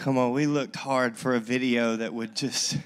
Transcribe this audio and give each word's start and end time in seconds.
Come 0.00 0.16
on, 0.16 0.32
we 0.32 0.46
looked 0.46 0.76
hard 0.76 1.18
for 1.18 1.34
a 1.34 1.40
video 1.40 1.94
that 1.96 2.14
would 2.14 2.34
just 2.34 2.78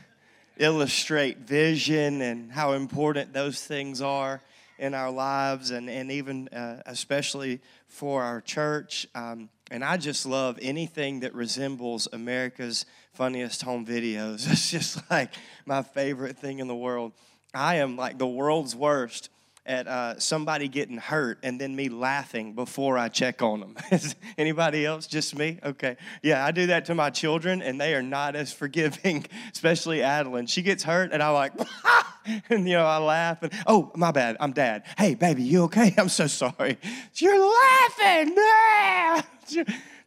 illustrate 0.57 1.39
vision 1.39 2.21
and 2.21 2.51
how 2.51 2.73
important 2.73 3.33
those 3.33 3.65
things 3.65 4.03
are 4.03 4.43
in 4.81 4.95
our 4.95 5.13
lives 5.13 5.71
and, 5.71 5.89
and 5.89 6.11
even 6.11 6.49
uh, 6.49 6.83
especially 6.87 7.61
for 7.87 8.25
our 8.25 8.41
church. 8.41 9.07
Um, 9.15 9.49
and 9.71 9.85
I 9.85 9.97
just 9.97 10.27
love 10.27 10.59
anything 10.61 11.21
that 11.21 11.33
resembles 11.35 12.09
America's 12.13 12.85
funniest 13.13 13.63
home 13.63 13.87
videos. 13.87 14.49
It's 14.51 14.73
just 14.73 15.09
like 15.09 15.33
my 15.67 15.83
favorite 15.83 16.37
thing 16.37 16.59
in 16.59 16.67
the 16.67 16.75
world. 16.75 17.13
I 17.55 17.77
am 17.77 17.97
like 17.97 18.19
the 18.19 18.27
world's 18.27 18.75
worst 18.75 19.29
at 19.67 19.87
uh, 19.89 20.19
somebody 20.19 20.69
getting 20.69 20.99
hurt 20.99 21.39
and 21.43 21.59
then 21.59 21.75
me 21.75 21.89
laughing 21.89 22.53
before 22.53 22.99
I 22.99 23.09
check 23.09 23.41
on 23.41 23.61
them. 23.61 23.77
Anybody 24.39 24.85
else? 24.85 25.07
Just 25.07 25.37
me? 25.37 25.59
Okay. 25.65 25.97
Yeah, 26.23 26.45
I 26.45 26.51
do 26.51 26.67
that 26.67 26.85
to 26.87 26.95
my 26.95 27.11
children 27.11 27.63
and 27.63 27.81
they 27.81 27.95
are 27.95 28.03
not 28.03 28.37
as 28.37 28.53
forgiving, 28.53 29.25
especially 29.53 30.03
Adeline. 30.03 30.47
She 30.47 30.61
gets 30.63 30.83
hurt 30.83 31.13
and 31.13 31.23
I 31.23 31.31
like, 31.31 31.53
and 32.51 32.69
you 32.69 32.75
know, 32.75 32.85
I 32.85 32.99
laugh 32.99 33.43
and, 33.43 33.53
oh, 33.67 33.91
my 33.95 34.11
bad, 34.11 34.37
I'm 34.39 34.53
dad. 34.53 34.85
Hey, 34.99 35.15
baby, 35.15 35.43
you 35.43 35.63
okay? 35.65 35.95
I'm 35.97 36.11
so 36.11 36.27
sorry. 36.27 36.79
You're 37.15 37.41
laughing. 37.41 38.37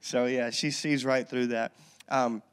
So 0.02 0.26
yeah, 0.26 0.52
she 0.52 0.70
sees 0.70 1.04
right 1.04 1.28
through 1.28 1.48
that. 1.48 1.74
Um, 2.10 2.44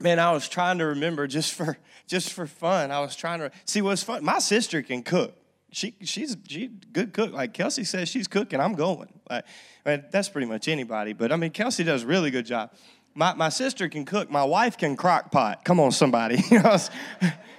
man, 0.00 0.18
I 0.18 0.32
was 0.32 0.48
trying 0.48 0.78
to 0.78 0.86
remember 0.86 1.26
just 1.28 1.54
for 1.54 1.78
just 2.08 2.32
for 2.32 2.46
fun. 2.46 2.90
I 2.90 3.00
was 3.00 3.14
trying 3.14 3.40
to 3.40 3.52
see 3.64 3.82
what's 3.82 4.02
fun. 4.02 4.24
My 4.24 4.38
sister 4.38 4.82
can 4.82 5.02
cook 5.02 5.37
she 5.70 5.94
she's 6.02 6.36
she 6.46 6.68
good 6.68 7.12
cook. 7.12 7.32
Like 7.32 7.52
Kelsey 7.52 7.84
says 7.84 8.08
she's 8.08 8.28
cooking, 8.28 8.60
I'm 8.60 8.74
going. 8.74 9.08
Like, 9.28 9.44
I 9.84 9.90
mean, 9.90 10.04
that's 10.10 10.28
pretty 10.28 10.46
much 10.46 10.68
anybody. 10.68 11.12
But 11.12 11.32
I 11.32 11.36
mean, 11.36 11.50
Kelsey 11.50 11.84
does 11.84 12.04
a 12.04 12.06
really 12.06 12.30
good 12.30 12.46
job. 12.46 12.72
My 13.14 13.34
my 13.34 13.48
sister 13.48 13.88
can 13.88 14.04
cook. 14.04 14.30
My 14.30 14.44
wife 14.44 14.78
can 14.78 14.96
crock 14.96 15.30
pot. 15.30 15.64
Come 15.64 15.80
on, 15.80 15.92
somebody. 15.92 16.42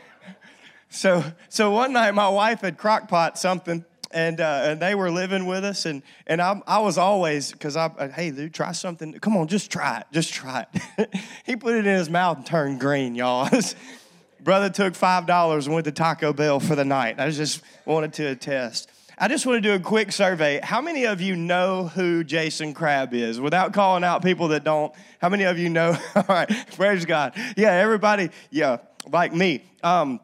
so 0.89 1.23
so 1.49 1.71
one 1.71 1.93
night 1.93 2.13
my 2.13 2.29
wife 2.29 2.61
had 2.61 2.77
crock 2.77 3.07
pot 3.07 3.37
something. 3.37 3.85
And, 4.11 4.41
uh, 4.41 4.61
and 4.63 4.79
they 4.79 4.95
were 4.95 5.11
living 5.11 5.45
with 5.45 5.63
us, 5.63 5.85
and, 5.85 6.01
and 6.25 6.41
I, 6.41 6.59
I 6.65 6.79
was 6.79 6.97
always, 6.97 7.51
because 7.51 7.77
I, 7.77 8.09
hey, 8.11 8.31
dude, 8.31 8.55
try 8.55 8.71
something. 8.71 9.13
Come 9.19 9.37
on, 9.37 9.47
just 9.47 9.69
try 9.71 9.99
it. 9.99 10.07
Just 10.11 10.33
try 10.33 10.65
it. 10.97 11.13
he 11.45 11.55
put 11.55 11.75
it 11.75 11.85
in 11.85 11.95
his 11.95 12.09
mouth 12.09 12.37
and 12.37 12.43
turned 12.43 12.79
green, 12.79 13.13
y'all. 13.13 13.47
Brother 14.41 14.69
took 14.69 14.93
$5 14.93 15.65
and 15.65 15.73
went 15.73 15.85
to 15.85 15.91
Taco 15.91 16.33
Bell 16.33 16.59
for 16.59 16.75
the 16.75 16.85
night. 16.85 17.19
I 17.19 17.29
just 17.29 17.61
wanted 17.85 18.13
to 18.13 18.27
attest. 18.27 18.89
I 19.21 19.27
just 19.27 19.45
want 19.45 19.57
to 19.57 19.61
do 19.61 19.73
a 19.73 19.79
quick 19.79 20.13
survey. 20.13 20.61
How 20.63 20.79
many 20.79 21.05
of 21.05 21.19
you 21.19 21.35
know 21.35 21.87
who 21.87 22.23
Jason 22.23 22.73
Crabb 22.73 23.13
is? 23.13 23.41
Without 23.41 23.73
calling 23.73 24.05
out 24.05 24.23
people 24.23 24.47
that 24.49 24.63
don't, 24.63 24.93
how 25.21 25.27
many 25.27 25.43
of 25.43 25.59
you 25.59 25.69
know? 25.69 25.97
All 26.15 26.23
right, 26.29 26.49
praise 26.77 27.03
God. 27.03 27.33
Yeah, 27.57 27.73
everybody, 27.73 28.29
yeah, 28.49 28.77
like 29.11 29.33
me. 29.33 29.63
Um, 29.83 30.21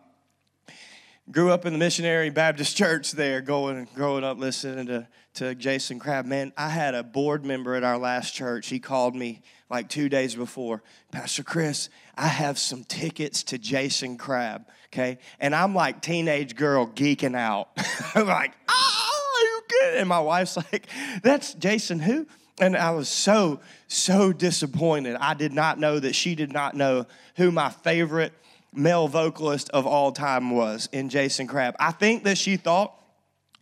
grew 1.29 1.51
up 1.51 1.65
in 1.65 1.73
the 1.73 1.79
missionary 1.79 2.29
Baptist 2.29 2.77
church 2.77 3.11
there, 3.11 3.41
going 3.41 3.89
growing 3.95 4.23
up 4.23 4.37
listening 4.37 4.85
to, 4.87 5.07
to 5.33 5.55
Jason 5.55 5.99
Crabb. 5.99 6.25
Man, 6.25 6.53
I 6.55 6.69
had 6.69 6.95
a 6.95 7.03
board 7.03 7.43
member 7.43 7.75
at 7.75 7.83
our 7.83 7.97
last 7.97 8.33
church. 8.33 8.67
He 8.67 8.79
called 8.79 9.13
me 9.13 9.41
like 9.69 9.89
two 9.89 10.09
days 10.09 10.35
before, 10.35 10.83
Pastor 11.11 11.43
Chris, 11.43 11.89
I 12.15 12.27
have 12.27 12.59
some 12.59 12.83
tickets 12.83 13.43
to 13.43 13.57
Jason 13.57 14.17
Crabb, 14.17 14.67
okay? 14.93 15.17
And 15.39 15.55
I'm 15.55 15.73
like 15.73 16.01
teenage 16.01 16.55
girl 16.55 16.87
geeking 16.87 17.35
out. 17.35 17.69
I'm 18.15 18.27
like, 18.27 18.53
oh, 18.69 19.39
you 19.41 19.77
good? 19.79 19.97
And 19.99 20.09
my 20.09 20.19
wife's 20.19 20.57
like, 20.71 20.87
that's 21.23 21.53
Jason 21.55 21.99
who? 21.99 22.27
And 22.59 22.77
I 22.77 22.91
was 22.91 23.09
so, 23.09 23.59
so 23.87 24.31
disappointed. 24.31 25.17
I 25.19 25.33
did 25.33 25.51
not 25.51 25.79
know 25.79 25.99
that 25.99 26.15
she 26.15 26.35
did 26.35 26.53
not 26.53 26.75
know 26.75 27.05
who 27.35 27.51
my 27.51 27.69
favorite 27.69 28.33
male 28.73 29.07
vocalist 29.07 29.69
of 29.71 29.85
all 29.85 30.11
time 30.11 30.51
was 30.51 30.87
in 30.91 31.09
Jason 31.09 31.47
Crabb. 31.47 31.75
I 31.79 31.91
think 31.91 32.23
that 32.23 32.37
she 32.37 32.55
thought 32.57 32.93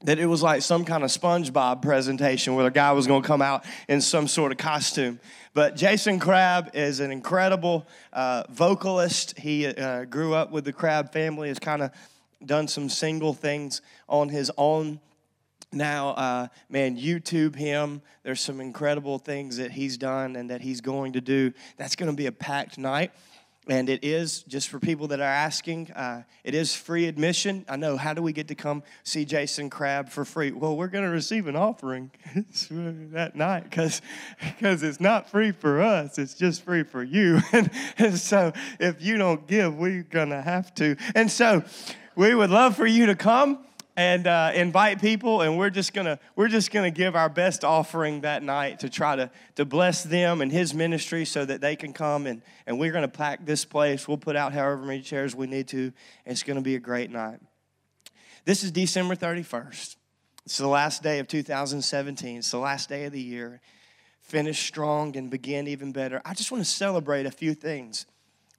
that 0.04 0.20
it 0.20 0.26
was 0.26 0.44
like 0.44 0.62
some 0.62 0.86
kind 0.86 1.04
of 1.04 1.10
SpongeBob 1.10 1.82
presentation 1.82 2.56
where 2.56 2.66
the 2.66 2.72
guy 2.72 2.92
was 2.92 3.08
going 3.08 3.22
to 3.22 3.28
come 3.28 3.42
out 3.42 3.66
in 3.88 4.02
some 4.02 4.28
sort 4.28 4.52
of 4.52 4.58
costume. 4.58 5.20
But 5.54 5.76
Jason 5.76 6.20
Crabb 6.20 6.72
is 6.74 7.00
an 7.00 7.12
incredible 7.12 7.88
uh, 8.12 8.44
vocalist. 8.50 9.38
He 9.38 9.66
uh, 9.68 10.06
grew 10.06 10.34
up 10.34 10.52
with 10.52 10.66
the 10.66 10.74
Crabb 10.74 11.14
family, 11.14 11.48
has 11.48 11.60
kind 11.60 11.82
of 11.82 11.92
done 12.46 12.68
some 12.68 12.90
single 12.90 13.34
things 13.34 13.82
on 14.10 14.30
his 14.30 14.52
own. 14.58 15.00
Now, 15.72 16.10
uh, 16.10 16.48
man, 16.70 16.98
YouTube 16.98 17.56
him. 17.56 18.02
There's 18.24 18.42
some 18.42 18.60
incredible 18.60 19.18
things 19.20 19.58
that 19.58 19.72
he's 19.72 19.98
done 19.98 20.36
and 20.36 20.50
that 20.50 20.62
he's 20.62 20.82
going 20.82 21.14
to 21.14 21.22
do. 21.22 21.54
That's 21.78 21.96
going 21.96 22.12
to 22.12 22.16
be 22.16 22.28
a 22.28 22.32
packed 22.32 22.78
night 22.78 23.12
and 23.68 23.90
it 23.90 24.04
is 24.04 24.44
just 24.44 24.70
for 24.70 24.80
people 24.80 25.08
that 25.08 25.20
are 25.20 25.24
asking 25.24 25.92
uh, 25.92 26.24
it 26.44 26.54
is 26.54 26.76
free 26.76 27.08
admission. 27.08 27.66
I 27.70 27.78
know 27.78 27.98
how 27.98 28.14
do 28.14 28.22
we 28.22 28.34
get 28.34 28.48
to 28.50 28.56
come 28.56 28.84
see 29.04 29.26
jason 29.26 29.70
crabb 29.70 30.10
for 30.10 30.26
free? 30.26 30.52
Well 30.52 30.76
we're 30.76 30.88
going 30.88 31.06
to 31.06 31.10
receive 31.10 31.48
an 31.48 31.56
offering 31.56 32.12
that 33.14 33.36
night 33.36 33.64
because 33.64 34.02
because 34.40 34.84
it's 34.84 35.00
not 35.00 35.30
free 35.30 35.52
for 35.52 35.82
us 35.82 36.18
it's 36.18 36.34
just 36.34 36.64
free 36.64 36.84
for 36.84 37.04
you. 37.04 37.40
And, 37.54 37.70
and 37.98 38.18
so 38.18 38.52
if 38.80 39.02
you 39.04 39.18
don't 39.18 39.46
give 39.48 39.76
we're 39.78 40.04
going 40.04 40.30
to 40.30 40.42
have 40.42 40.74
to. 40.76 40.96
And 41.14 41.30
so 41.30 41.64
we 42.16 42.34
would 42.34 42.50
love 42.50 42.76
for 42.76 42.88
you 42.88 43.06
to 43.08 43.16
come 43.16 43.60
and 43.96 44.26
uh, 44.26 44.52
invite 44.56 45.00
people 45.00 45.42
and 45.42 45.58
we're 45.58 45.70
just 45.70 45.94
gonna 45.94 46.20
we're 46.36 46.48
just 46.48 46.72
gonna 46.72 46.92
give 46.92 47.16
our 47.16 47.30
best 47.30 47.64
offering 47.64 48.22
that 48.22 48.42
night 48.42 48.80
to 48.80 48.90
try 48.90 49.16
to 49.16 49.30
to 49.56 49.66
bless 49.66 50.04
them 50.04 50.42
and 50.42 50.52
his 50.52 50.74
ministry 50.74 51.26
so 51.26 51.46
that 51.46 51.62
they 51.62 51.76
can 51.76 51.94
come 51.94 52.26
and 52.26 52.42
and 52.66 52.80
we're 52.80 52.92
gonna 52.92 53.08
pack 53.08 53.46
this 53.46 53.66
place. 53.66 54.08
We'll 54.08 54.18
put 54.18 54.36
out 54.36 54.54
however 54.54 54.78
many 54.78 55.02
chairs 55.02 55.36
we 55.36 55.48
need 55.48 55.68
to. 55.70 55.92
It's 56.26 56.44
gonna 56.44 56.62
be 56.62 56.76
a 56.76 56.80
great 56.80 57.12
night. 57.12 57.40
This 58.46 58.64
is 58.64 58.72
december 58.72 59.16
31st 59.16 59.96
it's 60.46 60.58
the 60.58 60.68
last 60.68 61.04
day 61.04 61.20
of 61.20 61.28
2017 61.28 62.38
it's 62.38 62.52
the 62.52 62.58
last 62.58 62.90
day 62.90 63.06
of 63.06 63.14
the 63.14 63.22
year. 63.22 63.62
Finish 64.22 64.66
strong 64.66 65.18
and 65.18 65.30
begin 65.30 65.68
even 65.68 65.92
better. 65.92 66.22
I 66.24 66.34
just 66.34 66.50
want 66.50 66.64
to 66.64 66.70
celebrate 66.70 67.26
a 67.26 67.32
few 67.32 67.54
things 67.54 68.06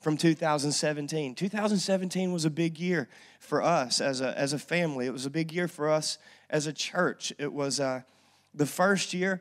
from 0.04 0.18
2017. 0.18 1.34
2017 1.34 2.30
was 2.30 2.44
a 2.44 2.50
big 2.50 2.78
year 2.78 3.08
for 3.40 3.62
us 3.62 4.02
as 4.02 4.20
a, 4.20 4.38
as 4.38 4.52
a 4.52 4.58
family. 4.58 5.06
It 5.06 5.14
was 5.14 5.24
a 5.24 5.30
big 5.30 5.50
year 5.50 5.66
for 5.66 5.88
us 5.88 6.18
as 6.50 6.66
a 6.66 6.74
church. 6.74 7.32
It 7.38 7.50
was 7.50 7.80
uh, 7.80 8.02
the 8.52 8.66
first 8.66 9.14
year 9.14 9.40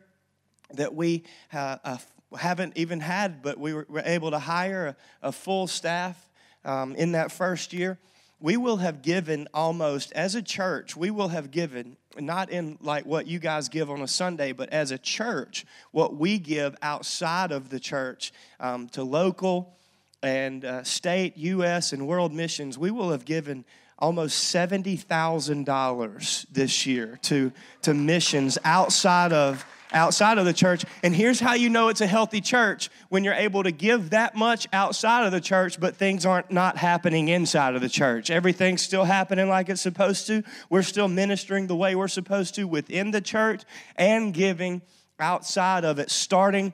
that 0.73 0.95
we 0.95 1.23
uh, 1.51 1.79
uh, 1.83 1.97
haven't 2.39 2.77
even 2.77 3.01
had, 3.01 3.41
but 3.41 3.59
we 3.59 3.73
were, 3.73 3.85
were 3.89 4.03
able 4.05 4.31
to 4.31 4.39
hire 4.39 4.95
a, 5.21 5.27
a 5.27 5.31
full 5.33 5.67
staff 5.67 6.29
um, 6.63 6.95
in 6.95 7.11
that 7.11 7.29
first 7.29 7.73
year. 7.73 7.99
We 8.39 8.55
will 8.55 8.77
have 8.77 9.01
given 9.01 9.49
almost, 9.53 10.13
as 10.13 10.33
a 10.33 10.41
church, 10.41 10.95
we 10.95 11.11
will 11.11 11.27
have 11.27 11.51
given, 11.51 11.97
not 12.17 12.49
in 12.49 12.77
like 12.79 13.05
what 13.05 13.27
you 13.27 13.37
guys 13.37 13.67
give 13.67 13.91
on 13.91 14.01
a 14.01 14.07
Sunday, 14.07 14.53
but 14.53 14.69
as 14.69 14.91
a 14.91 14.97
church, 14.97 15.65
what 15.91 16.15
we 16.15 16.39
give 16.39 16.73
outside 16.81 17.51
of 17.51 17.69
the 17.69 17.81
church 17.81 18.31
um, 18.61 18.87
to 18.89 19.03
local 19.03 19.75
and 20.23 20.65
uh, 20.65 20.83
state, 20.83 21.37
U.S., 21.37 21.93
and 21.93 22.07
world 22.07 22.33
missions, 22.33 22.77
we 22.77 22.89
will 22.89 23.11
have 23.11 23.25
given 23.25 23.65
almost 23.99 24.53
$70,000 24.53 26.45
this 26.51 26.85
year 26.85 27.19
to, 27.23 27.51
to 27.83 27.93
missions 27.93 28.57
outside 28.63 29.31
of 29.33 29.65
outside 29.93 30.39
of 30.39 30.45
the 30.45 30.53
church. 30.53 30.83
And 31.03 31.15
here's 31.15 31.39
how 31.39 31.53
you 31.53 31.69
know 31.69 31.89
it's 31.89 32.01
a 32.01 32.07
healthy 32.07 32.41
church 32.41 32.89
when 33.09 33.23
you're 33.23 33.35
able 33.35 33.61
to 33.61 33.71
give 33.71 34.09
that 34.09 34.35
much 34.35 34.67
outside 34.73 35.25
of 35.25 35.31
the 35.31 35.39
church, 35.39 35.79
but 35.79 35.95
things 35.95 36.25
aren't 36.25 36.51
not 36.51 36.77
happening 36.77 37.27
inside 37.27 37.75
of 37.75 37.81
the 37.81 37.89
church. 37.89 38.31
Everything's 38.31 38.81
still 38.81 39.03
happening 39.03 39.49
like 39.49 39.69
it's 39.69 39.81
supposed 39.81 40.25
to. 40.27 40.43
We're 40.69 40.81
still 40.81 41.07
ministering 41.07 41.67
the 41.67 41.75
way 41.75 41.95
we're 41.95 42.07
supposed 42.07 42.55
to 42.55 42.67
within 42.67 43.11
the 43.11 43.21
church 43.21 43.63
and 43.95 44.33
giving 44.33 44.81
outside 45.19 45.85
of 45.85 45.99
it, 45.99 46.09
starting 46.09 46.73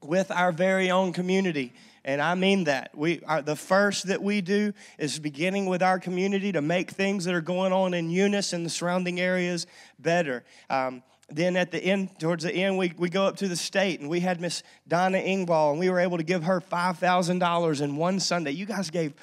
with 0.00 0.30
our 0.30 0.52
very 0.52 0.90
own 0.90 1.12
community. 1.12 1.72
And 2.04 2.20
I 2.20 2.34
mean 2.34 2.64
that. 2.64 2.90
We 2.94 3.22
are 3.26 3.40
the 3.40 3.56
first 3.56 4.08
that 4.08 4.22
we 4.22 4.40
do 4.40 4.72
is 4.98 5.18
beginning 5.18 5.66
with 5.66 5.82
our 5.82 5.98
community 5.98 6.52
to 6.52 6.60
make 6.60 6.90
things 6.90 7.24
that 7.24 7.34
are 7.34 7.40
going 7.40 7.72
on 7.72 7.94
in 7.94 8.10
Eunice 8.10 8.52
and 8.52 8.64
the 8.64 8.70
surrounding 8.70 9.20
areas 9.20 9.66
better. 9.98 10.44
Um, 10.68 11.02
then 11.30 11.56
at 11.56 11.70
the 11.70 11.82
end, 11.82 12.20
towards 12.20 12.44
the 12.44 12.52
end, 12.52 12.76
we, 12.76 12.92
we 12.98 13.08
go 13.08 13.24
up 13.24 13.36
to 13.36 13.48
the 13.48 13.56
state 13.56 14.00
and 14.00 14.10
we 14.10 14.20
had 14.20 14.40
Miss 14.40 14.62
Donna 14.86 15.18
Ingvall 15.18 15.70
and 15.70 15.80
we 15.80 15.88
were 15.88 16.00
able 16.00 16.18
to 16.18 16.22
give 16.22 16.44
her 16.44 16.60
$5,000 16.60 17.80
in 17.80 17.96
one 17.96 18.20
Sunday. 18.20 18.50
You 18.50 18.66
guys 18.66 18.90
gave 18.90 19.14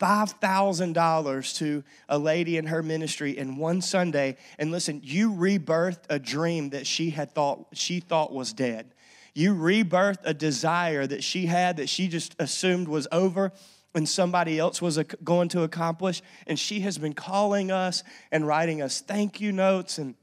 $5,000 0.00 1.56
to 1.58 1.84
a 2.08 2.18
lady 2.18 2.56
in 2.56 2.66
her 2.66 2.82
ministry 2.82 3.36
in 3.36 3.56
one 3.56 3.80
Sunday. 3.82 4.36
And 4.58 4.70
listen, 4.72 5.00
you 5.04 5.32
rebirthed 5.32 6.04
a 6.08 6.18
dream 6.18 6.70
that 6.70 6.86
she 6.86 7.10
had 7.10 7.32
thought 7.32 7.66
she 7.72 8.00
thought 8.00 8.32
was 8.32 8.52
dead. 8.52 8.93
You 9.34 9.54
rebirthed 9.54 10.20
a 10.24 10.32
desire 10.32 11.06
that 11.06 11.24
she 11.24 11.46
had 11.46 11.76
that 11.78 11.88
she 11.88 12.08
just 12.08 12.36
assumed 12.38 12.88
was 12.88 13.08
over 13.10 13.52
and 13.94 14.08
somebody 14.08 14.58
else 14.58 14.80
was 14.80 14.98
going 15.22 15.48
to 15.50 15.62
accomplish. 15.62 16.22
And 16.46 16.58
she 16.58 16.80
has 16.80 16.98
been 16.98 17.14
calling 17.14 17.70
us 17.70 18.02
and 18.32 18.46
writing 18.46 18.80
us 18.82 19.00
thank 19.00 19.40
you 19.40 19.52
notes 19.52 19.98
and 19.98 20.14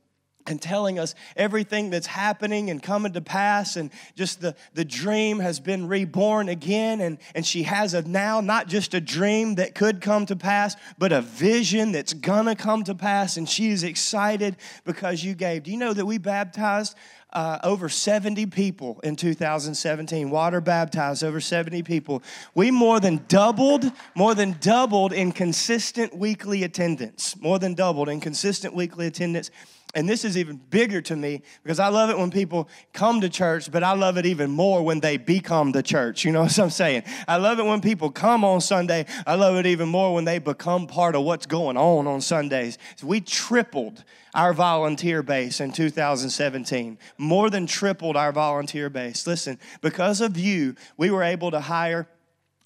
and 0.47 0.61
telling 0.61 0.99
us 0.99 1.15
everything 1.35 1.89
that's 1.89 2.07
happening 2.07 2.69
and 2.69 2.81
coming 2.81 3.13
to 3.13 3.21
pass. 3.21 3.75
And 3.75 3.91
just 4.15 4.41
the, 4.41 4.55
the 4.73 4.85
dream 4.85 5.39
has 5.39 5.59
been 5.59 5.87
reborn 5.87 6.49
again. 6.49 7.01
And, 7.01 7.17
and 7.35 7.45
she 7.45 7.63
has 7.63 7.93
a 7.93 8.01
now 8.01 8.41
not 8.41 8.67
just 8.67 8.93
a 8.93 9.01
dream 9.01 9.55
that 9.55 9.75
could 9.75 10.01
come 10.01 10.25
to 10.27 10.35
pass 10.35 10.75
but 10.97 11.11
a 11.11 11.21
vision 11.21 11.91
that's 11.91 12.13
gonna 12.13 12.55
come 12.55 12.83
to 12.85 12.95
pass. 12.95 13.37
And 13.37 13.47
she 13.47 13.69
is 13.69 13.83
excited 13.83 14.57
because 14.85 15.23
you 15.23 15.35
gave. 15.35 15.63
Do 15.63 15.71
you 15.71 15.77
know 15.77 15.93
that 15.93 16.05
we 16.05 16.17
baptized 16.17 16.95
uh, 17.33 17.59
over 17.63 17.89
70 17.89 18.45
people 18.47 18.99
in 19.03 19.15
2017 19.15 20.29
water 20.29 20.61
baptized 20.61 21.23
over 21.23 21.39
70 21.39 21.83
people. 21.83 22.21
We 22.53 22.71
more 22.71 22.99
than 22.99 23.25
doubled 23.27 23.91
more 24.15 24.35
than 24.35 24.57
doubled 24.59 25.13
in 25.13 25.31
consistent 25.31 26.15
weekly 26.15 26.63
attendance 26.63 27.35
more 27.39 27.59
than 27.59 27.73
doubled 27.73 28.09
in 28.09 28.19
consistent 28.19 28.73
weekly 28.73 29.07
attendance 29.07 29.51
and 29.93 30.07
this 30.07 30.23
is 30.23 30.37
even 30.37 30.57
bigger 30.69 31.01
to 31.01 31.15
me 31.15 31.41
because 31.63 31.79
I 31.79 31.89
love 31.89 32.09
it 32.09 32.17
when 32.17 32.31
people 32.31 32.69
come 32.93 33.21
to 33.21 33.29
church, 33.29 33.71
but 33.71 33.83
I 33.83 33.93
love 33.93 34.17
it 34.17 34.25
even 34.25 34.49
more 34.49 34.83
when 34.83 34.99
they 34.99 35.17
become 35.17 35.71
the 35.71 35.83
church. 35.83 36.23
You 36.23 36.31
know 36.31 36.41
what 36.43 36.59
I'm 36.59 36.69
saying? 36.69 37.03
I 37.27 37.37
love 37.37 37.59
it 37.59 37.65
when 37.65 37.81
people 37.81 38.09
come 38.09 38.43
on 38.43 38.61
Sunday. 38.61 39.05
I 39.27 39.35
love 39.35 39.55
it 39.57 39.65
even 39.65 39.89
more 39.89 40.13
when 40.13 40.25
they 40.25 40.39
become 40.39 40.87
part 40.87 41.15
of 41.15 41.23
what's 41.23 41.45
going 41.45 41.77
on 41.77 42.07
on 42.07 42.21
Sundays. 42.21 42.77
So 42.95 43.07
we 43.07 43.21
tripled 43.21 44.03
our 44.33 44.53
volunteer 44.53 45.21
base 45.21 45.59
in 45.59 45.73
2017, 45.73 46.97
more 47.17 47.49
than 47.49 47.65
tripled 47.65 48.15
our 48.15 48.31
volunteer 48.31 48.89
base. 48.89 49.27
Listen, 49.27 49.59
because 49.81 50.21
of 50.21 50.37
you, 50.37 50.75
we 50.95 51.11
were 51.11 51.23
able 51.23 51.51
to 51.51 51.59
hire 51.59 52.07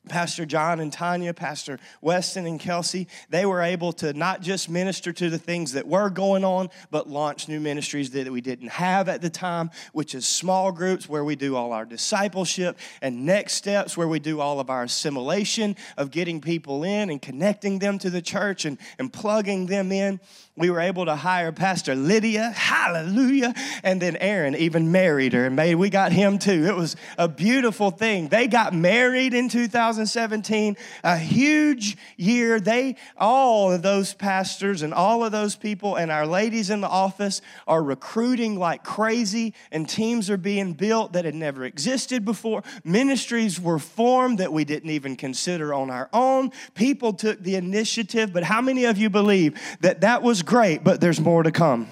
Pastor 0.07 0.45
John 0.45 0.79
and 0.79 0.91
Tanya, 0.91 1.33
Pastor 1.33 1.79
Weston 2.01 2.45
and 2.45 2.59
Kelsey, 2.59 3.07
they 3.29 3.45
were 3.45 3.61
able 3.61 3.91
to 3.93 4.13
not 4.13 4.41
just 4.41 4.69
minister 4.69 5.11
to 5.13 5.29
the 5.29 5.37
things 5.37 5.73
that 5.73 5.87
were 5.87 6.09
going 6.09 6.43
on, 6.43 6.69
but 6.91 7.09
launch 7.09 7.47
new 7.47 7.59
ministries 7.59 8.11
that 8.11 8.31
we 8.31 8.41
didn't 8.41 8.69
have 8.69 9.09
at 9.09 9.21
the 9.21 9.29
time, 9.29 9.71
which 9.93 10.15
is 10.15 10.27
small 10.27 10.71
groups 10.71 11.09
where 11.09 11.23
we 11.23 11.35
do 11.35 11.55
all 11.55 11.73
our 11.73 11.85
discipleship, 11.85 12.77
and 13.01 13.25
next 13.25 13.53
steps 13.53 13.97
where 13.97 14.07
we 14.07 14.19
do 14.19 14.39
all 14.39 14.59
of 14.59 14.69
our 14.69 14.83
assimilation 14.83 15.75
of 15.97 16.11
getting 16.11 16.41
people 16.41 16.83
in 16.83 17.09
and 17.09 17.21
connecting 17.21 17.79
them 17.79 17.97
to 17.99 18.09
the 18.09 18.21
church 18.21 18.65
and, 18.65 18.77
and 18.99 19.11
plugging 19.11 19.65
them 19.65 19.91
in 19.91 20.19
we 20.57 20.69
were 20.69 20.79
able 20.79 21.05
to 21.05 21.15
hire 21.15 21.51
Pastor 21.51 21.95
Lydia, 21.95 22.51
hallelujah, 22.51 23.53
and 23.83 24.01
then 24.01 24.15
Aaron 24.15 24.55
even 24.55 24.89
married 24.89 25.33
her, 25.33 25.45
and 25.45 25.55
made 25.55 25.75
we 25.75 25.89
got 25.89 26.13
him 26.13 26.39
too. 26.39 26.65
It 26.65 26.75
was 26.75 26.95
a 27.17 27.27
beautiful 27.27 27.91
thing. 27.91 28.29
They 28.29 28.47
got 28.47 28.73
married 28.73 29.33
in 29.33 29.49
2017, 29.49 30.77
a 31.03 31.17
huge 31.17 31.97
year. 32.15 32.61
They, 32.61 32.95
all 33.17 33.73
of 33.73 33.81
those 33.81 34.13
pastors 34.13 34.81
and 34.81 34.93
all 34.93 35.25
of 35.25 35.33
those 35.33 35.57
people 35.57 35.97
and 35.97 36.09
our 36.09 36.25
ladies 36.25 36.69
in 36.69 36.79
the 36.79 36.87
office 36.87 37.41
are 37.67 37.83
recruiting 37.83 38.57
like 38.57 38.81
crazy, 38.81 39.53
and 39.73 39.89
teams 39.89 40.29
are 40.29 40.37
being 40.37 40.71
built 40.71 41.13
that 41.13 41.25
had 41.25 41.35
never 41.35 41.65
existed 41.65 42.23
before. 42.23 42.63
Ministries 42.85 43.59
were 43.59 43.79
formed 43.79 44.37
that 44.37 44.53
we 44.53 44.63
didn't 44.63 44.91
even 44.91 45.17
consider 45.17 45.73
on 45.73 45.89
our 45.89 46.09
own. 46.13 46.51
People 46.75 47.11
took 47.11 47.43
the 47.43 47.55
initiative, 47.55 48.31
but 48.31 48.43
how 48.43 48.61
many 48.61 48.85
of 48.85 48.97
you 48.97 49.09
believe 49.09 49.59
that 49.81 49.99
that 49.99 50.23
was 50.23 50.44
great, 50.45 50.83
but 50.83 51.01
there's 51.01 51.19
more 51.19 51.44
to 51.44 51.51
come. 51.51 51.88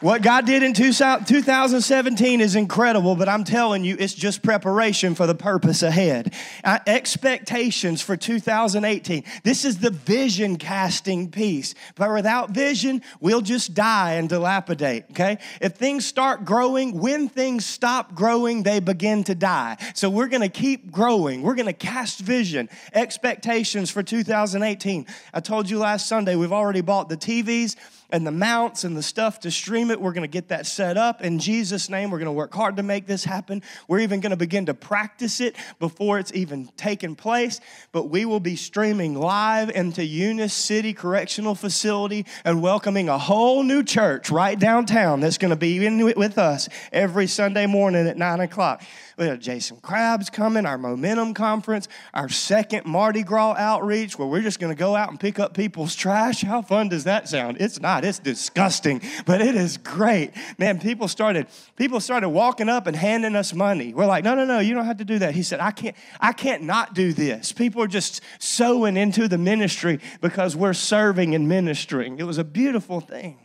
What 0.00 0.20
God 0.20 0.44
did 0.44 0.62
in 0.62 0.74
2017 0.74 2.40
is 2.42 2.54
incredible, 2.54 3.16
but 3.16 3.30
I'm 3.30 3.44
telling 3.44 3.82
you, 3.82 3.96
it's 3.98 4.12
just 4.12 4.42
preparation 4.42 5.14
for 5.14 5.26
the 5.26 5.34
purpose 5.34 5.82
ahead. 5.82 6.34
Expectations 6.64 8.02
for 8.02 8.14
2018. 8.14 9.24
This 9.42 9.64
is 9.64 9.78
the 9.78 9.88
vision 9.88 10.56
casting 10.56 11.30
piece. 11.30 11.74
But 11.94 12.12
without 12.12 12.50
vision, 12.50 13.00
we'll 13.20 13.40
just 13.40 13.72
die 13.72 14.12
and 14.12 14.28
dilapidate, 14.28 15.04
okay? 15.12 15.38
If 15.62 15.76
things 15.76 16.04
start 16.04 16.44
growing, 16.44 17.00
when 17.00 17.30
things 17.30 17.64
stop 17.64 18.14
growing, 18.14 18.64
they 18.64 18.80
begin 18.80 19.24
to 19.24 19.34
die. 19.34 19.78
So 19.94 20.10
we're 20.10 20.28
gonna 20.28 20.50
keep 20.50 20.92
growing. 20.92 21.40
We're 21.40 21.54
gonna 21.54 21.72
cast 21.72 22.20
vision. 22.20 22.68
Expectations 22.92 23.90
for 23.90 24.02
2018. 24.02 25.06
I 25.32 25.40
told 25.40 25.70
you 25.70 25.78
last 25.78 26.06
Sunday, 26.06 26.36
we've 26.36 26.52
already 26.52 26.82
bought 26.82 27.08
the 27.08 27.16
TVs 27.16 27.76
and 28.10 28.26
the 28.26 28.30
mounts 28.30 28.84
and 28.84 28.96
the 28.96 29.02
stuff 29.02 29.40
to 29.40 29.50
stream 29.50 29.90
it. 29.90 30.00
We're 30.00 30.12
going 30.12 30.22
to 30.22 30.28
get 30.28 30.48
that 30.48 30.66
set 30.66 30.96
up 30.96 31.22
in 31.22 31.38
Jesus' 31.38 31.88
name. 31.88 32.10
We're 32.10 32.18
going 32.18 32.26
to 32.26 32.32
work 32.32 32.54
hard 32.54 32.76
to 32.76 32.82
make 32.82 33.06
this 33.06 33.24
happen. 33.24 33.62
We're 33.88 34.00
even 34.00 34.20
going 34.20 34.30
to 34.30 34.36
begin 34.36 34.66
to 34.66 34.74
practice 34.74 35.40
it 35.40 35.56
before 35.78 36.18
it's 36.18 36.32
even 36.34 36.68
taken 36.76 37.16
place. 37.16 37.60
But 37.92 38.10
we 38.10 38.24
will 38.24 38.40
be 38.40 38.56
streaming 38.56 39.14
live 39.14 39.70
into 39.70 40.04
Eunice 40.04 40.54
City 40.54 40.92
Correctional 40.92 41.54
Facility 41.54 42.26
and 42.44 42.62
welcoming 42.62 43.08
a 43.08 43.18
whole 43.18 43.62
new 43.62 43.82
church 43.82 44.30
right 44.30 44.58
downtown 44.58 45.20
that's 45.20 45.38
going 45.38 45.50
to 45.50 45.56
be 45.56 45.84
in 45.84 46.04
with 46.16 46.38
us 46.38 46.68
every 46.92 47.26
Sunday 47.26 47.66
morning 47.66 48.06
at 48.06 48.16
9 48.16 48.40
o'clock. 48.40 48.82
We 49.16 49.24
have 49.28 49.38
Jason 49.38 49.78
Crabb's 49.78 50.28
coming, 50.28 50.66
our 50.66 50.76
Momentum 50.76 51.32
Conference, 51.32 51.88
our 52.12 52.28
second 52.28 52.84
Mardi 52.84 53.22
Gras 53.22 53.54
outreach 53.56 54.18
where 54.18 54.28
we're 54.28 54.42
just 54.42 54.60
going 54.60 54.74
to 54.74 54.78
go 54.78 54.94
out 54.94 55.08
and 55.08 55.18
pick 55.18 55.38
up 55.38 55.54
people's 55.54 55.94
trash. 55.94 56.42
How 56.42 56.60
fun 56.60 56.90
does 56.90 57.04
that 57.04 57.26
sound? 57.26 57.56
It's 57.58 57.80
not. 57.80 58.04
It's 58.04 58.18
disgusting, 58.18 59.00
but 59.24 59.40
it 59.40 59.54
is 59.54 59.78
great. 59.78 60.32
Man, 60.58 60.78
people 60.78 61.08
started 61.08 61.46
people 61.76 61.98
started 61.98 62.28
walking 62.28 62.68
up 62.68 62.86
and 62.86 62.94
handing 62.94 63.36
us 63.36 63.54
money. 63.54 63.94
We're 63.94 64.04
like, 64.04 64.22
"No, 64.22 64.34
no, 64.34 64.44
no, 64.44 64.58
you 64.58 64.74
don't 64.74 64.84
have 64.84 64.98
to 64.98 65.04
do 65.04 65.18
that." 65.20 65.34
He 65.34 65.42
said, 65.42 65.60
"I 65.60 65.70
can't 65.70 65.96
I 66.20 66.34
can't 66.34 66.64
not 66.64 66.94
do 66.94 67.14
this." 67.14 67.52
People 67.52 67.82
are 67.82 67.88
just 67.88 68.20
sowing 68.38 68.98
into 68.98 69.28
the 69.28 69.38
ministry 69.38 69.98
because 70.20 70.54
we're 70.54 70.74
serving 70.74 71.34
and 71.34 71.48
ministering. 71.48 72.18
It 72.18 72.24
was 72.24 72.36
a 72.36 72.44
beautiful 72.44 73.00
thing. 73.00 73.38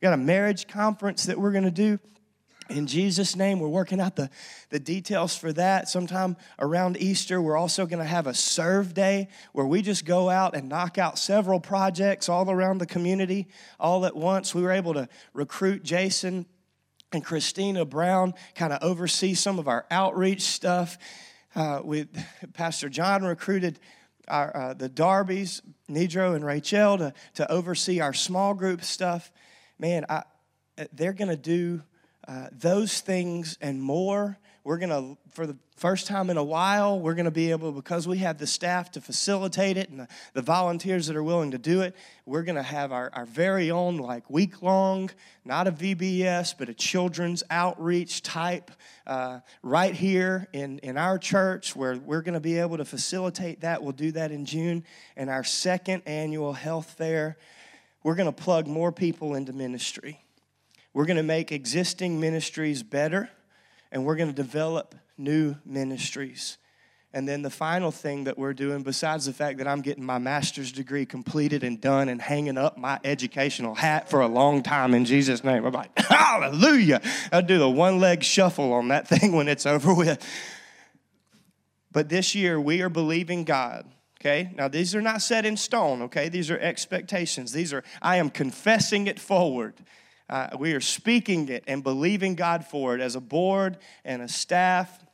We 0.00 0.06
got 0.06 0.14
a 0.14 0.18
marriage 0.18 0.68
conference 0.68 1.24
that 1.24 1.38
we're 1.38 1.52
going 1.52 1.64
to 1.64 1.72
do 1.72 1.98
in 2.70 2.86
Jesus' 2.86 3.36
name, 3.36 3.60
we're 3.60 3.68
working 3.68 4.00
out 4.00 4.16
the, 4.16 4.30
the 4.70 4.78
details 4.78 5.36
for 5.36 5.52
that. 5.52 5.88
Sometime 5.88 6.36
around 6.58 6.96
Easter, 6.96 7.40
we're 7.42 7.56
also 7.56 7.86
going 7.86 7.98
to 7.98 8.04
have 8.04 8.26
a 8.26 8.34
serve 8.34 8.94
day 8.94 9.28
where 9.52 9.66
we 9.66 9.82
just 9.82 10.04
go 10.04 10.30
out 10.30 10.54
and 10.54 10.68
knock 10.68 10.96
out 10.96 11.18
several 11.18 11.60
projects 11.60 12.28
all 12.28 12.50
around 12.50 12.78
the 12.78 12.86
community 12.86 13.48
all 13.78 14.06
at 14.06 14.14
once. 14.14 14.54
We 14.54 14.62
were 14.62 14.72
able 14.72 14.94
to 14.94 15.08
recruit 15.34 15.82
Jason 15.82 16.46
and 17.12 17.24
Christina 17.24 17.84
Brown, 17.84 18.34
kind 18.54 18.72
of 18.72 18.82
oversee 18.82 19.34
some 19.34 19.58
of 19.58 19.66
our 19.68 19.84
outreach 19.90 20.42
stuff. 20.42 20.96
Uh, 21.56 21.80
with 21.82 22.08
Pastor 22.54 22.88
John 22.88 23.24
recruited 23.24 23.80
our, 24.28 24.56
uh, 24.56 24.74
the 24.74 24.88
Darbys, 24.88 25.60
Nidro 25.88 26.36
and 26.36 26.44
Rachel, 26.44 26.98
to, 26.98 27.12
to 27.34 27.50
oversee 27.50 27.98
our 27.98 28.14
small 28.14 28.54
group 28.54 28.84
stuff. 28.84 29.32
Man, 29.76 30.04
I, 30.08 30.22
they're 30.92 31.12
going 31.12 31.30
to 31.30 31.36
do 31.36 31.82
uh, 32.30 32.46
those 32.52 33.00
things 33.00 33.58
and 33.60 33.82
more. 33.82 34.38
We're 34.62 34.78
going 34.78 34.90
to, 34.90 35.18
for 35.32 35.48
the 35.48 35.56
first 35.74 36.06
time 36.06 36.30
in 36.30 36.36
a 36.36 36.44
while, 36.44 37.00
we're 37.00 37.14
going 37.14 37.24
to 37.24 37.32
be 37.32 37.50
able, 37.50 37.72
because 37.72 38.06
we 38.06 38.18
have 38.18 38.38
the 38.38 38.46
staff 38.46 38.92
to 38.92 39.00
facilitate 39.00 39.76
it 39.76 39.90
and 39.90 39.98
the, 39.98 40.08
the 40.34 40.42
volunteers 40.42 41.08
that 41.08 41.16
are 41.16 41.24
willing 41.24 41.50
to 41.50 41.58
do 41.58 41.80
it, 41.80 41.96
we're 42.26 42.44
going 42.44 42.54
to 42.54 42.62
have 42.62 42.92
our, 42.92 43.10
our 43.14 43.26
very 43.26 43.72
own, 43.72 43.96
like 43.96 44.30
week 44.30 44.62
long, 44.62 45.10
not 45.44 45.66
a 45.66 45.72
VBS, 45.72 46.54
but 46.56 46.68
a 46.68 46.74
children's 46.74 47.42
outreach 47.50 48.22
type 48.22 48.70
uh, 49.08 49.40
right 49.64 49.96
here 49.96 50.46
in, 50.52 50.78
in 50.80 50.96
our 50.96 51.18
church 51.18 51.74
where 51.74 51.96
we're 51.96 52.22
going 52.22 52.34
to 52.34 52.40
be 52.40 52.58
able 52.60 52.76
to 52.76 52.84
facilitate 52.84 53.62
that. 53.62 53.82
We'll 53.82 53.90
do 53.90 54.12
that 54.12 54.30
in 54.30 54.44
June. 54.44 54.84
And 55.16 55.28
our 55.30 55.42
second 55.42 56.04
annual 56.06 56.52
health 56.52 56.92
fair, 56.92 57.38
we're 58.04 58.14
going 58.14 58.32
to 58.32 58.42
plug 58.42 58.68
more 58.68 58.92
people 58.92 59.34
into 59.34 59.52
ministry. 59.52 60.22
We're 60.92 61.06
going 61.06 61.16
to 61.16 61.22
make 61.22 61.52
existing 61.52 62.18
ministries 62.20 62.82
better, 62.82 63.30
and 63.92 64.04
we're 64.04 64.16
going 64.16 64.28
to 64.28 64.34
develop 64.34 64.94
new 65.16 65.56
ministries. 65.64 66.58
And 67.12 67.28
then 67.28 67.42
the 67.42 67.50
final 67.50 67.90
thing 67.90 68.24
that 68.24 68.38
we're 68.38 68.54
doing, 68.54 68.82
besides 68.82 69.26
the 69.26 69.32
fact 69.32 69.58
that 69.58 69.66
I'm 69.66 69.82
getting 69.82 70.04
my 70.04 70.18
master's 70.18 70.70
degree 70.70 71.04
completed 71.04 71.64
and 71.64 71.80
done 71.80 72.08
and 72.08 72.22
hanging 72.22 72.56
up 72.56 72.78
my 72.78 73.00
educational 73.02 73.74
hat 73.74 74.08
for 74.08 74.20
a 74.20 74.28
long 74.28 74.62
time 74.62 74.94
in 74.94 75.04
Jesus' 75.04 75.42
name, 75.42 75.64
I'm 75.64 75.72
like, 75.72 75.96
hallelujah. 75.98 77.00
I'll 77.32 77.42
do 77.42 77.58
the 77.58 77.68
one 77.68 77.98
leg 77.98 78.22
shuffle 78.22 78.72
on 78.72 78.88
that 78.88 79.08
thing 79.08 79.32
when 79.32 79.48
it's 79.48 79.66
over 79.66 79.92
with. 79.92 80.24
But 81.90 82.08
this 82.08 82.36
year, 82.36 82.60
we 82.60 82.80
are 82.82 82.88
believing 82.88 83.44
God. 83.44 83.86
Okay, 84.20 84.52
now 84.54 84.68
these 84.68 84.94
are 84.94 85.00
not 85.00 85.22
set 85.22 85.46
in 85.46 85.56
stone, 85.56 86.02
okay? 86.02 86.28
These 86.28 86.50
are 86.50 86.58
expectations. 86.58 87.52
These 87.52 87.72
are, 87.72 87.82
I 88.02 88.16
am 88.16 88.28
confessing 88.28 89.06
it 89.06 89.18
forward. 89.18 89.74
Uh, 90.30 90.48
we 90.60 90.74
are 90.74 90.80
speaking 90.80 91.48
it 91.48 91.64
and 91.66 91.82
believing 91.82 92.36
God 92.36 92.64
for 92.64 92.94
it 92.94 93.00
as 93.00 93.16
a 93.16 93.20
board 93.20 93.78
and 94.04 94.22
a 94.22 94.28
staff. 94.28 95.04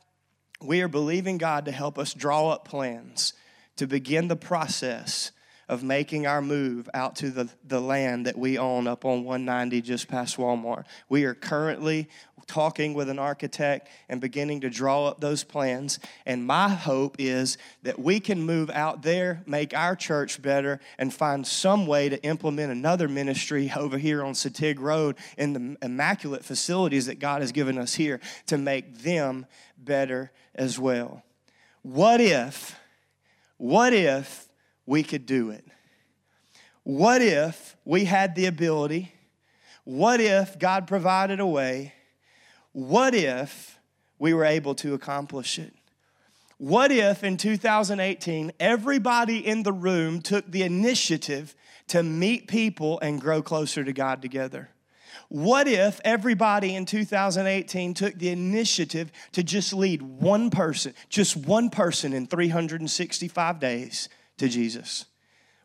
We 0.61 0.81
are 0.81 0.87
believing 0.87 1.39
God 1.39 1.65
to 1.65 1.71
help 1.71 1.97
us 1.97 2.13
draw 2.13 2.51
up 2.51 2.67
plans 2.67 3.33
to 3.77 3.87
begin 3.87 4.27
the 4.27 4.35
process 4.35 5.31
of 5.69 5.83
making 5.83 6.25
our 6.25 6.41
move 6.41 6.89
out 6.93 7.15
to 7.17 7.29
the, 7.29 7.49
the 7.67 7.79
land 7.79 8.25
that 8.25 8.37
we 8.37 8.57
own 8.57 8.87
up 8.87 9.05
on 9.05 9.23
190 9.23 9.81
just 9.81 10.07
past 10.07 10.37
Walmart. 10.37 10.85
We 11.09 11.25
are 11.25 11.33
currently 11.33 12.07
talking 12.47 12.93
with 12.93 13.09
an 13.09 13.19
architect 13.19 13.89
and 14.07 14.21
beginning 14.21 14.61
to 14.61 14.69
draw 14.69 15.07
up 15.07 15.19
those 15.19 15.43
plans. 15.43 15.99
And 16.25 16.47
my 16.47 16.69
hope 16.69 17.17
is 17.19 17.57
that 17.83 17.99
we 17.99 18.19
can 18.19 18.41
move 18.41 18.69
out 18.69 19.03
there, 19.03 19.43
make 19.45 19.75
our 19.75 19.95
church 19.95 20.41
better, 20.41 20.79
and 20.97 21.13
find 21.13 21.45
some 21.45 21.85
way 21.85 22.09
to 22.09 22.21
implement 22.23 22.71
another 22.71 23.07
ministry 23.07 23.71
over 23.75 23.97
here 23.97 24.23
on 24.23 24.33
Satig 24.33 24.79
Road 24.79 25.17
in 25.37 25.53
the 25.53 25.77
immaculate 25.85 26.45
facilities 26.45 27.05
that 27.07 27.19
God 27.19 27.41
has 27.41 27.51
given 27.51 27.77
us 27.77 27.93
here 27.93 28.19
to 28.47 28.57
make 28.57 28.99
them 28.99 29.45
better 29.77 30.31
as 30.55 30.79
well. 30.79 31.23
What 31.81 32.21
if, 32.21 32.79
what 33.57 33.93
if 33.93 34.46
we 34.87 35.03
could 35.03 35.27
do 35.27 35.51
it? 35.51 35.63
What 36.81 37.21
if 37.21 37.75
we 37.85 38.05
had 38.05 38.33
the 38.33 38.47
ability? 38.47 39.11
What 39.83 40.19
if 40.19 40.57
God 40.57 40.87
provided 40.87 41.39
a 41.39 41.45
way? 41.45 41.93
What 42.71 43.13
if 43.13 43.77
we 44.17 44.33
were 44.33 44.45
able 44.45 44.73
to 44.75 44.93
accomplish 44.93 45.59
it? 45.59 45.73
What 46.57 46.91
if 46.91 47.23
in 47.23 47.37
2018 47.37 48.51
everybody 48.59 49.45
in 49.45 49.61
the 49.61 49.73
room 49.73 50.21
took 50.21 50.49
the 50.49 50.63
initiative 50.63 51.55
to 51.89 52.01
meet 52.01 52.47
people 52.47 52.99
and 53.01 53.21
grow 53.21 53.41
closer 53.41 53.83
to 53.83 53.93
God 53.93 54.21
together? 54.21 54.69
What 55.29 55.67
if 55.67 55.99
everybody 56.05 56.73
in 56.73 56.85
2018 56.85 57.93
took 57.93 58.15
the 58.17 58.29
initiative 58.29 59.11
to 59.33 59.43
just 59.43 59.73
lead 59.73 60.01
one 60.01 60.49
person, 60.49 60.93
just 61.09 61.35
one 61.35 61.69
person 61.69 62.13
in 62.13 62.27
365 62.27 63.59
days 63.59 64.09
to 64.37 64.47
Jesus? 64.47 65.05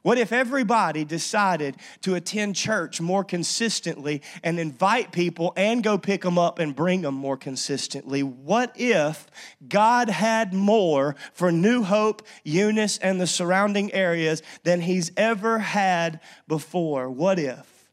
What 0.03 0.19
if 0.19 0.33
everybody 0.33 1.05
decided 1.05 1.77
to 2.01 2.17
attend 2.17 2.57
church 2.57 3.01
more 3.01 3.23
consistently 3.23 4.23
and 4.43 4.59
invite 4.59 5.13
people 5.13 5.53
and 5.57 5.83
go 5.83 5.97
pick 5.97 6.23
them 6.23 6.39
up 6.39 6.59
and 6.59 6.75
bring 6.75 7.03
them 7.03 7.15
more 7.15 7.37
consistently? 7.37 8.25
What 8.25 8.73
if 8.75 9.29
God 9.69 10.09
had 10.11 10.53
more 10.53 11.15
for 11.33 11.53
New 11.53 11.85
Hope, 11.85 12.27
Eunice, 12.43 12.99
and 12.99 13.21
the 13.21 13.29
surrounding 13.29 13.93
areas 13.93 14.43
than 14.65 14.81
He's 14.81 15.13
ever 15.17 15.61
had 15.61 16.19
before? 16.49 17.09
What 17.09 17.39
if? 17.39 17.89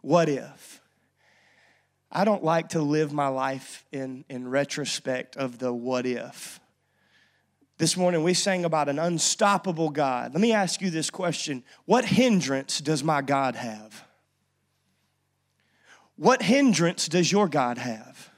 What 0.00 0.30
if? 0.30 0.80
I 2.10 2.24
don't 2.24 2.44
like 2.44 2.70
to 2.70 2.80
live 2.80 3.12
my 3.12 3.28
life 3.28 3.84
in, 3.92 4.24
in 4.30 4.48
retrospect 4.48 5.36
of 5.36 5.58
the 5.58 5.74
what 5.74 6.06
if. 6.06 6.58
This 7.76 7.96
morning 7.96 8.22
we 8.22 8.34
sang 8.34 8.64
about 8.64 8.88
an 8.88 8.98
unstoppable 8.98 9.90
God. 9.90 10.32
Let 10.32 10.40
me 10.40 10.52
ask 10.52 10.80
you 10.80 10.90
this 10.90 11.10
question 11.10 11.64
What 11.86 12.04
hindrance 12.04 12.80
does 12.80 13.02
my 13.02 13.20
God 13.20 13.56
have? 13.56 14.04
What 16.16 16.42
hindrance 16.42 17.08
does 17.08 17.32
your 17.32 17.48
God 17.48 17.78
have? 17.78 18.30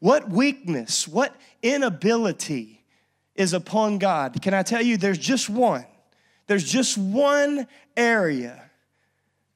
What 0.00 0.28
weakness, 0.28 1.06
what 1.06 1.34
inability 1.62 2.84
is 3.36 3.52
upon 3.52 3.98
God? 3.98 4.42
Can 4.42 4.52
I 4.52 4.62
tell 4.62 4.82
you, 4.82 4.96
there's 4.96 5.18
just 5.18 5.48
one. 5.48 5.86
There's 6.46 6.70
just 6.70 6.98
one 6.98 7.68
area 7.96 8.70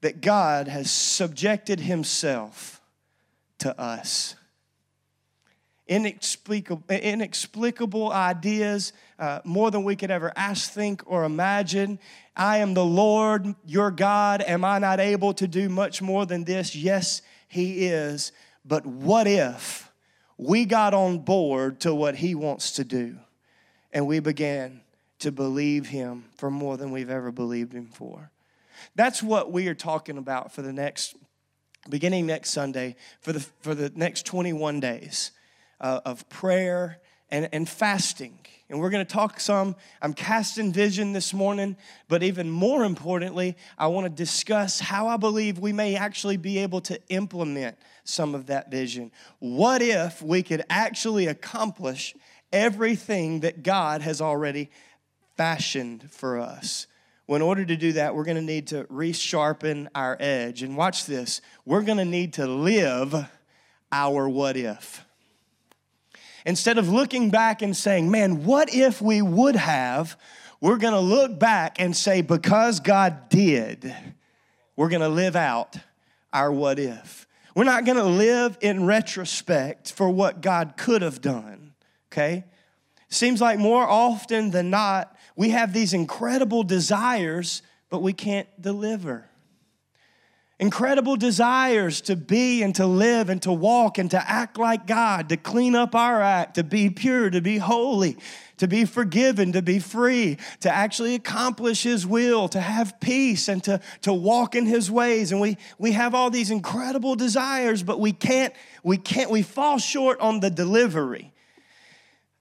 that 0.01 0.21
God 0.21 0.69
has 0.69 0.91
subjected 0.91 1.81
Himself 1.81 2.81
to 3.59 3.79
us. 3.79 4.37
Inexplicable, 5.89 6.85
inexplicable 6.95 8.13
ideas, 8.13 8.93
uh, 9.19 9.41
more 9.45 9.71
than 9.71 9.85
we 9.85 9.97
could 9.97 10.11
ever 10.11 10.33
ask, 10.37 10.71
think, 10.71 11.03
or 11.07 11.25
imagine. 11.25 11.99
I 12.37 12.59
am 12.59 12.75
the 12.75 12.85
Lord 12.85 13.55
your 13.65 13.91
God. 13.91 14.43
Am 14.43 14.65
I 14.65 14.79
not 14.79 15.01
able 15.01 15.33
to 15.35 15.49
do 15.49 15.71
much 15.71 16.03
more 16.03 16.27
than 16.27 16.45
this? 16.45 16.77
Yes, 16.77 17.23
He 17.49 17.87
is. 17.87 18.33
But 18.65 18.85
what 18.85 19.27
if 19.27 19.91
we 20.37 20.67
got 20.67 20.93
on 20.93 21.21
board 21.21 21.81
to 21.81 21.95
what 21.95 22.17
He 22.17 22.35
wants 22.35 22.73
to 22.73 22.85
do 22.85 23.17
and 23.91 24.07
we 24.07 24.21
began 24.21 24.83
to 25.21 25.33
believe 25.33 25.89
Him 25.89 26.27
for 26.37 26.51
more 26.51 26.77
than 26.77 26.91
we've 26.91 27.11
ever 27.11 27.33
believed 27.33 27.73
Him 27.73 27.89
for? 27.89 28.31
That's 28.95 29.23
what 29.23 29.51
we 29.51 29.69
are 29.69 29.75
talking 29.75 30.19
about 30.19 30.53
for 30.53 30.61
the 30.61 30.73
next 30.73 31.17
beginning 31.89 32.27
next 32.27 32.51
Sunday 32.51 32.97
for 33.21 33.33
the, 33.33 33.41
for 33.41 33.75
the 33.75 33.91
next 33.95 34.27
21 34.27 34.81
days 34.81 35.31
uh, 35.81 36.01
of 36.05 36.29
prayer 36.29 36.99
and, 37.31 37.49
and 37.53 37.69
fasting. 37.69 38.39
And 38.71 38.81
we're 38.81 38.91
going 38.91 39.05
to 39.05 39.11
talk 39.11 39.41
some. 39.41 39.77
I'm 40.03 40.13
casting 40.13 40.73
vision 40.73 41.15
this 41.15 41.33
morning, 41.33 41.77
but 42.07 42.23
even 42.23 42.51
more 42.51 42.85
importantly, 42.85 43.57
I 43.79 43.87
want 43.87 44.05
to 44.05 44.11
discuss 44.11 44.79
how 44.79 45.09
I 45.09 45.17
believe 45.17 45.59
we 45.59 45.73
may 45.73 45.97
actually 45.97 46.37
be 46.37 46.59
able 46.59 46.83
to 46.83 47.01
implement 47.09 47.79
some 48.05 48.35
of 48.35 48.47
that 48.47 48.71
vision. 48.71 49.11
What 49.39 49.81
if 49.81 50.21
we 50.21 50.43
could 50.43 50.65
actually 50.69 51.29
accomplish 51.29 52.15
everything 52.53 53.41
that 53.41 53.63
God 53.63 54.03
has 54.03 54.21
already 54.21 54.71
fashioned 55.37 56.11
for 56.11 56.39
us? 56.39 56.87
Well, 57.27 57.37
in 57.37 57.43
order 57.43 57.65
to 57.65 57.77
do 57.77 57.93
that, 57.93 58.15
we're 58.15 58.25
going 58.25 58.37
to 58.37 58.43
need 58.43 58.69
to 58.69 58.85
resharpen 58.85 59.89
our 59.95 60.17
edge. 60.21 60.63
And 60.63 60.77
watch 60.77 61.07
this 61.07 61.41
we're 61.65 61.83
going 61.83 61.99
to 61.99 62.05
need 62.05 62.35
to 62.35 62.47
live 62.47 63.15
our 63.93 64.29
what 64.29 64.59
if. 64.59 65.05
Instead 66.47 66.79
of 66.79 66.89
looking 66.89 67.31
back 67.31 67.63
and 67.63 67.77
saying, 67.77 68.11
man, 68.11 68.45
what 68.45 68.73
if 68.73 69.03
we 69.03 69.23
would 69.23 69.57
have, 69.57 70.17
we're 70.61 70.77
going 70.77 70.95
to 70.95 71.01
look 71.01 71.39
back 71.39 71.81
and 71.81 71.97
say, 71.97 72.21
because 72.21 72.81
God 72.81 73.29
did, 73.29 73.95
we're 74.77 74.89
going 74.89 75.03
to 75.03 75.09
live 75.09 75.37
out 75.37 75.77
our 76.33 76.53
what 76.53 76.79
if. 76.79 77.27
We're 77.55 77.65
not 77.65 77.85
going 77.85 77.99
to 77.99 78.05
live 78.05 78.57
in 78.61 78.87
retrospect 78.87 79.93
for 79.93 80.09
what 80.09 80.41
God 80.41 80.75
could 80.77 81.03
have 81.03 81.21
done, 81.21 81.75
okay? 82.13 82.45
Seems 83.09 83.41
like 83.41 83.59
more 83.59 83.83
often 83.83 84.51
than 84.51 84.71
not, 84.71 85.17
we 85.35 85.51
have 85.51 85.73
these 85.73 85.95
incredible 85.95 86.63
desires, 86.63 87.63
but 87.91 88.03
we 88.03 88.13
can't 88.13 88.49
deliver. 88.61 89.28
Incredible 90.61 91.15
desires 91.15 92.01
to 92.03 92.17
be 92.17 92.65
and 92.65 92.75
to 92.75 92.87
live 92.87 93.29
and 93.29 93.41
to 93.43 93.53
walk 93.53 93.97
and 93.97 94.11
to 94.11 94.31
act 94.31 94.59
like 94.59 94.89
God, 94.89 95.29
to 95.29 95.37
clean 95.37 95.77
up 95.77 95.95
our 95.95 96.21
act, 96.21 96.57
to 96.57 96.65
be 96.65 96.91
pure, 96.91 97.31
to 97.31 97.41
be 97.41 97.59
holy, 97.59 98.17
to 98.57 98.67
be 98.67 98.85
forgiven, 98.85 99.53
to 99.53 99.63
be 99.63 99.79
free, 99.79 100.37
to 100.61 100.71
actually 100.71 101.15
accomplish 101.15 101.85
His 101.85 102.05
will, 102.05 102.49
to 102.49 102.61
have 102.61 102.99
peace 102.99 103.47
and 103.47 103.63
to, 103.65 103.81
to 104.03 104.13
walk 104.13 104.57
in 104.57 104.67
His 104.67 104.91
ways. 104.91 105.31
And 105.31 105.41
we, 105.41 105.59
we 105.79 105.93
have 105.93 106.13
all 106.13 106.29
these 106.29 106.51
incredible 106.51 107.15
desires, 107.15 107.85
but 107.85 108.01
we 108.01 108.13
can't, 108.13 108.53
we 108.83 108.97
can't, 108.97 109.31
we 109.31 109.43
fall 109.43 109.79
short 109.79 110.19
on 110.19 110.41
the 110.41 110.51
delivery. 110.51 111.33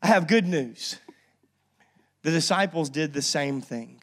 I 0.01 0.07
have 0.07 0.27
good 0.27 0.47
news. 0.47 0.97
The 2.23 2.31
disciples 2.31 2.89
did 2.89 3.13
the 3.13 3.21
same 3.21 3.61
thing. 3.61 4.01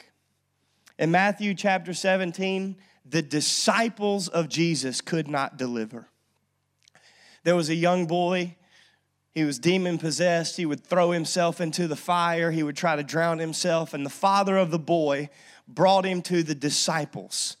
In 0.97 1.11
Matthew 1.11 1.53
chapter 1.53 1.93
17, 1.93 2.77
the 3.07 3.21
disciples 3.21 4.27
of 4.27 4.49
Jesus 4.49 5.01
could 5.01 5.27
not 5.27 5.57
deliver. 5.57 6.07
There 7.43 7.55
was 7.55 7.69
a 7.69 7.75
young 7.75 8.07
boy, 8.07 8.55
he 9.35 9.43
was 9.43 9.59
demon 9.59 9.97
possessed. 9.97 10.55
He 10.55 10.65
would 10.65 10.85
throw 10.85 11.11
himself 11.11 11.59
into 11.59 11.87
the 11.87 11.97
fire, 11.97 12.51
he 12.51 12.63
would 12.63 12.77
try 12.77 12.95
to 12.95 13.03
drown 13.03 13.37
himself, 13.37 13.93
and 13.93 14.05
the 14.05 14.09
father 14.09 14.57
of 14.57 14.71
the 14.71 14.79
boy 14.79 15.29
brought 15.67 16.05
him 16.05 16.21
to 16.23 16.41
the 16.41 16.55
disciples 16.55 17.57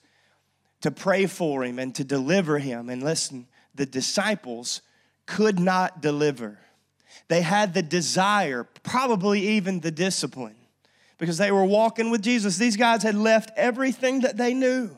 to 0.81 0.89
pray 0.89 1.25
for 1.25 1.63
him 1.63 1.77
and 1.77 1.93
to 1.95 2.03
deliver 2.03 2.59
him. 2.59 2.89
And 2.89 3.03
listen, 3.03 3.47
the 3.73 3.85
disciples 3.85 4.81
could 5.25 5.59
not 5.59 6.01
deliver. 6.01 6.59
They 7.27 7.41
had 7.41 7.73
the 7.73 7.81
desire, 7.81 8.63
probably 8.83 9.41
even 9.41 9.81
the 9.81 9.91
discipline, 9.91 10.55
because 11.17 11.37
they 11.37 11.51
were 11.51 11.65
walking 11.65 12.09
with 12.09 12.21
Jesus. 12.21 12.57
These 12.57 12.77
guys 12.77 13.03
had 13.03 13.15
left 13.15 13.51
everything 13.57 14.21
that 14.21 14.37
they 14.37 14.53
knew. 14.53 14.95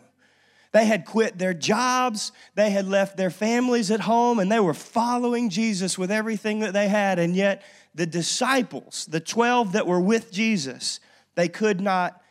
They 0.72 0.86
had 0.86 1.06
quit 1.06 1.38
their 1.38 1.54
jobs, 1.54 2.32
they 2.56 2.70
had 2.70 2.88
left 2.88 3.18
their 3.18 3.30
families 3.30 3.90
at 3.90 4.02
home, 4.02 4.40
and 4.40 4.52
they 4.52 4.60
were 4.60 4.74
following 4.74 5.50
Jesus 5.50 5.98
with 5.98 6.12
everything 6.12 6.60
that 6.60 6.74
they 6.74 6.88
had. 6.88 7.20
And 7.20 7.36
yet, 7.36 7.64
the 7.96 8.06
disciples, 8.06 9.08
the 9.10 9.20
12 9.20 9.72
that 9.72 9.88
were 9.88 10.00
with 10.00 10.32
Jesus, 10.32 11.00
they 11.36 11.48
could 11.48 11.82
not 11.82 12.22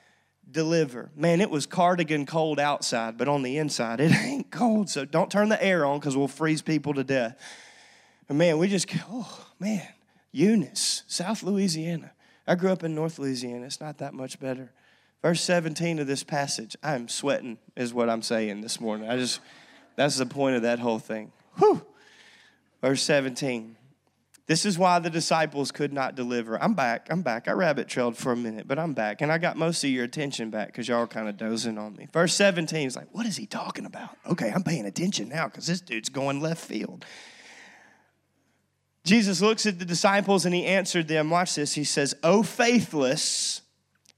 deliver. 0.51 1.11
Man, 1.17 1.41
it 1.41 1.51
was 1.51 1.67
cardigan 1.67 2.25
cold 2.27 2.61
outside, 2.61 3.19
but 3.19 3.29
on 3.29 3.43
the 3.43 3.59
inside, 3.59 4.01
it 4.01 4.13
ain't 4.25 4.51
cold. 4.51 4.89
So 4.89 5.05
don't 5.05 5.31
turn 5.31 5.49
the 5.49 5.63
air 5.63 5.85
on 5.85 5.99
because 5.99 6.17
we'll 6.17 6.29
freeze 6.29 6.63
people 6.63 6.95
to 6.95 7.05
death. 7.05 7.37
And 8.29 8.39
man, 8.39 8.59
we 8.59 8.69
just, 8.69 8.89
oh, 9.09 9.47
man, 9.59 9.87
Eunice, 10.33 11.03
South 11.07 11.43
Louisiana. 11.43 12.13
I 12.47 12.55
grew 12.55 12.71
up 12.71 12.85
in 12.85 12.95
North 12.95 13.19
Louisiana. 13.19 13.67
It's 13.67 13.81
not 13.81 13.99
that 13.99 14.15
much 14.15 14.39
better. 14.39 14.73
Verse 15.27 15.43
17 15.43 15.99
of 15.99 16.07
this 16.07 16.23
passage, 16.23 16.77
I'm 16.85 17.09
sweating, 17.09 17.59
is 17.75 17.93
what 17.93 18.09
I'm 18.09 18.23
saying 18.23 18.61
this 18.61 18.81
morning. 18.81 19.11
I 19.11 19.17
just, 19.17 19.41
that's 19.97 20.19
the 20.19 20.25
point 20.25 20.55
of 20.55 20.63
that 20.63 20.79
whole 20.79 21.01
thing. 21.01 21.33
Whew. 21.59 21.85
Verse 22.81 23.03
17. 23.03 23.77
This 24.47 24.65
is 24.65 24.79
why 24.79 25.01
the 25.01 25.11
disciples 25.11 25.73
could 25.73 25.93
not 25.93 26.15
deliver. 26.15 26.63
I'm 26.63 26.75
back. 26.75 27.09
I'm 27.11 27.23
back. 27.23 27.49
I 27.49 27.53
rabbit 27.55 27.89
trailed 27.89 28.17
for 28.17 28.31
a 28.31 28.37
minute, 28.37 28.69
but 28.69 28.79
I'm 28.79 28.93
back. 28.93 29.21
And 29.21 29.33
I 29.33 29.39
got 29.39 29.57
most 29.57 29.83
of 29.83 29.91
your 29.91 30.05
attention 30.05 30.51
back 30.51 30.69
because 30.69 30.87
y'all 30.87 30.99
are 30.99 31.09
kind 31.09 31.29
of 31.29 31.37
dozing 31.37 31.77
on 31.77 31.97
me. 31.97 32.07
Verse 32.13 32.33
17 32.35 32.87
is 32.87 32.95
like, 32.95 33.09
what 33.11 33.27
is 33.27 33.37
he 33.37 33.47
talking 33.47 33.85
about? 33.85 34.11
Okay, 34.31 34.53
I'm 34.55 34.63
paying 34.63 34.87
attention 34.87 35.29
now 35.29 35.47
because 35.47 35.67
this 35.67 35.81
dude's 35.81 36.09
going 36.09 36.41
left 36.41 36.65
field. 36.65 37.05
Jesus 39.03 39.43
looks 39.43 39.67
at 39.67 39.81
the 39.81 39.85
disciples 39.85 40.47
and 40.47 40.55
he 40.55 40.67
answered 40.67 41.09
them. 41.09 41.31
Watch 41.31 41.57
this. 41.57 41.75
He 41.75 41.83
says, 41.83 42.15
Oh, 42.23 42.45
faithless 42.45 43.63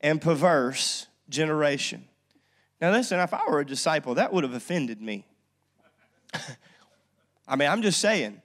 and 0.01 0.21
perverse 0.21 1.07
generation. 1.29 2.05
Now, 2.81 2.93
listen, 2.93 3.19
if 3.19 3.35
I 3.35 3.41
were 3.49 3.61
a 3.61 3.67
disciple, 3.67 4.15
that 4.15 4.33
would 4.33 4.45
have 4.45 4.55
offended 4.55 5.01
me. 5.01 5.27
I 7.49 7.57
mean, 7.57 7.69
I'm 7.69 7.83
just 7.83 8.01
saying. 8.01 8.41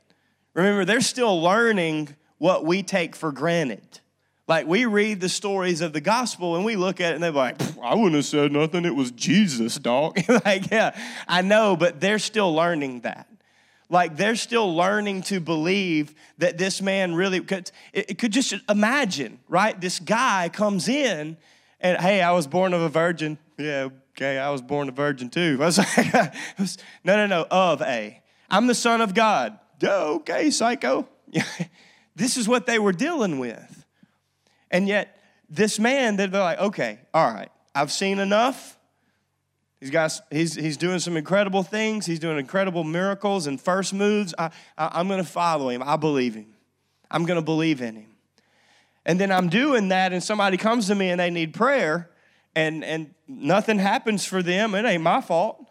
Remember, 0.53 0.85
they're 0.85 1.01
still 1.01 1.41
learning 1.41 2.15
what 2.37 2.65
we 2.65 2.83
take 2.83 3.15
for 3.15 3.31
granted. 3.31 3.99
Like 4.47 4.67
we 4.67 4.85
read 4.85 5.21
the 5.21 5.29
stories 5.29 5.81
of 5.81 5.93
the 5.93 6.01
gospel 6.01 6.55
and 6.55 6.65
we 6.65 6.75
look 6.75 6.99
at 6.99 7.11
it 7.11 7.15
and 7.15 7.23
they're 7.23 7.31
like, 7.31 7.61
I 7.81 7.95
wouldn't 7.95 8.15
have 8.15 8.25
said 8.25 8.51
nothing. 8.51 8.85
It 8.85 8.95
was 8.95 9.11
Jesus, 9.11 9.75
dog. 9.77 10.19
like, 10.45 10.69
yeah, 10.69 10.97
I 11.27 11.41
know, 11.41 11.77
but 11.77 12.01
they're 12.01 12.19
still 12.19 12.53
learning 12.53 13.01
that. 13.01 13.27
Like 13.93 14.17
they're 14.17 14.35
still 14.35 14.75
learning 14.75 15.21
to 15.23 15.39
believe 15.39 16.13
that 16.39 16.57
this 16.57 16.81
man 16.81 17.15
really 17.15 17.39
could, 17.39 17.71
it 17.93 18.17
could 18.17 18.33
just 18.33 18.55
imagine, 18.67 19.39
right? 19.47 19.79
This 19.79 19.99
guy 19.99 20.49
comes 20.49 20.89
in 20.89 21.37
and, 21.79 22.01
hey, 22.01 22.21
I 22.21 22.31
was 22.31 22.47
born 22.47 22.73
of 22.73 22.81
a 22.81 22.89
virgin. 22.89 23.37
Yeah, 23.57 23.89
okay, 24.17 24.37
I 24.39 24.49
was 24.49 24.61
born 24.61 24.89
a 24.89 24.91
virgin 24.91 25.29
too. 25.29 25.57
I 25.61 25.65
was 25.65 25.77
like, 25.77 26.13
no, 27.05 27.15
no, 27.15 27.27
no, 27.27 27.45
of 27.49 27.81
a. 27.81 28.21
I'm 28.49 28.67
the 28.67 28.75
son 28.75 28.99
of 28.99 29.13
God 29.13 29.59
okay, 29.83 30.49
psycho. 30.51 31.07
this 32.15 32.37
is 32.37 32.47
what 32.47 32.65
they 32.65 32.79
were 32.79 32.91
dealing 32.91 33.39
with. 33.39 33.85
And 34.71 34.87
yet, 34.87 35.17
this 35.49 35.79
man, 35.79 36.15
they're 36.15 36.27
like, 36.27 36.59
okay, 36.59 36.99
all 37.13 37.31
right, 37.31 37.49
I've 37.75 37.91
seen 37.91 38.19
enough. 38.19 38.72
He's, 39.83 39.89
got, 39.89 40.17
he's, 40.31 40.55
he's 40.55 40.77
doing 40.77 40.99
some 40.99 41.17
incredible 41.17 41.61
things. 41.61 42.05
He's 42.05 42.19
doing 42.19 42.39
incredible 42.39 42.85
miracles 42.85 43.47
and 43.47 43.59
first 43.59 43.93
moves. 43.93 44.33
I, 44.37 44.45
I, 44.77 44.91
I'm 44.93 45.09
going 45.09 45.21
to 45.21 45.29
follow 45.29 45.67
him. 45.67 45.83
I 45.83 45.97
believe 45.97 46.35
him. 46.35 46.53
I'm 47.11 47.25
going 47.25 47.35
to 47.35 47.43
believe 47.43 47.81
in 47.81 47.97
him. 47.97 48.15
And 49.05 49.19
then 49.19 49.29
I'm 49.29 49.49
doing 49.49 49.89
that, 49.89 50.13
and 50.13 50.23
somebody 50.23 50.55
comes 50.55 50.87
to 50.87 50.95
me 50.95 51.09
and 51.09 51.19
they 51.19 51.29
need 51.29 51.53
prayer, 51.53 52.09
and, 52.55 52.81
and 52.85 53.13
nothing 53.27 53.77
happens 53.77 54.23
for 54.23 54.41
them. 54.41 54.73
It 54.73 54.85
ain't 54.85 55.03
my 55.03 55.19
fault. 55.19 55.67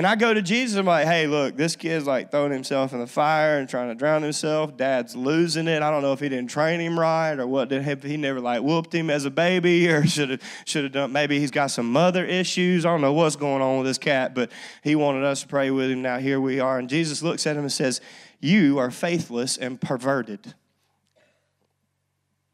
And 0.00 0.06
I 0.06 0.16
go 0.16 0.32
to 0.32 0.40
Jesus, 0.40 0.78
I'm 0.78 0.86
like, 0.86 1.06
hey, 1.06 1.26
look, 1.26 1.58
this 1.58 1.76
kid's 1.76 2.06
like 2.06 2.30
throwing 2.30 2.52
himself 2.52 2.94
in 2.94 3.00
the 3.00 3.06
fire 3.06 3.58
and 3.58 3.68
trying 3.68 3.90
to 3.90 3.94
drown 3.94 4.22
himself. 4.22 4.74
Dad's 4.74 5.14
losing 5.14 5.68
it. 5.68 5.82
I 5.82 5.90
don't 5.90 6.00
know 6.00 6.14
if 6.14 6.20
he 6.20 6.30
didn't 6.30 6.48
train 6.48 6.80
him 6.80 6.98
right 6.98 7.38
or 7.38 7.46
what 7.46 7.68
did 7.68 7.84
he, 8.02 8.16
never 8.16 8.40
like 8.40 8.62
whooped 8.62 8.94
him 8.94 9.10
as 9.10 9.26
a 9.26 9.30
baby 9.30 9.88
or 9.90 10.06
should 10.06 10.30
have 10.30 10.42
should 10.64 10.84
have 10.84 10.92
done 10.94 11.12
maybe 11.12 11.38
he's 11.38 11.50
got 11.50 11.66
some 11.66 11.92
mother 11.92 12.24
issues. 12.24 12.86
I 12.86 12.92
don't 12.92 13.02
know 13.02 13.12
what's 13.12 13.36
going 13.36 13.60
on 13.60 13.76
with 13.76 13.88
this 13.88 13.98
cat, 13.98 14.34
but 14.34 14.50
he 14.82 14.94
wanted 14.94 15.22
us 15.22 15.42
to 15.42 15.48
pray 15.48 15.70
with 15.70 15.90
him. 15.90 16.00
Now 16.00 16.16
here 16.16 16.40
we 16.40 16.60
are. 16.60 16.78
And 16.78 16.88
Jesus 16.88 17.22
looks 17.22 17.46
at 17.46 17.56
him 17.56 17.64
and 17.64 17.72
says, 17.72 18.00
You 18.40 18.78
are 18.78 18.90
faithless 18.90 19.58
and 19.58 19.78
perverted. 19.78 20.54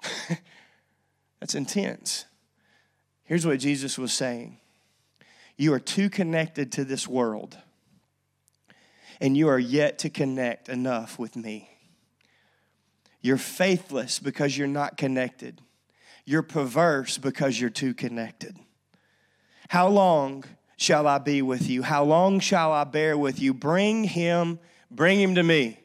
That's 1.38 1.54
intense. 1.54 2.24
Here's 3.22 3.46
what 3.46 3.60
Jesus 3.60 3.96
was 3.96 4.12
saying. 4.12 4.58
You 5.56 5.72
are 5.72 5.80
too 5.80 6.10
connected 6.10 6.72
to 6.72 6.84
this 6.84 7.08
world, 7.08 7.56
and 9.20 9.36
you 9.36 9.48
are 9.48 9.58
yet 9.58 9.98
to 10.00 10.10
connect 10.10 10.68
enough 10.68 11.18
with 11.18 11.36
me. 11.36 11.70
You're 13.22 13.38
faithless 13.38 14.18
because 14.18 14.56
you're 14.56 14.68
not 14.68 14.96
connected. 14.96 15.62
You're 16.24 16.42
perverse 16.42 17.18
because 17.18 17.60
you're 17.60 17.70
too 17.70 17.94
connected. 17.94 18.56
How 19.68 19.88
long 19.88 20.44
shall 20.76 21.06
I 21.06 21.18
be 21.18 21.42
with 21.42 21.68
you? 21.68 21.82
How 21.82 22.04
long 22.04 22.40
shall 22.40 22.72
I 22.72 22.84
bear 22.84 23.16
with 23.16 23.40
you? 23.40 23.54
Bring 23.54 24.04
him, 24.04 24.58
bring 24.90 25.20
him 25.20 25.36
to 25.36 25.42
me. 25.42 25.80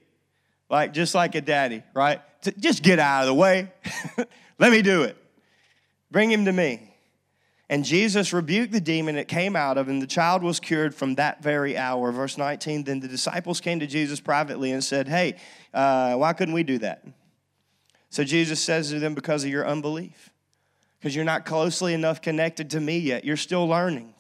Like 0.70 0.94
just 0.94 1.16
like 1.16 1.36
a 1.36 1.42
daddy, 1.42 1.84
right? 1.94 2.22
Just 2.60 2.84
get 2.84 3.00
out 3.00 3.22
of 3.22 3.28
the 3.28 3.34
way. 3.34 3.72
Let 4.60 4.72
me 4.72 4.82
do 4.82 5.04
it. 5.04 5.18
Bring 6.12 6.32
him 6.32 6.46
to 6.46 6.52
me. 6.52 6.91
And 7.72 7.86
Jesus 7.86 8.34
rebuked 8.34 8.74
the 8.74 8.82
demon 8.82 9.16
it 9.16 9.30
came 9.30 9.56
out 9.56 9.78
of, 9.78 9.88
and 9.88 10.02
the 10.02 10.08
child 10.08 10.44
was 10.44 10.60
cured 10.60 10.94
from 10.94 11.16
that 11.16 11.42
very 11.42 11.78
hour. 11.78 12.12
Verse 12.12 12.38
19 12.38 12.84
Then 12.84 13.00
the 13.00 13.08
disciples 13.08 13.62
came 13.62 13.80
to 13.80 13.88
Jesus 13.88 14.20
privately 14.20 14.74
and 14.74 14.84
said, 14.84 15.08
Hey, 15.08 15.38
uh, 15.74 16.16
why 16.16 16.34
couldn't 16.34 16.54
we 16.54 16.64
do 16.64 16.80
that? 16.80 17.08
So 18.10 18.26
Jesus 18.26 18.60
says 18.60 18.90
to 18.90 19.00
them, 19.00 19.16
Because 19.16 19.46
of 19.46 19.50
your 19.50 19.66
unbelief. 19.66 20.32
Because 21.00 21.16
you're 21.16 21.24
not 21.24 21.46
closely 21.46 21.94
enough 21.94 22.22
connected 22.22 22.72
to 22.72 22.82
me 22.82 23.00
yet. 23.00 23.24
You're 23.24 23.38
still 23.38 23.66
learning, 23.66 24.16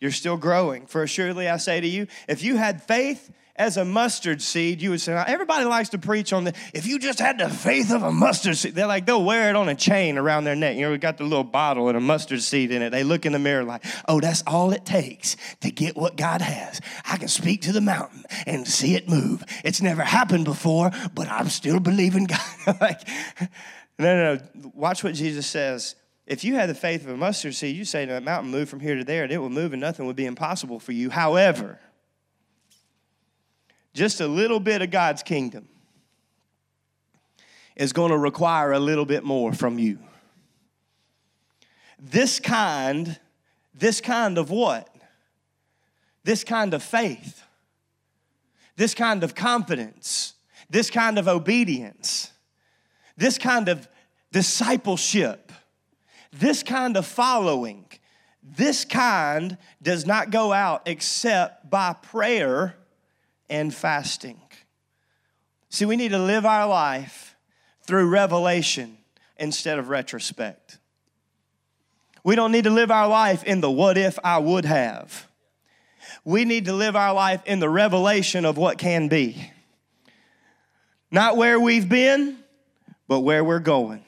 you're 0.00 0.10
still 0.10 0.38
growing. 0.38 0.86
For 0.86 1.02
assuredly 1.02 1.46
I 1.46 1.58
say 1.58 1.82
to 1.82 1.86
you, 1.86 2.06
if 2.26 2.42
you 2.42 2.56
had 2.56 2.82
faith, 2.82 3.30
as 3.56 3.76
a 3.76 3.84
mustard 3.84 4.42
seed, 4.42 4.82
you 4.82 4.90
would 4.90 5.00
say, 5.00 5.12
everybody 5.12 5.64
likes 5.64 5.90
to 5.90 5.98
preach 5.98 6.32
on 6.32 6.44
the, 6.44 6.54
if 6.72 6.86
you 6.86 6.98
just 6.98 7.20
had 7.20 7.38
the 7.38 7.48
faith 7.48 7.92
of 7.92 8.02
a 8.02 8.10
mustard 8.10 8.56
seed, 8.56 8.74
they're 8.74 8.88
like, 8.88 9.06
they'll 9.06 9.24
wear 9.24 9.48
it 9.48 9.54
on 9.54 9.68
a 9.68 9.76
chain 9.76 10.18
around 10.18 10.42
their 10.42 10.56
neck. 10.56 10.74
You 10.74 10.82
know, 10.82 10.90
we 10.90 10.98
got 10.98 11.18
the 11.18 11.24
little 11.24 11.44
bottle 11.44 11.88
and 11.88 11.96
a 11.96 12.00
mustard 12.00 12.42
seed 12.42 12.72
in 12.72 12.82
it. 12.82 12.90
They 12.90 13.04
look 13.04 13.26
in 13.26 13.32
the 13.32 13.38
mirror 13.38 13.62
like, 13.62 13.84
oh, 14.08 14.20
that's 14.20 14.42
all 14.46 14.72
it 14.72 14.84
takes 14.84 15.36
to 15.60 15.70
get 15.70 15.96
what 15.96 16.16
God 16.16 16.40
has. 16.40 16.80
I 17.04 17.16
can 17.16 17.28
speak 17.28 17.62
to 17.62 17.72
the 17.72 17.80
mountain 17.80 18.24
and 18.44 18.66
see 18.66 18.96
it 18.96 19.08
move. 19.08 19.44
It's 19.64 19.80
never 19.80 20.02
happened 20.02 20.46
before, 20.46 20.90
but 21.14 21.28
I'm 21.28 21.48
still 21.48 21.78
believing 21.78 22.24
God. 22.24 22.40
like, 22.80 23.06
no, 24.00 24.16
no, 24.16 24.34
no. 24.34 24.72
Watch 24.74 25.04
what 25.04 25.14
Jesus 25.14 25.46
says. 25.46 25.94
If 26.26 26.42
you 26.42 26.54
had 26.54 26.70
the 26.70 26.74
faith 26.74 27.04
of 27.04 27.10
a 27.10 27.16
mustard 27.16 27.54
seed, 27.54 27.76
you 27.76 27.84
say 27.84 28.04
to 28.04 28.14
the 28.14 28.20
mountain, 28.20 28.50
move 28.50 28.68
from 28.68 28.80
here 28.80 28.96
to 28.96 29.04
there, 29.04 29.22
and 29.22 29.32
it 29.32 29.38
will 29.38 29.50
move, 29.50 29.72
and 29.72 29.80
nothing 29.80 30.06
would 30.06 30.16
be 30.16 30.26
impossible 30.26 30.80
for 30.80 30.92
you. 30.92 31.10
However, 31.10 31.78
just 33.94 34.20
a 34.20 34.26
little 34.26 34.60
bit 34.60 34.82
of 34.82 34.90
God's 34.90 35.22
kingdom 35.22 35.68
is 37.76 37.92
going 37.92 38.10
to 38.10 38.18
require 38.18 38.72
a 38.72 38.78
little 38.78 39.06
bit 39.06 39.24
more 39.24 39.52
from 39.52 39.78
you. 39.78 39.98
This 41.98 42.38
kind, 42.40 43.18
this 43.72 44.00
kind 44.00 44.36
of 44.36 44.50
what? 44.50 44.88
This 46.24 46.44
kind 46.44 46.74
of 46.74 46.82
faith, 46.82 47.42
this 48.76 48.94
kind 48.94 49.22
of 49.22 49.34
confidence, 49.34 50.34
this 50.68 50.90
kind 50.90 51.18
of 51.18 51.28
obedience, 51.28 52.32
this 53.16 53.38
kind 53.38 53.68
of 53.68 53.88
discipleship, 54.32 55.52
this 56.32 56.62
kind 56.62 56.96
of 56.96 57.06
following, 57.06 57.86
this 58.42 58.84
kind 58.84 59.56
does 59.82 60.04
not 60.04 60.30
go 60.30 60.52
out 60.52 60.82
except 60.86 61.70
by 61.70 61.92
prayer 61.92 62.76
and 63.48 63.74
fasting. 63.74 64.40
See, 65.68 65.84
we 65.84 65.96
need 65.96 66.10
to 66.10 66.18
live 66.18 66.46
our 66.46 66.66
life 66.66 67.36
through 67.82 68.08
revelation 68.08 68.96
instead 69.36 69.78
of 69.78 69.88
retrospect. 69.88 70.78
We 72.22 72.36
don't 72.36 72.52
need 72.52 72.64
to 72.64 72.70
live 72.70 72.90
our 72.90 73.08
life 73.08 73.44
in 73.44 73.60
the 73.60 73.70
what 73.70 73.98
if 73.98 74.18
I 74.24 74.38
would 74.38 74.64
have. 74.64 75.28
We 76.24 76.44
need 76.44 76.66
to 76.66 76.72
live 76.72 76.96
our 76.96 77.12
life 77.12 77.42
in 77.44 77.60
the 77.60 77.68
revelation 77.68 78.44
of 78.44 78.56
what 78.56 78.78
can 78.78 79.08
be. 79.08 79.50
Not 81.10 81.36
where 81.36 81.60
we've 81.60 81.88
been, 81.88 82.38
but 83.06 83.20
where 83.20 83.44
we're 83.44 83.58
going. 83.58 84.02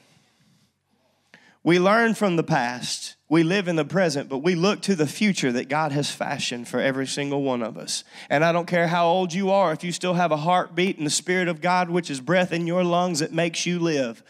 We 1.67 1.79
learn 1.79 2.13
from 2.13 2.37
the 2.37 2.45
past 2.45 3.17
we 3.27 3.43
live 3.43 3.67
in 3.67 3.75
the 3.75 3.83
present, 3.83 4.29
but 4.29 4.37
we 4.37 4.55
look 4.55 4.81
to 4.83 4.95
the 4.95 5.05
future 5.05 5.51
that 5.51 5.67
God 5.67 5.91
has 5.91 6.09
fashioned 6.09 6.69
for 6.69 6.79
every 6.79 7.05
single 7.05 7.43
one 7.43 7.61
of 7.61 7.77
us. 7.77 8.05
And 8.29 8.45
I 8.45 8.53
don't 8.53 8.67
care 8.67 8.87
how 8.87 9.07
old 9.07 9.33
you 9.33 9.49
are, 9.49 9.73
if 9.73 9.83
you 9.83 9.91
still 9.91 10.13
have 10.13 10.31
a 10.31 10.37
heartbeat 10.37 10.95
and 10.95 11.05
the 11.05 11.11
Spirit 11.11 11.49
of 11.49 11.59
God, 11.59 11.89
which 11.89 12.09
is 12.09 12.21
breath 12.21 12.53
in 12.53 12.67
your 12.67 12.85
lungs 12.85 13.19
that 13.19 13.33
makes 13.33 13.65
you 13.65 13.79
live, 13.79 14.23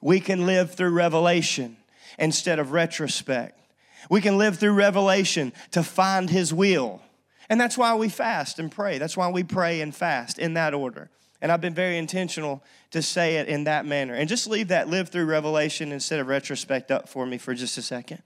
we 0.00 0.18
can 0.18 0.46
live 0.46 0.72
through 0.72 0.92
revelation 0.92 1.76
instead 2.18 2.58
of 2.58 2.72
retrospect. 2.72 3.60
We 4.08 4.22
can 4.22 4.38
live 4.38 4.58
through 4.58 4.72
revelation 4.72 5.52
to 5.72 5.82
find 5.82 6.30
His 6.30 6.54
will. 6.54 7.02
And 7.50 7.60
that's 7.60 7.76
why 7.76 7.96
we 7.96 8.08
fast 8.08 8.58
and 8.58 8.72
pray. 8.72 8.96
That's 8.96 9.14
why 9.14 9.28
we 9.28 9.42
pray 9.42 9.82
and 9.82 9.94
fast 9.94 10.38
in 10.38 10.54
that 10.54 10.72
order. 10.72 11.10
And 11.40 11.52
I've 11.52 11.60
been 11.60 11.74
very 11.74 11.98
intentional 11.98 12.62
to 12.90 13.00
say 13.00 13.36
it 13.36 13.48
in 13.48 13.64
that 13.64 13.86
manner. 13.86 14.14
And 14.14 14.28
just 14.28 14.46
leave 14.48 14.68
that 14.68 14.88
live 14.88 15.08
through 15.08 15.26
revelation 15.26 15.92
instead 15.92 16.20
of 16.20 16.26
retrospect 16.26 16.90
up 16.90 17.08
for 17.08 17.26
me 17.26 17.38
for 17.38 17.54
just 17.54 17.78
a 17.78 17.82
second. 17.82 18.22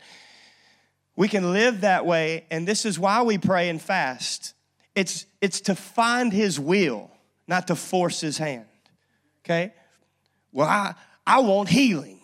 We 1.14 1.28
can 1.28 1.52
live 1.52 1.82
that 1.82 2.06
way, 2.06 2.46
and 2.50 2.66
this 2.66 2.86
is 2.86 2.98
why 2.98 3.22
we 3.22 3.36
pray 3.36 3.68
and 3.68 3.80
fast. 3.80 4.54
It's, 4.94 5.26
it's 5.40 5.60
to 5.62 5.74
find 5.74 6.32
His 6.32 6.58
will, 6.58 7.10
not 7.46 7.66
to 7.66 7.76
force 7.76 8.20
His 8.20 8.38
hand. 8.38 8.64
Okay? 9.44 9.74
Well, 10.52 10.68
I, 10.68 10.94
I 11.26 11.40
want 11.40 11.68
healing, 11.68 12.20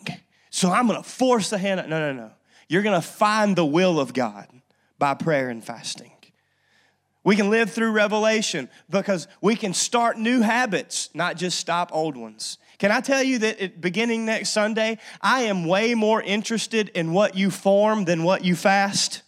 so 0.49 0.71
I'm 0.71 0.87
gonna 0.87 1.03
force 1.03 1.51
the 1.51 1.57
hand. 1.59 1.87
No, 1.87 1.99
no, 1.99 2.13
no. 2.13 2.31
You're 2.67 2.81
gonna 2.81 3.01
find 3.01 3.55
the 3.55 3.65
will 3.65 3.99
of 3.99 4.13
God 4.13 4.47
by 4.97 5.13
prayer 5.13 5.49
and 5.49 5.63
fasting. 5.63 6.11
We 7.29 7.35
can 7.35 7.51
live 7.51 7.69
through 7.69 7.91
revelation 7.91 8.69
because 8.89 9.27
we 9.39 9.55
can 9.55 9.75
start 9.75 10.17
new 10.17 10.41
habits, 10.41 11.11
not 11.13 11.37
just 11.37 11.59
stop 11.59 11.91
old 11.93 12.17
ones. 12.17 12.57
Can 12.79 12.89
I 12.89 13.01
tell 13.01 13.21
you 13.21 13.37
that 13.37 13.59
at 13.59 13.79
beginning 13.79 14.25
next 14.25 14.49
Sunday, 14.49 14.97
I 15.21 15.41
am 15.41 15.67
way 15.67 15.93
more 15.93 16.23
interested 16.23 16.89
in 16.95 17.13
what 17.13 17.35
you 17.35 17.51
form 17.51 18.05
than 18.05 18.23
what 18.23 18.43
you 18.43 18.55
fast? 18.55 19.21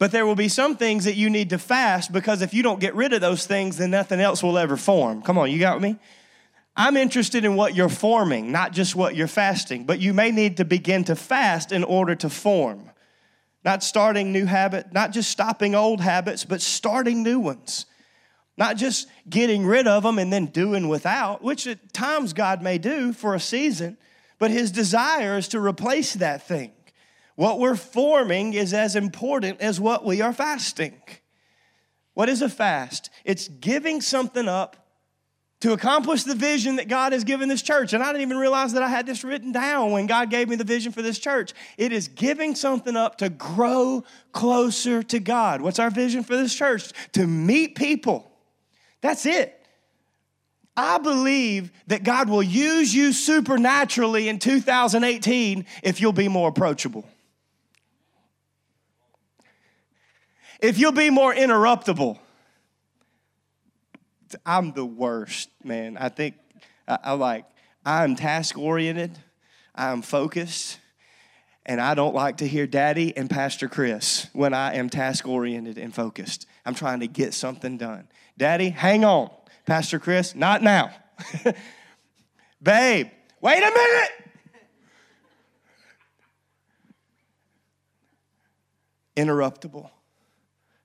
But 0.00 0.10
there 0.10 0.26
will 0.26 0.34
be 0.34 0.48
some 0.48 0.76
things 0.76 1.04
that 1.04 1.14
you 1.14 1.30
need 1.30 1.50
to 1.50 1.58
fast 1.60 2.12
because 2.12 2.42
if 2.42 2.52
you 2.52 2.64
don't 2.64 2.80
get 2.80 2.96
rid 2.96 3.12
of 3.12 3.20
those 3.20 3.46
things, 3.46 3.76
then 3.76 3.92
nothing 3.92 4.18
else 4.18 4.42
will 4.42 4.58
ever 4.58 4.76
form. 4.76 5.22
Come 5.22 5.38
on, 5.38 5.52
you 5.52 5.60
got 5.60 5.80
me? 5.80 6.00
I'm 6.76 6.96
interested 6.96 7.44
in 7.44 7.54
what 7.54 7.76
you're 7.76 7.90
forming, 7.90 8.50
not 8.50 8.72
just 8.72 8.96
what 8.96 9.14
you're 9.14 9.28
fasting, 9.28 9.84
but 9.84 10.00
you 10.00 10.12
may 10.12 10.32
need 10.32 10.56
to 10.56 10.64
begin 10.64 11.04
to 11.04 11.14
fast 11.14 11.70
in 11.70 11.84
order 11.84 12.16
to 12.16 12.28
form. 12.28 12.90
Not 13.64 13.84
starting 13.84 14.32
new 14.32 14.46
habit, 14.46 14.92
not 14.92 15.12
just 15.12 15.30
stopping 15.30 15.74
old 15.74 16.00
habits, 16.00 16.44
but 16.44 16.60
starting 16.60 17.22
new 17.22 17.38
ones. 17.38 17.86
Not 18.56 18.76
just 18.76 19.08
getting 19.28 19.64
rid 19.64 19.86
of 19.86 20.02
them 20.02 20.18
and 20.18 20.32
then 20.32 20.46
doing 20.46 20.88
without, 20.88 21.42
which 21.42 21.66
at 21.66 21.92
times 21.92 22.32
God 22.32 22.62
may 22.62 22.78
do 22.78 23.12
for 23.12 23.34
a 23.34 23.40
season, 23.40 23.96
but 24.38 24.50
his 24.50 24.72
desire 24.72 25.38
is 25.38 25.48
to 25.48 25.60
replace 25.60 26.14
that 26.14 26.46
thing. 26.46 26.72
What 27.36 27.60
we're 27.60 27.76
forming 27.76 28.52
is 28.52 28.74
as 28.74 28.94
important 28.94 29.60
as 29.60 29.80
what 29.80 30.04
we 30.04 30.20
are 30.20 30.32
fasting. 30.32 31.00
What 32.14 32.28
is 32.28 32.42
a 32.42 32.48
fast? 32.48 33.08
It's 33.24 33.48
giving 33.48 34.00
something 34.00 34.48
up 34.48 34.81
to 35.62 35.72
accomplish 35.72 36.24
the 36.24 36.34
vision 36.34 36.74
that 36.76 36.88
God 36.88 37.12
has 37.12 37.22
given 37.22 37.48
this 37.48 37.62
church. 37.62 37.92
And 37.92 38.02
I 38.02 38.06
didn't 38.08 38.22
even 38.22 38.36
realize 38.36 38.72
that 38.72 38.82
I 38.82 38.88
had 38.88 39.06
this 39.06 39.22
written 39.22 39.52
down 39.52 39.92
when 39.92 40.08
God 40.08 40.28
gave 40.28 40.48
me 40.48 40.56
the 40.56 40.64
vision 40.64 40.90
for 40.90 41.02
this 41.02 41.20
church. 41.20 41.52
It 41.78 41.92
is 41.92 42.08
giving 42.08 42.56
something 42.56 42.96
up 42.96 43.18
to 43.18 43.28
grow 43.28 44.02
closer 44.32 45.04
to 45.04 45.20
God. 45.20 45.60
What's 45.60 45.78
our 45.78 45.90
vision 45.90 46.24
for 46.24 46.36
this 46.36 46.52
church? 46.52 46.90
To 47.12 47.28
meet 47.28 47.76
people. 47.76 48.28
That's 49.02 49.24
it. 49.24 49.56
I 50.76 50.98
believe 50.98 51.70
that 51.86 52.02
God 52.02 52.28
will 52.28 52.42
use 52.42 52.92
you 52.92 53.12
supernaturally 53.12 54.28
in 54.28 54.40
2018 54.40 55.64
if 55.84 56.00
you'll 56.00 56.12
be 56.12 56.28
more 56.28 56.48
approachable. 56.48 57.04
If 60.60 60.76
you'll 60.76 60.90
be 60.90 61.10
more 61.10 61.32
interruptible. 61.32 62.18
I'm 64.44 64.72
the 64.72 64.84
worst, 64.84 65.50
man. 65.64 65.96
I 65.96 66.08
think 66.08 66.36
I, 66.86 66.98
I 67.04 67.12
like 67.12 67.44
I'm 67.84 68.16
task 68.16 68.56
oriented, 68.56 69.18
I'm 69.74 70.02
focused, 70.02 70.78
and 71.66 71.80
I 71.80 71.94
don't 71.94 72.14
like 72.14 72.38
to 72.38 72.48
hear 72.48 72.66
Daddy 72.66 73.16
and 73.16 73.28
Pastor 73.28 73.68
Chris 73.68 74.28
when 74.32 74.54
I 74.54 74.74
am 74.74 74.88
task 74.88 75.26
oriented 75.26 75.78
and 75.78 75.94
focused. 75.94 76.46
I'm 76.64 76.74
trying 76.74 77.00
to 77.00 77.06
get 77.06 77.34
something 77.34 77.76
done. 77.76 78.08
Daddy, 78.36 78.70
hang 78.70 79.04
on. 79.04 79.30
Pastor 79.66 79.98
Chris, 79.98 80.34
not 80.34 80.62
now. 80.62 80.92
Babe, 82.62 83.08
wait 83.40 83.62
a 83.62 83.70
minute. 83.70 84.10
Interruptible, 89.16 89.90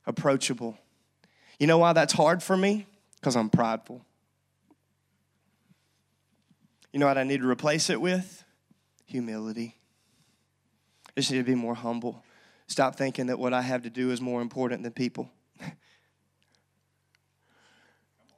approachable. 0.05 0.77
You 1.59 1.67
know 1.67 1.77
why 1.77 1.93
that's 1.93 2.13
hard 2.13 2.43
for 2.43 2.57
me? 2.57 2.85
Because 3.19 3.35
I'm 3.35 3.49
prideful. 3.49 4.01
You 6.93 6.99
know 6.99 7.07
what 7.07 7.17
I 7.17 7.23
need 7.23 7.41
to 7.41 7.47
replace 7.47 7.89
it 7.89 7.99
with? 7.99 8.43
Humility. 9.05 9.75
I 11.09 11.21
just 11.21 11.31
need 11.31 11.39
to 11.39 11.43
be 11.43 11.55
more 11.55 11.75
humble. 11.75 12.23
Stop 12.67 12.95
thinking 12.95 13.27
that 13.27 13.39
what 13.39 13.53
I 13.53 13.61
have 13.61 13.83
to 13.83 13.89
do 13.89 14.11
is 14.11 14.21
more 14.21 14.41
important 14.41 14.83
than 14.83 14.91
people. 14.91 15.29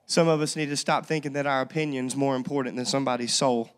Some 0.05 0.27
of 0.27 0.41
us 0.41 0.55
need 0.55 0.69
to 0.69 0.77
stop 0.77 1.05
thinking 1.05 1.33
that 1.33 1.45
our 1.45 1.61
opinion 1.61 2.07
is 2.07 2.15
more 2.15 2.35
important 2.35 2.75
than 2.75 2.85
somebody's 2.85 3.33
soul. 3.33 3.71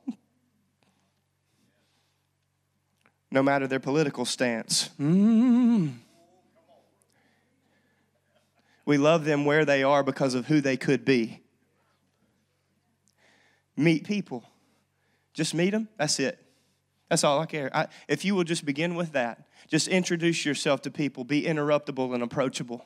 No 3.30 3.42
matter 3.42 3.68
their 3.68 3.80
political 3.80 4.26
stance. 4.26 4.90
Mm. 5.00 5.94
We 8.92 8.98
love 8.98 9.24
them 9.24 9.46
where 9.46 9.64
they 9.64 9.84
are 9.84 10.04
because 10.04 10.34
of 10.34 10.48
who 10.48 10.60
they 10.60 10.76
could 10.76 11.06
be. 11.06 11.40
Meet 13.78 14.04
people. 14.04 14.44
Just 15.34 15.54
meet 15.54 15.70
them. 15.70 15.88
That's 15.96 16.20
it. 16.20 16.38
That's 17.08 17.24
all 17.24 17.40
I 17.40 17.46
care. 17.46 17.72
I, 17.74 17.88
if 18.10 18.26
you 18.26 18.36
will 18.36 18.44
just 18.44 18.66
begin 18.66 18.96
with 18.96 19.14
that, 19.14 19.48
just 19.70 19.88
introduce 19.88 20.46
yourself 20.46 20.82
to 20.82 20.92
people, 20.92 21.24
be 21.24 21.44
interruptible 21.44 22.14
and 22.14 22.22
approachable. 22.22 22.86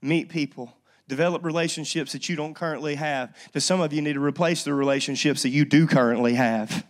Meet 0.00 0.28
people. 0.28 0.76
Develop 1.06 1.44
relationships 1.44 2.10
that 2.10 2.28
you 2.28 2.34
don't 2.34 2.54
currently 2.54 2.96
have. 2.96 3.32
To 3.52 3.60
some 3.60 3.80
of 3.80 3.92
you 3.92 4.02
need 4.02 4.14
to 4.14 4.20
replace 4.20 4.64
the 4.64 4.74
relationships 4.74 5.44
that 5.44 5.50
you 5.50 5.64
do 5.64 5.86
currently 5.86 6.34
have. 6.34 6.84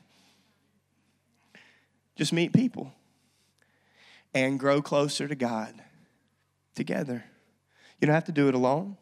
Just 2.16 2.32
meet 2.32 2.54
people 2.54 2.94
and 4.32 4.58
grow 4.58 4.80
closer 4.80 5.28
to 5.28 5.34
God 5.34 5.74
together. 6.74 7.24
You 8.02 8.06
don't 8.06 8.14
have 8.14 8.24
to 8.24 8.32
do 8.32 8.48
it 8.48 8.54
alone. 8.54 8.96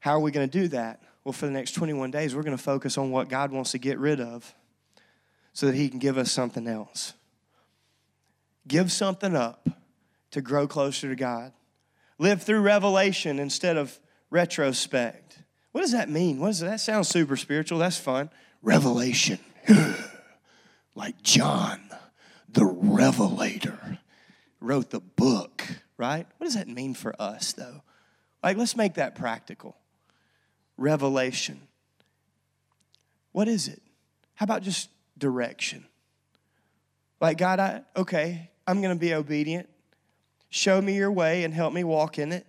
How 0.00 0.12
are 0.12 0.20
we 0.20 0.30
going 0.30 0.46
to 0.46 0.58
do 0.60 0.68
that? 0.68 1.00
Well, 1.24 1.32
for 1.32 1.46
the 1.46 1.52
next 1.52 1.72
21 1.72 2.10
days, 2.10 2.36
we're 2.36 2.42
going 2.42 2.54
to 2.54 2.62
focus 2.62 2.98
on 2.98 3.10
what 3.10 3.30
God 3.30 3.50
wants 3.50 3.70
to 3.70 3.78
get 3.78 3.98
rid 3.98 4.20
of 4.20 4.54
so 5.54 5.64
that 5.64 5.74
He 5.74 5.88
can 5.88 5.98
give 5.98 6.18
us 6.18 6.30
something 6.30 6.68
else. 6.68 7.14
Give 8.68 8.92
something 8.92 9.34
up 9.34 9.66
to 10.32 10.42
grow 10.42 10.68
closer 10.68 11.08
to 11.08 11.16
God. 11.16 11.54
Live 12.18 12.42
through 12.42 12.60
revelation 12.60 13.38
instead 13.38 13.78
of 13.78 13.98
retrospect. 14.28 15.38
What 15.72 15.80
does 15.80 15.92
that 15.92 16.10
mean? 16.10 16.38
What 16.38 16.48
does 16.48 16.60
that, 16.60 16.66
that 16.66 16.80
sound 16.80 17.06
super 17.06 17.38
spiritual? 17.38 17.78
That's 17.78 17.96
fun. 17.96 18.28
Revelation. 18.60 19.38
like 20.94 21.22
John, 21.22 21.80
the 22.50 22.66
revelator, 22.66 23.98
wrote 24.60 24.90
the 24.90 25.00
book 25.00 25.64
right? 25.98 26.26
What 26.38 26.44
does 26.44 26.54
that 26.54 26.68
mean 26.68 26.94
for 26.94 27.14
us, 27.20 27.52
though? 27.52 27.82
Like, 28.42 28.56
let's 28.56 28.76
make 28.76 28.94
that 28.94 29.14
practical. 29.14 29.76
Revelation. 30.76 31.60
What 33.32 33.48
is 33.48 33.68
it? 33.68 33.82
How 34.34 34.44
about 34.44 34.62
just 34.62 34.90
direction? 35.18 35.86
Like, 37.20 37.38
God, 37.38 37.60
I, 37.60 37.82
okay, 37.96 38.50
I'm 38.66 38.82
going 38.82 38.94
to 38.94 39.00
be 39.00 39.14
obedient. 39.14 39.68
Show 40.50 40.80
me 40.80 40.94
your 40.94 41.10
way 41.10 41.44
and 41.44 41.52
help 41.52 41.72
me 41.72 41.84
walk 41.84 42.18
in 42.18 42.32
it. 42.32 42.46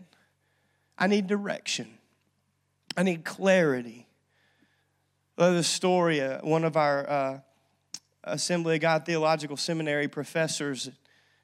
I 0.98 1.08
need 1.08 1.28
direction. 1.28 1.88
I 2.96 3.04
need 3.04 3.24
clarity. 3.24 4.08
The 5.38 5.62
story. 5.62 6.22
Uh, 6.22 6.40
one 6.42 6.64
of 6.64 6.76
our 6.76 7.10
uh, 7.10 7.40
Assembly 8.24 8.76
of 8.76 8.82
God 8.82 9.06
Theological 9.06 9.56
Seminary 9.56 10.08
professors, 10.08 10.90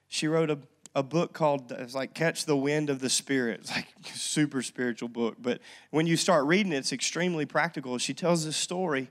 she 0.08 0.26
wrote 0.26 0.50
a 0.50 0.58
a 0.94 1.02
book 1.02 1.32
called 1.32 1.72
it's 1.72 1.94
like 1.94 2.14
Catch 2.14 2.44
the 2.44 2.56
Wind 2.56 2.88
of 2.88 3.00
the 3.00 3.10
Spirit. 3.10 3.60
It's 3.60 3.70
like 3.70 3.88
super 4.14 4.62
spiritual 4.62 5.08
book, 5.08 5.36
but 5.40 5.60
when 5.90 6.06
you 6.06 6.16
start 6.16 6.46
reading 6.46 6.72
it, 6.72 6.78
it's 6.78 6.92
extremely 6.92 7.46
practical. 7.46 7.98
She 7.98 8.14
tells 8.14 8.44
this 8.44 8.56
story 8.56 9.10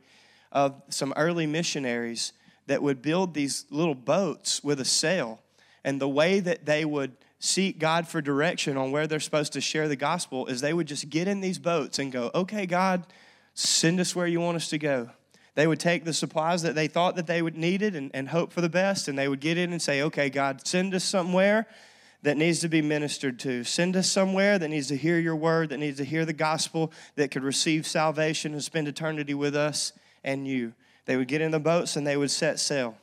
of 0.51 0.81
some 0.89 1.13
early 1.17 1.45
missionaries 1.45 2.33
that 2.67 2.81
would 2.81 3.01
build 3.01 3.33
these 3.33 3.65
little 3.69 3.95
boats 3.95 4.63
with 4.63 4.79
a 4.79 4.85
sail, 4.85 5.41
and 5.83 5.99
the 5.99 6.07
way 6.07 6.39
that 6.39 6.65
they 6.65 6.85
would 6.85 7.17
seek 7.39 7.77
God 7.77 8.07
for 8.07 8.21
direction 8.21 8.77
on 8.77 8.91
where 8.91 9.05
they're 9.05 9.19
supposed 9.19 9.51
to 9.53 9.59
share 9.59 9.89
the 9.89 9.97
gospel 9.97 10.45
is 10.45 10.61
they 10.61 10.73
would 10.73 10.87
just 10.87 11.09
get 11.09 11.27
in 11.27 11.41
these 11.41 11.59
boats 11.59 11.99
and 11.99 12.09
go, 12.09 12.31
"Okay, 12.33 12.65
God, 12.65 13.05
send 13.53 13.99
us 13.99 14.15
where 14.15 14.27
you 14.27 14.39
want 14.39 14.55
us 14.55 14.69
to 14.69 14.77
go." 14.77 15.09
They 15.55 15.67
would 15.67 15.79
take 15.79 16.03
the 16.03 16.13
supplies 16.13 16.63
that 16.63 16.73
they 16.73 16.87
thought 16.87 17.15
that 17.15 17.27
they 17.27 17.41
would 17.41 17.55
needed 17.55 17.95
and, 17.95 18.09
and 18.13 18.29
hope 18.29 18.51
for 18.51 18.61
the 18.61 18.69
best, 18.69 19.07
and 19.07 19.17
they 19.17 19.27
would 19.27 19.39
get 19.39 19.57
in 19.57 19.71
and 19.71 19.81
say, 19.81 20.01
okay, 20.01 20.29
God, 20.29 20.65
send 20.65 20.95
us 20.95 21.03
somewhere 21.03 21.67
that 22.23 22.37
needs 22.37 22.61
to 22.61 22.69
be 22.69 22.81
ministered 22.81 23.37
to. 23.41 23.63
Send 23.63 23.95
us 23.95 24.09
somewhere 24.09 24.57
that 24.57 24.69
needs 24.69 24.87
to 24.87 24.97
hear 24.97 25.19
your 25.19 25.35
word, 25.35 25.69
that 25.69 25.77
needs 25.77 25.97
to 25.97 26.05
hear 26.05 26.25
the 26.25 26.33
gospel, 26.33 26.91
that 27.15 27.29
could 27.29 27.43
receive 27.43 27.85
salvation 27.85 28.53
and 28.53 28.63
spend 28.63 28.87
eternity 28.87 29.33
with 29.33 29.55
us 29.55 29.91
and 30.23 30.47
you. 30.47 30.73
They 31.05 31.17
would 31.17 31.27
get 31.27 31.41
in 31.41 31.51
the 31.51 31.59
boats 31.59 31.95
and 31.95 32.07
they 32.07 32.17
would 32.17 32.31
set 32.31 32.59
sail. 32.59 32.97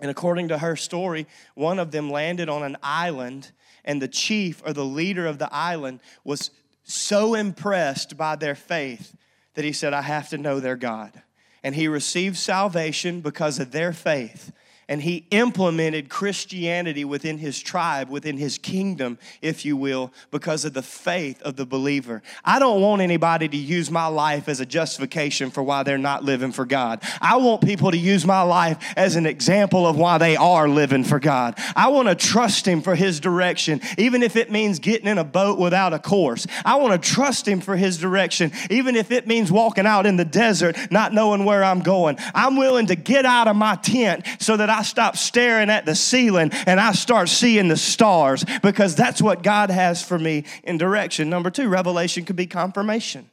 And 0.00 0.10
according 0.10 0.48
to 0.48 0.58
her 0.58 0.74
story, 0.74 1.26
one 1.54 1.78
of 1.78 1.92
them 1.92 2.10
landed 2.10 2.48
on 2.48 2.64
an 2.64 2.76
island, 2.82 3.52
and 3.84 4.02
the 4.02 4.08
chief 4.08 4.60
or 4.66 4.72
the 4.72 4.84
leader 4.84 5.26
of 5.26 5.38
the 5.38 5.52
island 5.54 6.00
was 6.24 6.50
so 6.82 7.34
impressed 7.34 8.16
by 8.16 8.34
their 8.34 8.56
faith 8.56 9.14
that 9.54 9.64
he 9.64 9.72
said, 9.72 9.94
I 9.94 10.02
have 10.02 10.28
to 10.30 10.38
know 10.38 10.58
their 10.58 10.76
God 10.76 11.22
and 11.62 11.74
he 11.74 11.88
received 11.88 12.36
salvation 12.36 13.20
because 13.20 13.58
of 13.58 13.70
their 13.70 13.92
faith. 13.92 14.52
And 14.92 15.00
he 15.00 15.24
implemented 15.30 16.10
Christianity 16.10 17.02
within 17.02 17.38
his 17.38 17.58
tribe, 17.62 18.10
within 18.10 18.36
his 18.36 18.58
kingdom, 18.58 19.18
if 19.40 19.64
you 19.64 19.74
will, 19.74 20.12
because 20.30 20.66
of 20.66 20.74
the 20.74 20.82
faith 20.82 21.40
of 21.40 21.56
the 21.56 21.64
believer. 21.64 22.22
I 22.44 22.58
don't 22.58 22.82
want 22.82 23.00
anybody 23.00 23.48
to 23.48 23.56
use 23.56 23.90
my 23.90 24.06
life 24.08 24.50
as 24.50 24.60
a 24.60 24.66
justification 24.66 25.50
for 25.50 25.62
why 25.62 25.82
they're 25.82 25.96
not 25.96 26.24
living 26.24 26.52
for 26.52 26.66
God. 26.66 27.02
I 27.22 27.38
want 27.38 27.62
people 27.62 27.90
to 27.90 27.96
use 27.96 28.26
my 28.26 28.42
life 28.42 28.92
as 28.94 29.16
an 29.16 29.24
example 29.24 29.86
of 29.86 29.96
why 29.96 30.18
they 30.18 30.36
are 30.36 30.68
living 30.68 31.04
for 31.04 31.18
God. 31.18 31.54
I 31.74 31.88
want 31.88 32.08
to 32.08 32.14
trust 32.14 32.68
him 32.68 32.82
for 32.82 32.94
his 32.94 33.18
direction, 33.18 33.80
even 33.96 34.22
if 34.22 34.36
it 34.36 34.50
means 34.50 34.78
getting 34.78 35.06
in 35.08 35.16
a 35.16 35.24
boat 35.24 35.58
without 35.58 35.94
a 35.94 35.98
course. 35.98 36.46
I 36.66 36.76
want 36.76 37.02
to 37.02 37.10
trust 37.10 37.48
him 37.48 37.62
for 37.62 37.76
his 37.76 37.96
direction, 37.96 38.52
even 38.68 38.94
if 38.94 39.10
it 39.10 39.26
means 39.26 39.50
walking 39.50 39.86
out 39.86 40.04
in 40.04 40.18
the 40.18 40.26
desert, 40.26 40.76
not 40.90 41.14
knowing 41.14 41.46
where 41.46 41.64
I'm 41.64 41.80
going. 41.80 42.18
I'm 42.34 42.58
willing 42.58 42.88
to 42.88 42.94
get 42.94 43.24
out 43.24 43.48
of 43.48 43.56
my 43.56 43.76
tent 43.76 44.26
so 44.38 44.58
that 44.58 44.81
I 44.82 44.84
stop 44.84 45.16
staring 45.16 45.70
at 45.70 45.86
the 45.86 45.94
ceiling 45.94 46.50
and 46.66 46.80
I 46.80 46.90
start 46.90 47.28
seeing 47.28 47.68
the 47.68 47.76
stars 47.76 48.44
because 48.64 48.96
that's 48.96 49.22
what 49.22 49.44
God 49.44 49.70
has 49.70 50.02
for 50.02 50.18
me 50.18 50.42
in 50.64 50.76
direction. 50.76 51.30
Number 51.30 51.50
two, 51.50 51.68
revelation 51.68 52.24
could 52.24 52.34
be 52.34 52.48
confirmation. 52.48 53.30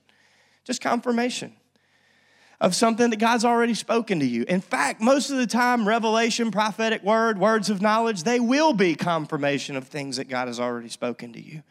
Just 0.64 0.80
confirmation 0.80 1.54
of 2.62 2.76
something 2.76 3.10
that 3.10 3.18
God's 3.18 3.46
already 3.46 3.74
spoken 3.74 4.20
to 4.20 4.28
you. 4.28 4.46
In 4.48 4.62
fact, 4.62 5.02
most 5.02 5.32
of 5.32 5.38
the 5.38 5.48
time, 5.48 5.88
revelation, 5.88 6.52
prophetic 6.52 7.02
word, 7.02 7.40
words 7.40 7.72
of 7.72 7.82
knowledge, 7.82 8.22
they 8.22 8.40
will 8.40 8.74
be 8.74 8.94
confirmation 8.94 9.76
of 9.76 9.88
things 9.88 10.18
that 10.18 10.30
God 10.30 10.50
has 10.50 10.60
already 10.60 10.90
spoken 10.90 11.34
to 11.34 11.42
you. 11.42 11.64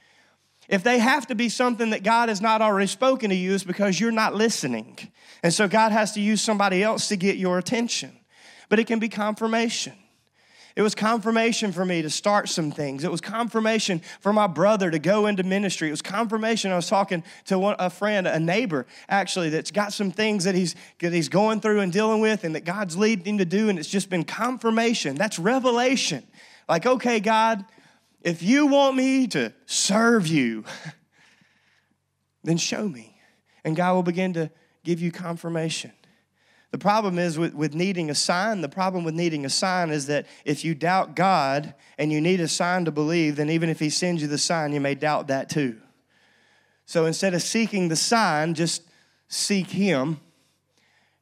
If 0.68 0.82
they 0.82 0.98
have 0.98 1.28
to 1.28 1.36
be 1.36 1.48
something 1.48 1.90
that 1.90 2.02
God 2.02 2.30
has 2.30 2.40
not 2.40 2.62
already 2.62 2.88
spoken 2.88 3.30
to 3.30 3.36
you, 3.36 3.54
it's 3.54 3.62
because 3.62 4.00
you're 4.00 4.10
not 4.10 4.34
listening. 4.34 4.98
And 5.44 5.54
so 5.54 5.68
God 5.68 5.92
has 5.92 6.14
to 6.14 6.20
use 6.20 6.42
somebody 6.42 6.82
else 6.82 7.06
to 7.10 7.16
get 7.16 7.36
your 7.36 7.58
attention. 7.58 8.17
But 8.68 8.78
it 8.78 8.86
can 8.86 8.98
be 8.98 9.08
confirmation. 9.08 9.94
It 10.78 10.82
was 10.82 10.94
confirmation 10.94 11.72
for 11.72 11.84
me 11.84 12.02
to 12.02 12.10
start 12.10 12.48
some 12.48 12.70
things. 12.70 13.02
It 13.02 13.10
was 13.10 13.20
confirmation 13.20 14.00
for 14.20 14.32
my 14.32 14.46
brother 14.46 14.92
to 14.92 15.00
go 15.00 15.26
into 15.26 15.42
ministry. 15.42 15.88
It 15.88 15.90
was 15.90 16.02
confirmation. 16.02 16.70
I 16.70 16.76
was 16.76 16.88
talking 16.88 17.24
to 17.46 17.58
one, 17.58 17.74
a 17.80 17.90
friend, 17.90 18.28
a 18.28 18.38
neighbor, 18.38 18.86
actually, 19.08 19.48
that's 19.48 19.72
got 19.72 19.92
some 19.92 20.12
things 20.12 20.44
that 20.44 20.54
he's, 20.54 20.76
that 21.00 21.12
he's 21.12 21.28
going 21.28 21.60
through 21.60 21.80
and 21.80 21.92
dealing 21.92 22.20
with 22.20 22.44
and 22.44 22.54
that 22.54 22.64
God's 22.64 22.96
leading 22.96 23.24
him 23.26 23.38
to 23.38 23.44
do, 23.44 23.68
and 23.68 23.76
it's 23.76 23.88
just 23.88 24.08
been 24.08 24.22
confirmation. 24.22 25.16
That's 25.16 25.40
revelation. 25.40 26.24
Like, 26.68 26.86
okay, 26.86 27.18
God, 27.18 27.64
if 28.22 28.44
you 28.44 28.68
want 28.68 28.94
me 28.94 29.26
to 29.28 29.52
serve 29.66 30.28
you, 30.28 30.62
then 32.44 32.56
show 32.56 32.88
me. 32.88 33.20
And 33.64 33.74
God 33.74 33.94
will 33.94 34.04
begin 34.04 34.34
to 34.34 34.48
give 34.84 35.00
you 35.00 35.10
confirmation. 35.10 35.90
The 36.70 36.78
problem 36.78 37.18
is 37.18 37.38
with, 37.38 37.54
with 37.54 37.74
needing 37.74 38.10
a 38.10 38.14
sign, 38.14 38.60
the 38.60 38.68
problem 38.68 39.04
with 39.04 39.14
needing 39.14 39.44
a 39.44 39.50
sign 39.50 39.90
is 39.90 40.06
that 40.06 40.26
if 40.44 40.64
you 40.64 40.74
doubt 40.74 41.16
God 41.16 41.74
and 41.96 42.12
you 42.12 42.20
need 42.20 42.40
a 42.40 42.48
sign 42.48 42.84
to 42.84 42.90
believe, 42.90 43.36
then 43.36 43.48
even 43.48 43.70
if 43.70 43.78
He 43.78 43.88
sends 43.88 44.20
you 44.20 44.28
the 44.28 44.38
sign, 44.38 44.72
you 44.72 44.80
may 44.80 44.94
doubt 44.94 45.28
that 45.28 45.48
too. 45.48 45.80
So 46.84 47.06
instead 47.06 47.34
of 47.34 47.42
seeking 47.42 47.88
the 47.88 47.96
sign, 47.96 48.54
just 48.54 48.82
seek 49.28 49.70
Him 49.70 50.20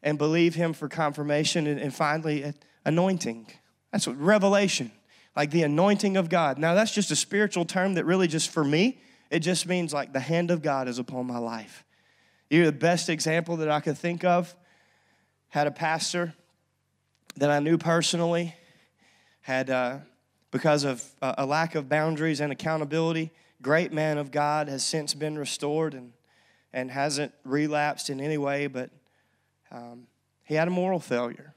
and 0.02 0.18
believe 0.18 0.56
Him 0.56 0.72
for 0.72 0.88
confirmation 0.88 1.66
and, 1.66 1.80
and 1.80 1.94
finally, 1.94 2.52
anointing. 2.84 3.46
That's 3.92 4.06
what 4.06 4.20
revelation 4.20 4.90
like 5.36 5.50
the 5.50 5.62
anointing 5.62 6.16
of 6.16 6.30
God. 6.30 6.58
Now, 6.58 6.74
that's 6.74 6.92
just 6.92 7.10
a 7.10 7.16
spiritual 7.16 7.66
term 7.66 7.94
that 7.94 8.06
really 8.06 8.26
just 8.26 8.50
for 8.50 8.64
me, 8.64 8.98
it 9.30 9.40
just 9.40 9.68
means 9.68 9.92
like 9.92 10.12
the 10.14 10.20
hand 10.20 10.50
of 10.50 10.62
God 10.62 10.88
is 10.88 10.98
upon 10.98 11.26
my 11.26 11.38
life. 11.38 11.84
You're 12.48 12.64
the 12.64 12.72
best 12.72 13.10
example 13.10 13.58
that 13.58 13.70
I 13.70 13.80
could 13.80 13.98
think 13.98 14.24
of. 14.24 14.56
Had 15.56 15.66
a 15.66 15.70
pastor 15.70 16.34
that 17.38 17.50
I 17.50 17.60
knew 17.60 17.78
personally, 17.78 18.54
had, 19.40 19.70
uh, 19.70 20.00
because 20.50 20.84
of 20.84 21.02
a 21.22 21.46
lack 21.46 21.74
of 21.74 21.88
boundaries 21.88 22.40
and 22.40 22.52
accountability, 22.52 23.30
great 23.62 23.90
man 23.90 24.18
of 24.18 24.30
God, 24.30 24.68
has 24.68 24.84
since 24.84 25.14
been 25.14 25.38
restored 25.38 25.94
and, 25.94 26.12
and 26.74 26.90
hasn't 26.90 27.32
relapsed 27.42 28.10
in 28.10 28.20
any 28.20 28.36
way, 28.36 28.66
but 28.66 28.90
um, 29.72 30.08
he 30.44 30.56
had 30.56 30.68
a 30.68 30.70
moral 30.70 31.00
failure. 31.00 31.54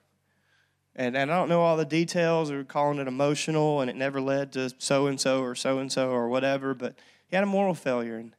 And, 0.96 1.18
and 1.18 1.30
I 1.30 1.36
don't 1.36 1.50
know 1.50 1.60
all 1.60 1.76
the 1.76 1.84
details 1.84 2.52
or 2.52 2.64
calling 2.64 3.00
it 3.00 3.08
emotional 3.10 3.82
and 3.82 3.90
it 3.90 3.98
never 3.98 4.22
led 4.22 4.54
to 4.54 4.74
so 4.78 5.08
and 5.08 5.20
so 5.20 5.42
or 5.42 5.56
so 5.56 5.80
and 5.80 5.92
so 5.92 6.10
or 6.10 6.30
whatever, 6.30 6.74
but 6.74 6.96
he 7.28 7.36
had 7.36 7.44
a 7.44 7.48
moral 7.48 7.74
failure. 7.74 8.16
And, 8.16 8.34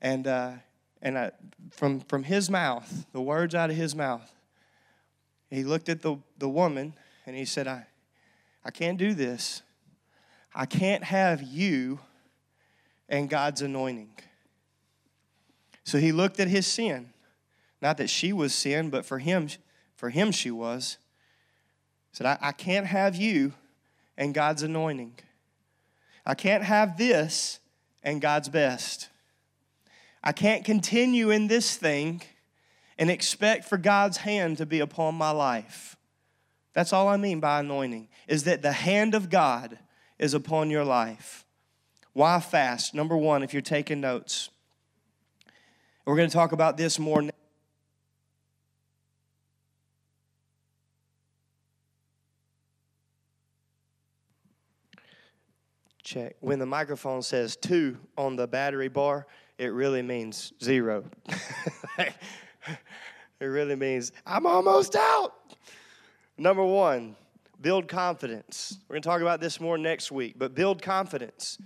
and, 0.00 0.28
uh, 0.28 0.52
and 1.02 1.18
I, 1.18 1.32
from, 1.72 1.98
from 2.02 2.22
his 2.22 2.48
mouth, 2.48 3.06
the 3.10 3.20
words 3.20 3.52
out 3.52 3.70
of 3.70 3.74
his 3.74 3.96
mouth, 3.96 4.32
he 5.50 5.64
looked 5.64 5.88
at 5.88 6.02
the, 6.02 6.16
the 6.38 6.48
woman 6.48 6.94
and 7.24 7.36
he 7.36 7.44
said, 7.44 7.66
I, 7.66 7.86
I 8.64 8.70
can't 8.70 8.98
do 8.98 9.14
this. 9.14 9.62
I 10.54 10.66
can't 10.66 11.04
have 11.04 11.42
you 11.42 12.00
and 13.08 13.30
God's 13.30 13.62
anointing. 13.62 14.10
So 15.84 15.98
he 15.98 16.12
looked 16.12 16.40
at 16.40 16.48
his 16.48 16.66
sin. 16.66 17.10
Not 17.80 17.98
that 17.98 18.10
she 18.10 18.32
was 18.32 18.54
sin, 18.54 18.90
but 18.90 19.04
for 19.04 19.18
him, 19.18 19.48
for 19.94 20.10
him 20.10 20.32
she 20.32 20.50
was 20.50 20.98
He 22.10 22.16
said, 22.16 22.26
I, 22.26 22.38
I 22.48 22.52
can't 22.52 22.86
have 22.86 23.14
you 23.14 23.52
and 24.16 24.34
God's 24.34 24.62
anointing. 24.62 25.18
I 26.24 26.34
can't 26.34 26.64
have 26.64 26.96
this 26.96 27.60
and 28.02 28.20
God's 28.20 28.48
best. 28.48 29.10
I 30.24 30.32
can't 30.32 30.64
continue 30.64 31.30
in 31.30 31.46
this 31.46 31.76
thing 31.76 32.22
and 32.98 33.10
expect 33.10 33.64
for 33.64 33.76
God's 33.78 34.18
hand 34.18 34.58
to 34.58 34.66
be 34.66 34.80
upon 34.80 35.14
my 35.14 35.30
life. 35.30 35.96
That's 36.72 36.92
all 36.92 37.08
I 37.08 37.16
mean 37.16 37.40
by 37.40 37.60
anointing, 37.60 38.08
is 38.28 38.44
that 38.44 38.62
the 38.62 38.72
hand 38.72 39.14
of 39.14 39.30
God 39.30 39.78
is 40.18 40.34
upon 40.34 40.70
your 40.70 40.84
life. 40.84 41.44
Why 42.12 42.40
fast? 42.40 42.94
Number 42.94 43.16
one, 43.16 43.42
if 43.42 43.52
you're 43.52 43.62
taking 43.62 44.00
notes. 44.00 44.50
We're 46.06 46.16
going 46.16 46.28
to 46.28 46.34
talk 46.34 46.52
about 46.52 46.76
this 46.76 46.98
more 46.98 47.20
now. 47.20 47.30
Check. 56.04 56.36
When 56.40 56.60
the 56.60 56.66
microphone 56.66 57.20
says 57.20 57.56
two 57.56 57.98
on 58.16 58.36
the 58.36 58.46
battery 58.46 58.88
bar, 58.88 59.26
it 59.58 59.72
really 59.72 60.02
means 60.02 60.52
zero. 60.62 61.04
it 63.40 63.46
really 63.46 63.76
means 63.76 64.12
I'm 64.24 64.46
almost 64.46 64.96
out. 64.96 65.32
Number 66.38 66.64
one, 66.64 67.16
build 67.60 67.88
confidence. 67.88 68.78
We're 68.88 68.94
going 68.94 69.02
to 69.02 69.08
talk 69.08 69.20
about 69.20 69.40
this 69.40 69.60
more 69.60 69.78
next 69.78 70.12
week, 70.12 70.34
but 70.36 70.54
build 70.54 70.82
confidence. 70.82 71.58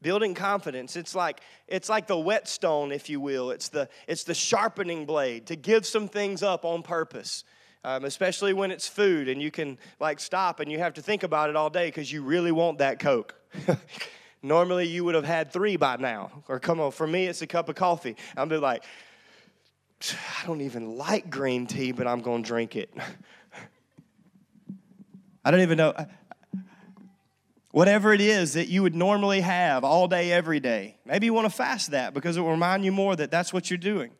Building 0.00 0.34
confidence. 0.34 0.96
It's 0.96 1.14
like 1.14 1.40
it's 1.68 1.88
like 1.88 2.08
the 2.08 2.18
whetstone, 2.18 2.90
if 2.90 3.08
you 3.08 3.20
will. 3.20 3.52
It's 3.52 3.68
the 3.68 3.88
it's 4.08 4.24
the 4.24 4.34
sharpening 4.34 5.06
blade 5.06 5.46
to 5.46 5.56
give 5.56 5.86
some 5.86 6.08
things 6.08 6.42
up 6.42 6.64
on 6.64 6.82
purpose. 6.82 7.44
Um, 7.84 8.04
especially 8.04 8.52
when 8.52 8.70
it's 8.70 8.86
food 8.86 9.28
and 9.28 9.42
you 9.42 9.50
can 9.50 9.76
like 9.98 10.20
stop 10.20 10.60
and 10.60 10.70
you 10.70 10.78
have 10.78 10.94
to 10.94 11.02
think 11.02 11.24
about 11.24 11.50
it 11.50 11.56
all 11.56 11.68
day 11.68 11.88
because 11.88 12.12
you 12.12 12.22
really 12.22 12.52
want 12.52 12.78
that 12.78 13.00
Coke. 13.00 13.34
Normally, 14.42 14.88
you 14.88 15.04
would 15.04 15.14
have 15.14 15.24
had 15.24 15.52
three 15.52 15.76
by 15.76 15.96
now. 15.96 16.44
Or 16.48 16.58
come 16.58 16.80
on, 16.80 16.90
for 16.90 17.06
me, 17.06 17.26
it's 17.26 17.42
a 17.42 17.46
cup 17.46 17.68
of 17.68 17.76
coffee. 17.76 18.16
I'm 18.36 18.48
be 18.48 18.56
like, 18.56 18.84
I 20.42 20.46
don't 20.46 20.62
even 20.62 20.96
like 20.96 21.30
green 21.30 21.66
tea, 21.66 21.92
but 21.92 22.06
I'm 22.06 22.20
going 22.20 22.42
to 22.42 22.46
drink 22.46 22.76
it. 22.76 22.92
I 25.44 25.50
don't 25.50 25.60
even 25.60 25.78
know. 25.78 25.94
Whatever 27.70 28.12
it 28.12 28.20
is 28.20 28.54
that 28.54 28.68
you 28.68 28.82
would 28.82 28.94
normally 28.94 29.40
have 29.40 29.82
all 29.82 30.08
day, 30.08 30.30
every 30.30 30.60
day. 30.60 30.98
Maybe 31.06 31.26
you 31.26 31.34
want 31.34 31.46
to 31.46 31.54
fast 31.54 31.92
that 31.92 32.14
because 32.14 32.36
it 32.36 32.42
will 32.42 32.50
remind 32.50 32.84
you 32.84 32.92
more 32.92 33.16
that 33.16 33.30
that's 33.30 33.52
what 33.52 33.70
you're 33.70 33.78
doing. 33.78 34.10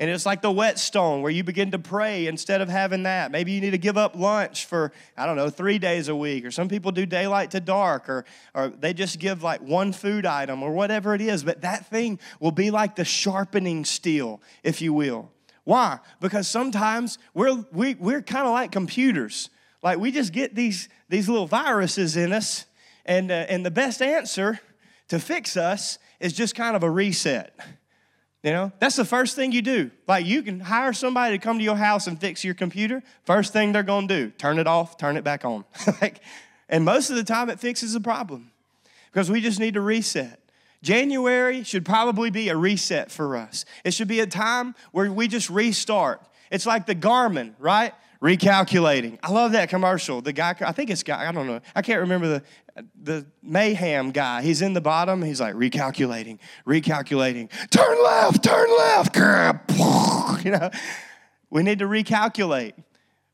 And 0.00 0.08
it's 0.08 0.24
like 0.24 0.42
the 0.42 0.50
whetstone 0.50 1.22
where 1.22 1.32
you 1.32 1.42
begin 1.42 1.72
to 1.72 1.78
pray 1.78 2.28
instead 2.28 2.60
of 2.60 2.68
having 2.68 3.02
that. 3.02 3.32
Maybe 3.32 3.50
you 3.52 3.60
need 3.60 3.72
to 3.72 3.78
give 3.78 3.96
up 3.96 4.14
lunch 4.14 4.66
for, 4.66 4.92
I 5.16 5.26
don't 5.26 5.34
know, 5.34 5.50
three 5.50 5.78
days 5.78 6.06
a 6.06 6.14
week. 6.14 6.44
Or 6.44 6.52
some 6.52 6.68
people 6.68 6.92
do 6.92 7.04
daylight 7.04 7.50
to 7.50 7.60
dark, 7.60 8.08
or, 8.08 8.24
or 8.54 8.68
they 8.68 8.94
just 8.94 9.18
give 9.18 9.42
like 9.42 9.60
one 9.60 9.92
food 9.92 10.24
item 10.24 10.62
or 10.62 10.70
whatever 10.72 11.14
it 11.14 11.20
is. 11.20 11.42
But 11.42 11.62
that 11.62 11.86
thing 11.86 12.20
will 12.38 12.52
be 12.52 12.70
like 12.70 12.94
the 12.94 13.04
sharpening 13.04 13.84
steel, 13.84 14.40
if 14.62 14.80
you 14.80 14.92
will. 14.92 15.32
Why? 15.64 15.98
Because 16.20 16.46
sometimes 16.46 17.18
we're, 17.34 17.64
we, 17.72 17.94
we're 17.96 18.22
kind 18.22 18.46
of 18.46 18.52
like 18.52 18.70
computers. 18.70 19.50
Like 19.82 19.98
we 19.98 20.12
just 20.12 20.32
get 20.32 20.54
these, 20.54 20.88
these 21.08 21.28
little 21.28 21.46
viruses 21.46 22.16
in 22.16 22.32
us, 22.32 22.66
and, 23.04 23.30
uh, 23.30 23.46
and 23.48 23.66
the 23.66 23.70
best 23.70 24.00
answer 24.00 24.60
to 25.08 25.18
fix 25.18 25.56
us 25.56 25.98
is 26.20 26.32
just 26.32 26.54
kind 26.54 26.76
of 26.76 26.84
a 26.84 26.90
reset. 26.90 27.54
You 28.42 28.52
know, 28.52 28.72
that's 28.78 28.94
the 28.94 29.04
first 29.04 29.34
thing 29.34 29.50
you 29.50 29.62
do. 29.62 29.90
Like 30.06 30.24
you 30.24 30.42
can 30.42 30.60
hire 30.60 30.92
somebody 30.92 31.36
to 31.36 31.42
come 31.42 31.58
to 31.58 31.64
your 31.64 31.76
house 31.76 32.06
and 32.06 32.20
fix 32.20 32.44
your 32.44 32.54
computer. 32.54 33.02
First 33.24 33.52
thing 33.52 33.72
they're 33.72 33.82
going 33.82 34.06
to 34.06 34.14
do, 34.26 34.30
turn 34.30 34.58
it 34.58 34.66
off, 34.66 34.96
turn 34.96 35.16
it 35.16 35.24
back 35.24 35.44
on. 35.44 35.64
like, 36.00 36.20
and 36.68 36.84
most 36.84 37.10
of 37.10 37.16
the 37.16 37.24
time 37.24 37.50
it 37.50 37.58
fixes 37.58 37.94
the 37.94 38.00
problem 38.00 38.52
because 39.10 39.30
we 39.30 39.40
just 39.40 39.58
need 39.58 39.74
to 39.74 39.80
reset. 39.80 40.40
January 40.82 41.64
should 41.64 41.84
probably 41.84 42.30
be 42.30 42.48
a 42.48 42.56
reset 42.56 43.10
for 43.10 43.36
us. 43.36 43.64
It 43.84 43.92
should 43.92 44.06
be 44.06 44.20
a 44.20 44.26
time 44.26 44.76
where 44.92 45.10
we 45.10 45.26
just 45.26 45.50
restart. 45.50 46.22
It's 46.52 46.66
like 46.66 46.86
the 46.86 46.94
Garmin, 46.94 47.54
right? 47.58 47.92
Recalculating. 48.22 49.18
I 49.22 49.30
love 49.30 49.52
that 49.52 49.68
commercial. 49.68 50.20
The 50.20 50.32
guy, 50.32 50.54
I 50.60 50.72
think 50.72 50.90
it's 50.90 51.02
guy, 51.02 51.28
I 51.28 51.32
don't 51.32 51.46
know. 51.46 51.60
I 51.74 51.82
can't 51.82 52.00
remember 52.00 52.28
the 52.28 52.42
the 53.00 53.26
mayhem 53.42 54.12
guy. 54.12 54.42
He's 54.42 54.62
in 54.62 54.72
the 54.72 54.80
bottom. 54.80 55.22
He's 55.22 55.40
like 55.40 55.54
recalculating, 55.54 56.38
recalculating. 56.66 57.50
Turn 57.70 58.02
left, 58.02 58.44
turn 58.44 58.68
left. 58.76 59.16
You 60.44 60.52
know, 60.52 60.70
we 61.50 61.64
need 61.64 61.80
to 61.80 61.86
recalculate. 61.86 62.74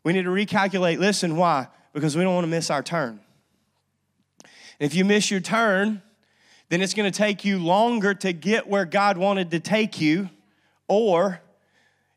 We 0.05 0.15
need 0.15 0.23
to 0.23 0.31
recalculate. 0.31 0.99
Listen, 0.99 1.37
why? 1.37 1.69
Because 1.93 2.17
we 2.17 2.23
don't 2.23 2.35
want 2.35 2.45
to 2.45 2.51
miss 2.51 2.71
our 2.71 2.83
turn. 2.83 3.21
If 4.81 4.95
you 4.95 5.05
miss 5.05 5.31
your 5.31 5.41
turn, 5.41 6.03
then 6.71 6.81
it's 6.81 6.95
going 6.95 7.11
to 7.11 7.17
take 7.17 7.45
you 7.45 7.59
longer 7.59 8.15
to 8.15 8.33
get 8.33 8.69
where 8.69 8.87
God 8.87 9.19
wanted 9.19 9.51
to 9.51 9.61
take 9.61 10.01
you, 10.01 10.31
or 10.89 11.43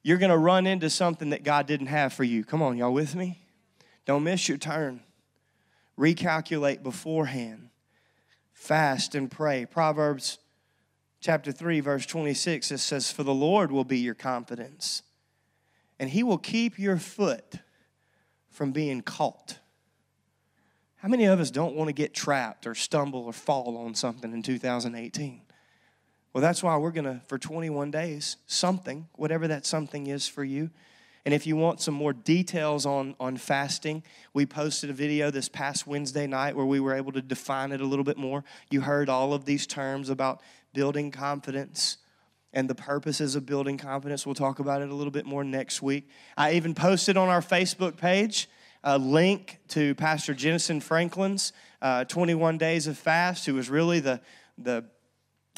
you're 0.03 0.17
going 0.17 0.31
to 0.31 0.37
run 0.37 0.67
into 0.67 0.89
something 0.89 1.31
that 1.31 1.43
God 1.43 1.67
didn't 1.67 1.87
have 1.87 2.13
for 2.13 2.23
you. 2.23 2.43
Come 2.43 2.61
on, 2.61 2.77
y'all 2.77 2.93
with 2.93 3.15
me? 3.15 3.41
Don't 4.05 4.23
miss 4.23 4.47
your 4.47 4.57
turn. 4.57 5.01
Recalculate 5.97 6.83
beforehand. 6.83 7.69
Fast 8.53 9.15
and 9.15 9.29
pray. 9.29 9.65
Proverbs 9.65 10.37
chapter 11.19 11.51
3, 11.51 11.79
verse 11.79 12.05
26, 12.05 12.71
it 12.71 12.77
says, 12.77 13.11
For 13.11 13.23
the 13.23 13.33
Lord 13.33 13.71
will 13.71 13.83
be 13.83 13.99
your 13.99 14.15
confidence, 14.15 15.03
and 15.99 16.09
he 16.09 16.23
will 16.23 16.37
keep 16.37 16.79
your 16.79 16.97
foot 16.97 17.59
from 18.49 18.71
being 18.71 19.01
caught. 19.01 19.59
How 20.97 21.07
many 21.07 21.25
of 21.25 21.39
us 21.39 21.51
don't 21.51 21.75
want 21.75 21.89
to 21.89 21.93
get 21.93 22.13
trapped 22.13 22.65
or 22.65 22.73
stumble 22.73 23.25
or 23.25 23.33
fall 23.33 23.77
on 23.77 23.93
something 23.93 24.33
in 24.33 24.41
2018? 24.41 25.41
Well, 26.33 26.41
that's 26.41 26.61
why 26.61 26.77
we're 26.77 26.91
going 26.91 27.05
to, 27.05 27.21
for 27.27 27.37
21 27.37 27.91
days, 27.91 28.37
something, 28.45 29.07
whatever 29.15 29.47
that 29.47 29.65
something 29.65 30.07
is 30.07 30.27
for 30.27 30.43
you. 30.43 30.69
And 31.25 31.33
if 31.33 31.45
you 31.45 31.57
want 31.57 31.81
some 31.81 31.93
more 31.93 32.13
details 32.13 32.85
on, 32.85 33.15
on 33.19 33.35
fasting, 33.35 34.03
we 34.33 34.45
posted 34.45 34.89
a 34.89 34.93
video 34.93 35.29
this 35.29 35.49
past 35.49 35.85
Wednesday 35.85 36.25
night 36.25 36.55
where 36.55 36.65
we 36.65 36.79
were 36.79 36.95
able 36.95 37.11
to 37.11 37.21
define 37.21 37.73
it 37.73 37.81
a 37.81 37.85
little 37.85 38.05
bit 38.05 38.17
more. 38.17 38.45
You 38.71 38.81
heard 38.81 39.09
all 39.09 39.33
of 39.33 39.43
these 39.43 39.67
terms 39.67 40.09
about 40.09 40.41
building 40.73 41.11
confidence 41.11 41.97
and 42.53 42.69
the 42.69 42.75
purposes 42.75 43.35
of 43.35 43.45
building 43.45 43.77
confidence. 43.77 44.25
We'll 44.25 44.35
talk 44.35 44.59
about 44.59 44.81
it 44.81 44.89
a 44.89 44.93
little 44.93 45.11
bit 45.11 45.25
more 45.25 45.43
next 45.43 45.81
week. 45.81 46.07
I 46.37 46.53
even 46.53 46.73
posted 46.73 47.17
on 47.17 47.27
our 47.27 47.41
Facebook 47.41 47.97
page 47.97 48.47
a 48.83 48.97
link 48.97 49.59
to 49.69 49.95
Pastor 49.95 50.33
Jentezen 50.33 50.81
Franklin's 50.81 51.51
uh, 51.81 52.05
21 52.05 52.57
Days 52.57 52.87
of 52.87 52.97
Fast, 52.97 53.45
who 53.45 53.55
was 53.55 53.69
really 53.69 53.99
the, 53.99 54.21
the 54.57 54.85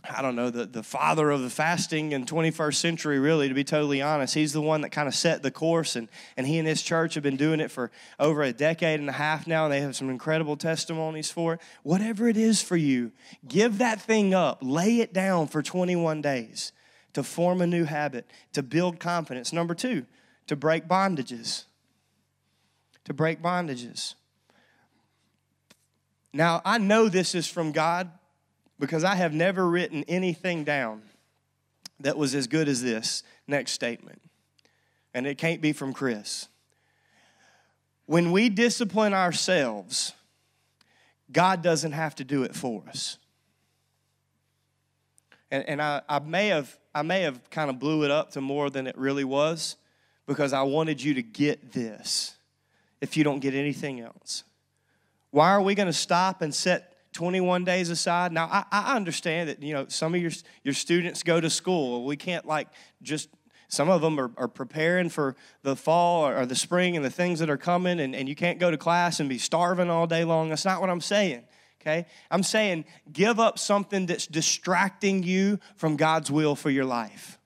I 0.08 0.22
don't 0.22 0.36
know, 0.36 0.50
the, 0.50 0.66
the 0.66 0.84
father 0.84 1.30
of 1.30 1.42
the 1.42 1.50
fasting 1.50 2.14
in 2.14 2.26
21st 2.26 2.76
century, 2.76 3.20
really, 3.20 3.50
to 3.50 3.54
be 3.54 3.66
totally 3.66 4.02
honest. 4.02 4.34
He's 4.34 4.54
the 4.54 4.62
one 4.62 4.82
that 4.82 4.92
kind 4.92 5.08
of 5.08 5.16
set 5.16 5.44
the 5.44 5.52
course, 5.52 5.96
and, 5.96 6.08
and 6.38 6.48
he 6.48 6.58
and 6.58 6.68
his 6.68 6.82
church 6.82 7.16
have 7.16 7.24
been 7.24 7.36
doing 7.36 7.60
it 7.60 7.70
for 7.70 7.92
over 8.18 8.42
a 8.42 8.54
decade 8.54 9.02
and 9.02 9.10
a 9.10 9.14
half 9.14 9.46
now, 9.46 9.66
and 9.66 9.74
they 9.74 9.82
have 9.82 9.96
some 9.96 10.10
incredible 10.10 10.56
testimonies 10.56 11.30
for 11.30 11.56
it. 11.56 11.62
Whatever 11.84 12.30
it 12.30 12.38
is 12.38 12.62
for 12.62 12.78
you, 12.78 13.12
give 13.48 13.78
that 13.80 14.02
thing 14.02 14.34
up, 14.34 14.60
lay 14.62 15.00
it 15.00 15.14
down 15.14 15.48
for 15.48 15.62
21 15.62 16.22
days 16.22 16.72
to 17.14 17.22
form 17.22 17.62
a 17.62 17.68
new 17.68 17.84
habit, 17.84 18.26
to 18.54 18.64
build 18.64 19.00
confidence. 19.00 19.52
Number 19.52 19.76
two, 19.76 20.06
to 20.48 20.56
break 20.56 20.88
bondages. 20.88 21.66
To 23.06 23.14
break 23.14 23.42
bondages. 23.42 24.16
Now, 26.32 26.62
I 26.64 26.78
know 26.78 27.10
this 27.10 27.36
is 27.36 27.48
from 27.48 27.72
God 27.72 28.12
because 28.80 29.04
I 29.04 29.16
have 29.16 29.34
never 29.34 29.68
written 29.68 30.04
anything 30.08 30.64
down 30.64 31.02
that 32.00 32.18
was 32.18 32.34
as 32.34 32.48
good 32.48 32.68
as 32.68 32.82
this 32.82 33.24
next 33.48 33.74
statement. 33.74 34.22
And 35.14 35.28
it 35.28 35.38
can't 35.38 35.62
be 35.62 35.74
from 35.74 35.94
Chris. 35.94 36.48
When 38.06 38.32
we 38.32 38.50
discipline 38.50 39.14
ourselves, 39.14 40.14
God 41.32 41.62
doesn't 41.62 41.92
have 41.92 42.16
to 42.16 42.24
do 42.24 42.44
it 42.44 42.56
for 42.56 42.84
us. 42.88 43.18
And, 45.52 45.68
and 45.68 45.82
I, 45.82 46.02
I, 46.08 46.20
may 46.20 46.48
have, 46.48 46.78
I 46.94 47.02
may 47.02 47.22
have 47.22 47.50
kind 47.50 47.70
of 47.70 47.80
blew 47.80 48.04
it 48.04 48.12
up 48.12 48.32
to 48.32 48.42
more 48.42 48.70
than 48.70 48.88
it 48.88 48.98
really 48.98 49.24
was 49.24 49.76
because 50.26 50.54
I 50.54 50.62
wanted 50.62 51.02
you 51.02 51.16
to 51.16 51.24
get 51.24 51.74
this 51.74 52.36
if 53.02 53.18
you 53.18 53.24
don't 53.24 53.40
get 53.40 53.54
anything 53.54 54.00
else. 54.00 54.44
Why 55.32 55.52
are 55.52 55.62
we 55.62 55.76
going 55.76 55.88
to 55.88 55.94
stop 55.94 56.42
and 56.42 56.54
set 56.54 56.99
21 57.20 57.66
days 57.66 57.90
aside. 57.90 58.32
Now, 58.32 58.46
I, 58.46 58.64
I, 58.72 58.96
understand 58.96 59.50
that, 59.50 59.62
you 59.62 59.74
know, 59.74 59.88
some 59.90 60.16
of 60.16 60.22
your, 60.22 60.32
your 60.64 60.74
students 60.74 61.22
go 61.22 61.42
to 61.42 61.50
school. 61.50 62.06
We 62.06 62.16
can't, 62.16 62.46
like, 62.46 62.70
just, 63.02 63.28
some 63.68 63.90
of 63.90 64.00
them 64.00 64.18
are, 64.18 64.32
are 64.38 64.48
preparing 64.48 65.10
for 65.10 65.36
the 65.62 65.76
fall 65.76 66.26
or, 66.26 66.38
or 66.38 66.46
the 66.46 66.56
spring 66.56 66.96
and 66.96 67.04
the 67.04 67.10
things 67.10 67.40
that 67.40 67.50
are 67.50 67.58
coming, 67.58 68.00
and, 68.00 68.16
and 68.16 68.30
you 68.30 68.36
can't 68.36 68.58
go 68.58 68.72
to 68.72 68.78
class 68.78 69.20
and 69.20 69.28
be 69.28 69.38
starving 69.38 69.90
all 69.90 70.08
day 70.08 70.24
long. 70.24 70.48
That's 70.48 70.64
not 70.64 70.80
what 70.80 70.90
I'm 70.90 71.02
saying, 71.02 71.44
okay? 71.82 72.06
I'm 72.32 72.42
saying 72.42 72.86
give 73.12 73.38
up 73.38 73.60
something 73.60 74.06
that's 74.06 74.26
distracting 74.26 75.22
you 75.22 75.60
from 75.76 75.98
God's 75.98 76.32
will 76.32 76.56
for 76.56 76.70
your 76.70 76.86
life. 76.86 77.38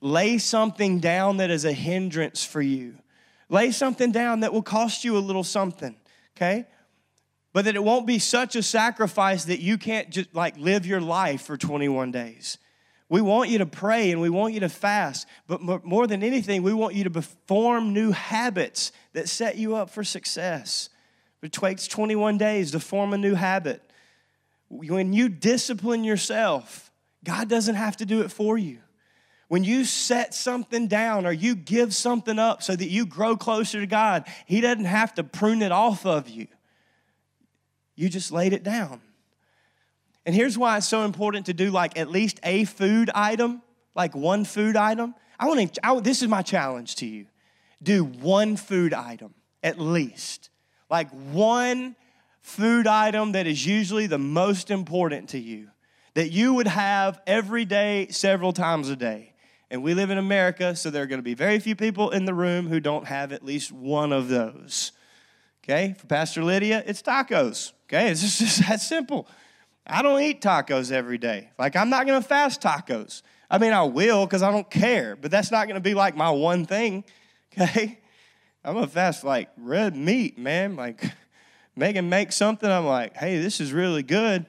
Lay 0.00 0.38
something 0.38 0.98
down 0.98 1.36
that 1.36 1.50
is 1.50 1.64
a 1.64 1.72
hindrance 1.72 2.44
for 2.44 2.60
you. 2.60 2.96
Lay 3.48 3.70
something 3.70 4.10
down 4.10 4.40
that 4.40 4.52
will 4.52 4.60
cost 4.60 5.04
you 5.04 5.16
a 5.16 5.20
little 5.20 5.44
something, 5.44 5.94
okay? 6.36 6.66
But 7.52 7.64
that 7.64 7.76
it 7.76 7.82
won't 7.82 8.06
be 8.06 8.18
such 8.18 8.56
a 8.56 8.62
sacrifice 8.62 9.44
that 9.44 9.60
you 9.60 9.78
can't 9.78 10.10
just 10.10 10.34
like 10.34 10.56
live 10.56 10.86
your 10.86 11.00
life 11.00 11.42
for 11.42 11.56
21 11.56 12.12
days. 12.12 12.58
We 13.08 13.20
want 13.20 13.50
you 13.50 13.58
to 13.58 13.66
pray 13.66 14.12
and 14.12 14.20
we 14.20 14.30
want 14.30 14.54
you 14.54 14.60
to 14.60 14.68
fast, 14.68 15.26
but 15.48 15.60
more 15.84 16.06
than 16.06 16.22
anything, 16.22 16.62
we 16.62 16.72
want 16.72 16.94
you 16.94 17.04
to 17.04 17.22
form 17.22 17.92
new 17.92 18.12
habits 18.12 18.92
that 19.14 19.28
set 19.28 19.56
you 19.56 19.74
up 19.74 19.90
for 19.90 20.04
success. 20.04 20.90
It 21.42 21.52
takes 21.52 21.88
21 21.88 22.38
days 22.38 22.70
to 22.70 22.80
form 22.80 23.12
a 23.12 23.18
new 23.18 23.34
habit. 23.34 23.82
When 24.68 25.12
you 25.12 25.28
discipline 25.28 26.04
yourself, 26.04 26.92
God 27.24 27.48
doesn't 27.48 27.74
have 27.74 27.96
to 27.96 28.06
do 28.06 28.20
it 28.20 28.30
for 28.30 28.56
you. 28.56 28.78
When 29.48 29.64
you 29.64 29.84
set 29.84 30.32
something 30.32 30.86
down 30.86 31.26
or 31.26 31.32
you 31.32 31.56
give 31.56 31.92
something 31.92 32.38
up 32.38 32.62
so 32.62 32.76
that 32.76 32.88
you 32.88 33.04
grow 33.04 33.36
closer 33.36 33.80
to 33.80 33.86
God, 33.86 34.28
He 34.46 34.60
doesn't 34.60 34.84
have 34.84 35.14
to 35.14 35.24
prune 35.24 35.62
it 35.62 35.72
off 35.72 36.06
of 36.06 36.28
you. 36.28 36.46
You 38.00 38.08
just 38.08 38.32
laid 38.32 38.54
it 38.54 38.62
down. 38.62 39.02
And 40.24 40.34
here's 40.34 40.56
why 40.56 40.78
it's 40.78 40.88
so 40.88 41.04
important 41.04 41.44
to 41.46 41.52
do 41.52 41.70
like 41.70 41.98
at 41.98 42.08
least 42.08 42.40
a 42.42 42.64
food 42.64 43.10
item, 43.14 43.60
like 43.94 44.14
one 44.14 44.46
food 44.46 44.74
item. 44.74 45.14
I 45.38 45.46
want 45.46 45.74
to, 45.74 46.00
this 46.00 46.22
is 46.22 46.28
my 46.28 46.40
challenge 46.40 46.96
to 46.96 47.06
you. 47.06 47.26
Do 47.82 48.04
one 48.04 48.56
food 48.56 48.94
item 48.94 49.34
at 49.62 49.78
least. 49.78 50.48
Like 50.88 51.10
one 51.10 51.94
food 52.40 52.86
item 52.86 53.32
that 53.32 53.46
is 53.46 53.66
usually 53.66 54.06
the 54.06 54.16
most 54.16 54.70
important 54.70 55.28
to 55.30 55.38
you, 55.38 55.68
that 56.14 56.30
you 56.30 56.54
would 56.54 56.68
have 56.68 57.20
every 57.26 57.66
day, 57.66 58.08
several 58.08 58.54
times 58.54 58.88
a 58.88 58.96
day. 58.96 59.34
And 59.70 59.82
we 59.82 59.92
live 59.92 60.08
in 60.08 60.16
America, 60.16 60.74
so 60.74 60.88
there 60.88 61.02
are 61.02 61.06
going 61.06 61.18
to 61.18 61.22
be 61.22 61.34
very 61.34 61.58
few 61.58 61.76
people 61.76 62.08
in 62.08 62.24
the 62.24 62.32
room 62.32 62.66
who 62.66 62.80
don't 62.80 63.08
have 63.08 63.30
at 63.30 63.44
least 63.44 63.70
one 63.70 64.10
of 64.10 64.28
those. 64.28 64.92
Okay, 65.62 65.94
for 65.98 66.06
Pastor 66.06 66.42
Lydia, 66.42 66.82
it's 66.86 67.02
tacos. 67.02 67.72
Okay, 67.92 68.08
it's 68.08 68.20
just, 68.20 68.60
that 68.68 68.80
simple. 68.80 69.26
I 69.84 70.02
don't 70.02 70.20
eat 70.22 70.40
tacos 70.40 70.92
every 70.92 71.18
day. 71.18 71.50
Like, 71.58 71.74
I'm 71.74 71.90
not 71.90 72.06
gonna 72.06 72.22
fast 72.22 72.62
tacos. 72.62 73.22
I 73.50 73.58
mean, 73.58 73.72
I 73.72 73.82
will 73.82 74.26
because 74.26 74.42
I 74.42 74.52
don't 74.52 74.70
care, 74.70 75.16
but 75.16 75.32
that's 75.32 75.50
not 75.50 75.66
gonna 75.66 75.80
be 75.80 75.94
like 75.94 76.16
my 76.16 76.30
one 76.30 76.66
thing. 76.66 77.04
Okay, 77.58 77.98
I'm 78.64 78.74
gonna 78.74 78.86
fast 78.86 79.24
like 79.24 79.48
red 79.56 79.96
meat, 79.96 80.38
man. 80.38 80.76
Like, 80.76 81.02
Megan 81.76 82.08
makes 82.08 82.36
something, 82.36 82.70
I'm 82.70 82.86
like, 82.86 83.16
hey, 83.16 83.42
this 83.42 83.60
is 83.60 83.72
really 83.72 84.04
good. 84.04 84.46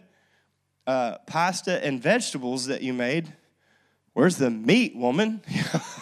Uh, 0.86 1.18
pasta 1.26 1.84
and 1.84 2.00
vegetables 2.00 2.68
that 2.68 2.84
you 2.84 2.94
made. 2.94 3.34
Where's 4.14 4.36
the 4.36 4.52
meat, 4.52 4.96
woman? 4.96 5.42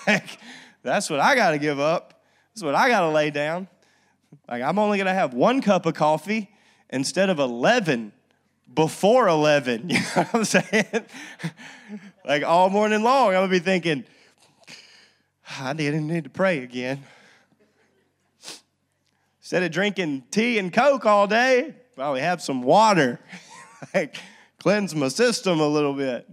like, 0.08 0.39
that's 0.84 1.10
what 1.10 1.21
I 1.21 1.36
gotta 1.36 1.58
give 1.58 1.80
up. 1.80 2.21
That's 2.54 2.65
what 2.65 2.75
I 2.75 2.89
gotta 2.89 3.12
lay 3.12 3.32
down. 3.32 3.69
Like, 4.49 4.62
I'm 4.62 4.78
only 4.78 4.97
gonna 4.97 5.13
have 5.13 5.34
one 5.34 5.62
cup 5.62 5.86
of 5.86 5.93
coffee 5.93 6.49
instead 6.89 7.30
of 7.30 7.39
11 7.39 8.12
before 8.73 9.28
11. 9.28 9.89
You 9.89 9.95
know 9.95 10.23
what 10.23 10.36
I'm 10.36 10.45
saying? 10.45 11.06
like 12.25 12.43
all 12.43 12.69
morning 12.69 13.04
long, 13.04 13.30
I'm 13.30 13.34
gonna 13.34 13.47
be 13.47 13.60
thinking, 13.60 14.06
I 15.60 15.73
didn't 15.73 16.08
need 16.08 16.25
to 16.25 16.30
pray 16.30 16.60
again. 16.60 17.04
Instead 19.39 19.63
of 19.63 19.71
drinking 19.71 20.23
tea 20.30 20.60
and 20.60 20.71
Coke 20.71 21.06
all 21.06 21.25
day, 21.25 21.73
probably 21.95 22.21
have 22.21 22.41
some 22.41 22.62
water. 22.62 23.19
like 23.93 24.15
cleanse 24.60 24.93
my 24.93 25.08
system 25.08 25.60
a 25.60 25.67
little 25.67 25.93
bit. 25.93 26.30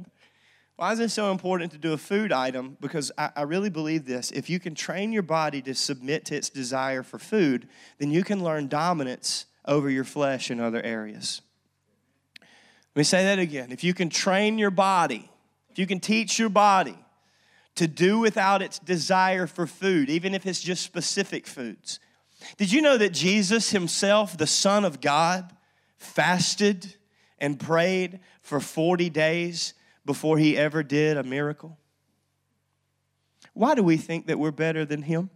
Why 0.77 0.92
is 0.92 1.01
it 1.01 1.11
so 1.11 1.31
important 1.31 1.73
to 1.73 1.79
do 1.79 1.95
a 1.95 1.97
food 1.97 2.33
item? 2.33 2.77
Because 2.81 3.11
I, 3.16 3.31
I, 3.35 3.42
really 3.42 3.71
believe 3.71 4.05
this. 4.05 4.31
If 4.31 4.51
you 4.51 4.61
can 4.61 4.75
train 4.75 5.11
your 5.11 5.23
body 5.23 5.62
to 5.62 5.75
submit 5.75 6.27
to 6.27 6.37
its 6.37 6.51
desire 6.51 7.03
for 7.03 7.19
food, 7.19 7.66
then 7.97 8.11
you 8.11 8.23
can 8.23 8.45
learn 8.45 8.69
dominance 8.69 9.47
over 9.67 9.91
your 9.91 10.05
flesh 10.05 10.51
in 10.51 10.61
other 10.61 10.83
areas. 10.83 11.41
Let 12.41 13.01
me 13.01 13.05
say 13.05 13.25
that 13.25 13.39
again. 13.39 13.73
If 13.73 13.85
you 13.85 13.93
can 13.95 14.09
train 14.09 14.59
your 14.59 14.71
body, 14.71 15.31
if 15.71 15.79
you 15.79 15.87
can 15.87 16.01
teach 16.01 16.39
your 16.39 16.49
body 16.49 16.97
to 17.75 17.87
do 17.87 18.19
without 18.19 18.63
its 18.63 18.79
desire 18.79 19.47
for 19.47 19.67
food, 19.67 20.09
even 20.09 20.35
if 20.35 20.47
it's 20.47 20.63
just 20.63 20.83
specific 20.83 21.47
foods, 21.47 22.01
Did 22.57 22.73
you 22.73 22.83
know 22.83 22.97
that 22.97 23.13
Jesus 23.13 23.71
himself, 23.71 24.37
the 24.37 24.47
Son 24.47 24.85
of 24.85 25.01
God, 25.01 25.55
fasted 25.99 26.95
and 27.39 27.59
prayed 27.59 28.21
for 28.43 28.61
40 28.61 29.11
days 29.11 29.75
before 30.05 30.39
he 30.39 30.57
ever 30.57 30.83
did 30.83 31.17
a 31.17 31.23
miracle? 31.23 31.79
Why 33.55 33.75
do 33.75 33.83
we 33.83 33.97
think 33.97 34.27
that 34.27 34.39
we're 34.39 34.51
better 34.51 34.85
than 34.85 35.03
him? 35.03 35.31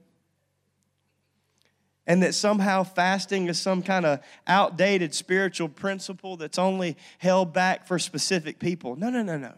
And 2.10 2.24
that 2.24 2.34
somehow 2.34 2.82
fasting 2.82 3.46
is 3.46 3.60
some 3.60 3.84
kind 3.84 4.04
of 4.04 4.18
outdated 4.48 5.14
spiritual 5.14 5.68
principle 5.68 6.36
that's 6.36 6.58
only 6.58 6.96
held 7.18 7.52
back 7.52 7.86
for 7.86 8.00
specific 8.00 8.58
people. 8.58 8.96
No, 8.96 9.10
no, 9.10 9.22
no, 9.22 9.38
no. 9.38 9.52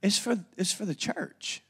It's 0.00 0.16
for, 0.16 0.42
it's 0.56 0.72
for 0.72 0.86
the 0.86 0.94
church. 0.94 1.62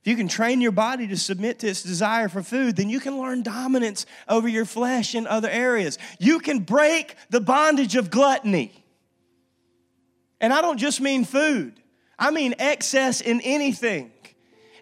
If 0.00 0.08
you 0.08 0.16
can 0.16 0.26
train 0.26 0.60
your 0.60 0.72
body 0.72 1.06
to 1.06 1.16
submit 1.16 1.60
to 1.60 1.68
its 1.68 1.84
desire 1.84 2.28
for 2.28 2.42
food, 2.42 2.74
then 2.74 2.90
you 2.90 2.98
can 2.98 3.20
learn 3.20 3.44
dominance 3.44 4.04
over 4.28 4.48
your 4.48 4.64
flesh 4.64 5.14
in 5.14 5.28
other 5.28 5.48
areas. 5.48 5.96
You 6.18 6.40
can 6.40 6.58
break 6.58 7.14
the 7.30 7.40
bondage 7.40 7.94
of 7.94 8.10
gluttony. 8.10 8.84
And 10.40 10.52
I 10.52 10.60
don't 10.60 10.78
just 10.78 11.00
mean 11.00 11.24
food, 11.24 11.80
I 12.18 12.32
mean 12.32 12.56
excess 12.58 13.20
in 13.20 13.42
anything. 13.42 14.10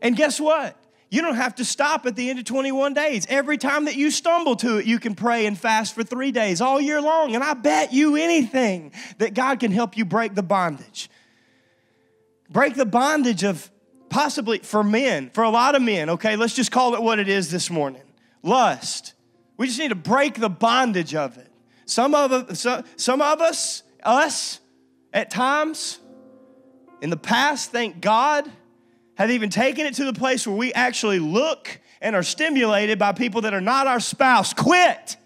And 0.01 0.17
guess 0.17 0.41
what? 0.41 0.80
You 1.11 1.23
don't 1.23 1.35
have 1.35 1.57
to 1.57 1.65
stop 1.65 2.07
at 2.07 2.15
the 2.15 2.31
end 2.31 2.39
of 2.39 2.45
21 2.45 2.95
days. 2.95 3.27
Every 3.29 3.59
time 3.59 3.87
that 3.87 3.97
you 3.97 4.13
stumble 4.13 4.55
to 4.57 4.79
it, 4.79 4.87
you 4.87 5.01
can 5.01 5.17
pray 5.17 5.47
and 5.47 5.59
fast 5.59 5.95
for 5.95 6.05
three 6.05 6.31
days 6.31 6.61
all 6.61 6.81
year 6.81 7.03
long. 7.03 7.35
And 7.35 7.43
I 7.43 7.55
bet 7.55 7.93
you 7.93 8.15
anything 8.15 8.93
that 9.19 9.35
God 9.35 9.59
can 9.59 9.73
help 9.73 9.97
you 9.97 10.05
break 10.05 10.37
the 10.37 10.43
bondage. 10.43 11.11
Break 12.49 12.75
the 12.75 12.87
bondage 12.87 13.43
of 13.43 13.71
possibly 14.09 14.59
for 14.59 14.85
men, 14.85 15.31
for 15.31 15.43
a 15.43 15.51
lot 15.51 15.75
of 15.75 15.83
men, 15.83 16.11
okay, 16.11 16.37
let's 16.37 16.55
just 16.55 16.71
call 16.71 16.95
it 16.95 17.03
what 17.03 17.19
it 17.19 17.29
is 17.29 17.51
this 17.51 17.71
morning 17.71 18.03
lust. 18.43 19.15
We 19.57 19.67
just 19.67 19.79
need 19.79 19.89
to 19.89 19.95
break 19.95 20.35
the 20.35 20.49
bondage 20.49 21.15
of 21.15 21.37
it. 21.39 21.49
Some 21.85 22.15
of 22.15 22.33
us, 22.33 22.67
some 22.97 23.21
of 23.21 23.41
us, 23.41 23.83
us, 24.03 24.61
at 25.13 25.31
times 25.31 25.99
in 27.03 27.11
the 27.11 27.17
past, 27.17 27.71
thank 27.71 28.01
God, 28.01 28.51
have 29.21 29.31
even 29.31 29.51
taken 29.51 29.85
it 29.85 29.93
to 29.95 30.05
the 30.05 30.15
place 30.15 30.47
where 30.47 30.57
we 30.57 30.73
actually 30.73 31.19
look 31.19 31.79
and 32.01 32.17
are 32.17 32.23
stimulated 32.23 32.99
by 32.99 33.13
people 33.13 33.43
that 33.43 33.53
are 33.53 33.61
not 33.61 33.87
our 33.87 34.01
spouse. 34.01 34.55
Quit. 34.55 35.19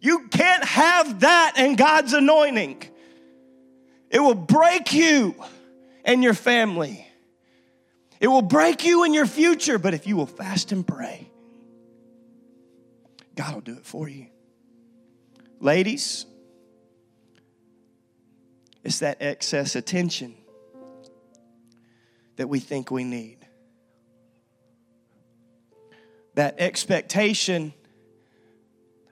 You 0.00 0.26
can't 0.26 0.64
have 0.64 1.20
that 1.20 1.52
and 1.56 1.78
God's 1.78 2.14
anointing. 2.14 2.82
It 4.10 4.18
will 4.18 4.34
break 4.34 4.92
you 4.92 5.36
and 6.04 6.24
your 6.24 6.34
family. 6.34 7.06
It 8.18 8.26
will 8.26 8.42
break 8.42 8.84
you 8.84 9.04
in 9.04 9.14
your 9.14 9.26
future, 9.26 9.78
but 9.78 9.94
if 9.94 10.08
you 10.08 10.16
will 10.16 10.26
fast 10.26 10.72
and 10.72 10.84
pray, 10.84 11.30
God 13.36 13.54
will 13.54 13.60
do 13.60 13.74
it 13.74 13.86
for 13.86 14.08
you. 14.08 14.26
Ladies, 15.60 16.26
it's 18.82 18.98
that 18.98 19.18
excess 19.20 19.76
attention 19.76 20.34
that 22.36 22.48
we 22.48 22.60
think 22.60 22.90
we 22.90 23.04
need. 23.04 23.38
That 26.34 26.56
expectation 26.58 27.72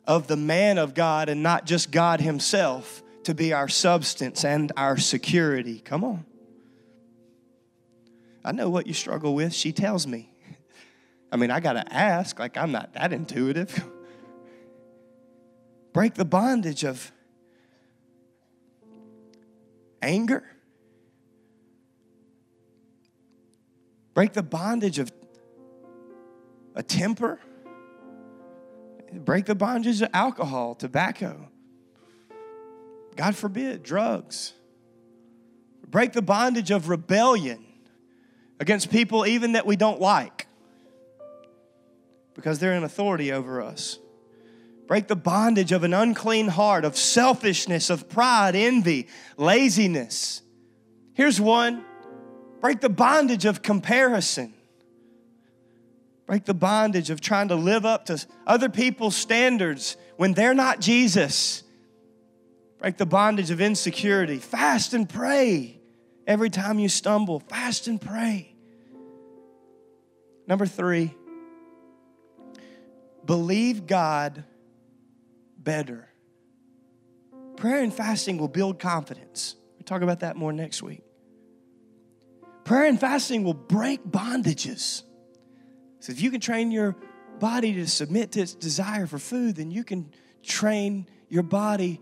of 0.07 0.27
the 0.27 0.37
man 0.37 0.79
of 0.79 0.95
God 0.95 1.29
and 1.29 1.43
not 1.43 1.65
just 1.65 1.91
God 1.91 2.21
Himself 2.21 3.03
to 3.25 3.35
be 3.35 3.53
our 3.53 3.69
substance 3.69 4.45
and 4.45 4.73
our 4.77 4.97
security. 4.97 5.79
Come 5.79 6.03
on. 6.03 6.25
I 8.45 8.53
know 8.53 8.69
what 8.69 8.87
you 8.87 8.95
struggle 8.95 9.35
with. 9.35 9.55
She 9.55 9.73
tells 9.73 10.07
me. 10.07 10.29
I 11.31 11.37
mean, 11.37 11.51
I 11.51 11.61
got 11.61 11.75
to 11.75 11.93
ask, 11.93 12.39
like, 12.39 12.57
I'm 12.57 12.73
not 12.73 12.93
that 12.95 13.13
intuitive. 13.13 13.85
Break 15.93 16.15
the 16.15 16.25
bondage 16.25 16.85
of 16.85 17.13
anger. 20.03 20.45
Break 24.15 24.33
the 24.33 24.43
bondage 24.43 24.99
of 24.99 25.13
a 26.75 26.83
temper. 26.83 27.41
Break 29.13 29.47
the 29.47 29.55
bondage 29.55 30.01
of 30.01 30.11
alcohol, 30.13 30.75
tobacco. 30.75 31.49
God 33.17 33.37
forbid, 33.37 33.83
drugs. 33.83 34.55
Break 35.87 36.13
the 36.13 36.23
bondage 36.23 36.71
of 36.71 36.89
rebellion 36.89 37.65
against 38.59 38.91
people 38.91 39.27
even 39.27 39.53
that 39.53 39.67
we 39.67 39.77
don't 39.77 40.01
like 40.01 40.47
because 42.35 42.59
they're 42.59 42.73
in 42.73 42.85
authority 42.85 43.33
over 43.33 43.61
us. 43.61 43.99
Break 44.87 45.09
the 45.09 45.17
bondage 45.17 45.73
of 45.73 45.85
an 45.85 45.95
unclean 45.95 46.49
heart, 46.49 46.85
of 46.85 46.97
selfishness, 46.97 47.91
of 47.91 48.09
pride, 48.09 48.57
envy, 48.57 49.09
laziness. 49.37 50.43
Here's 51.15 51.41
one 51.41 51.85
break 52.63 52.81
the 52.81 52.89
bondage 52.89 53.45
of 53.45 53.61
comparison. 53.61 54.55
Break 56.27 56.45
the 56.45 56.55
bondage 56.55 57.11
of 57.11 57.21
trying 57.21 57.49
to 57.49 57.57
live 57.57 57.85
up 57.85 58.07
to 58.07 58.25
other 58.47 58.69
people's 58.69 59.17
standards 59.17 59.97
when 60.17 60.33
they're 60.33 60.55
not 60.55 60.81
Jesus. 60.81 61.65
Break 62.79 62.97
the 62.97 63.05
bondage 63.05 63.51
of 63.51 63.61
insecurity. 63.61 64.39
Fast 64.39 64.95
and 64.95 65.09
pray 65.09 65.81
every 66.27 66.51
time 66.51 66.79
you 66.79 66.89
stumble. 66.89 67.41
Fast 67.41 67.89
and 67.89 68.01
pray. 68.01 68.55
Number 70.47 70.67
three, 70.67 71.13
believe 73.25 73.89
God 73.89 74.45
better. 75.59 76.09
Prayer 77.57 77.83
and 77.83 77.93
fasting 77.93 78.39
will 78.39 78.49
build 78.49 78.79
confidence. 78.79 79.57
We'll 79.75 79.85
talk 79.85 80.03
about 80.03 80.21
that 80.21 80.37
more 80.37 80.53
next 80.53 80.81
week. 80.83 81.03
Prayer 82.65 82.85
and 82.87 82.99
fasting 82.99 83.45
will 83.45 83.55
break 83.55 84.05
bondages. 84.05 85.03
So 86.01 86.13
if 86.13 86.21
you 86.21 86.31
can 86.31 86.41
train 86.41 86.71
your 86.71 86.97
body 87.39 87.75
to 87.75 87.87
submit 87.87 88.33
to 88.33 88.41
its 88.41 88.55
desire 88.55 89.07
for 89.07 89.19
food, 89.19 89.57
then 89.57 89.71
you 89.71 89.85
can 89.85 90.11
train 90.43 91.07
your 91.29 91.43
body, 91.43 92.01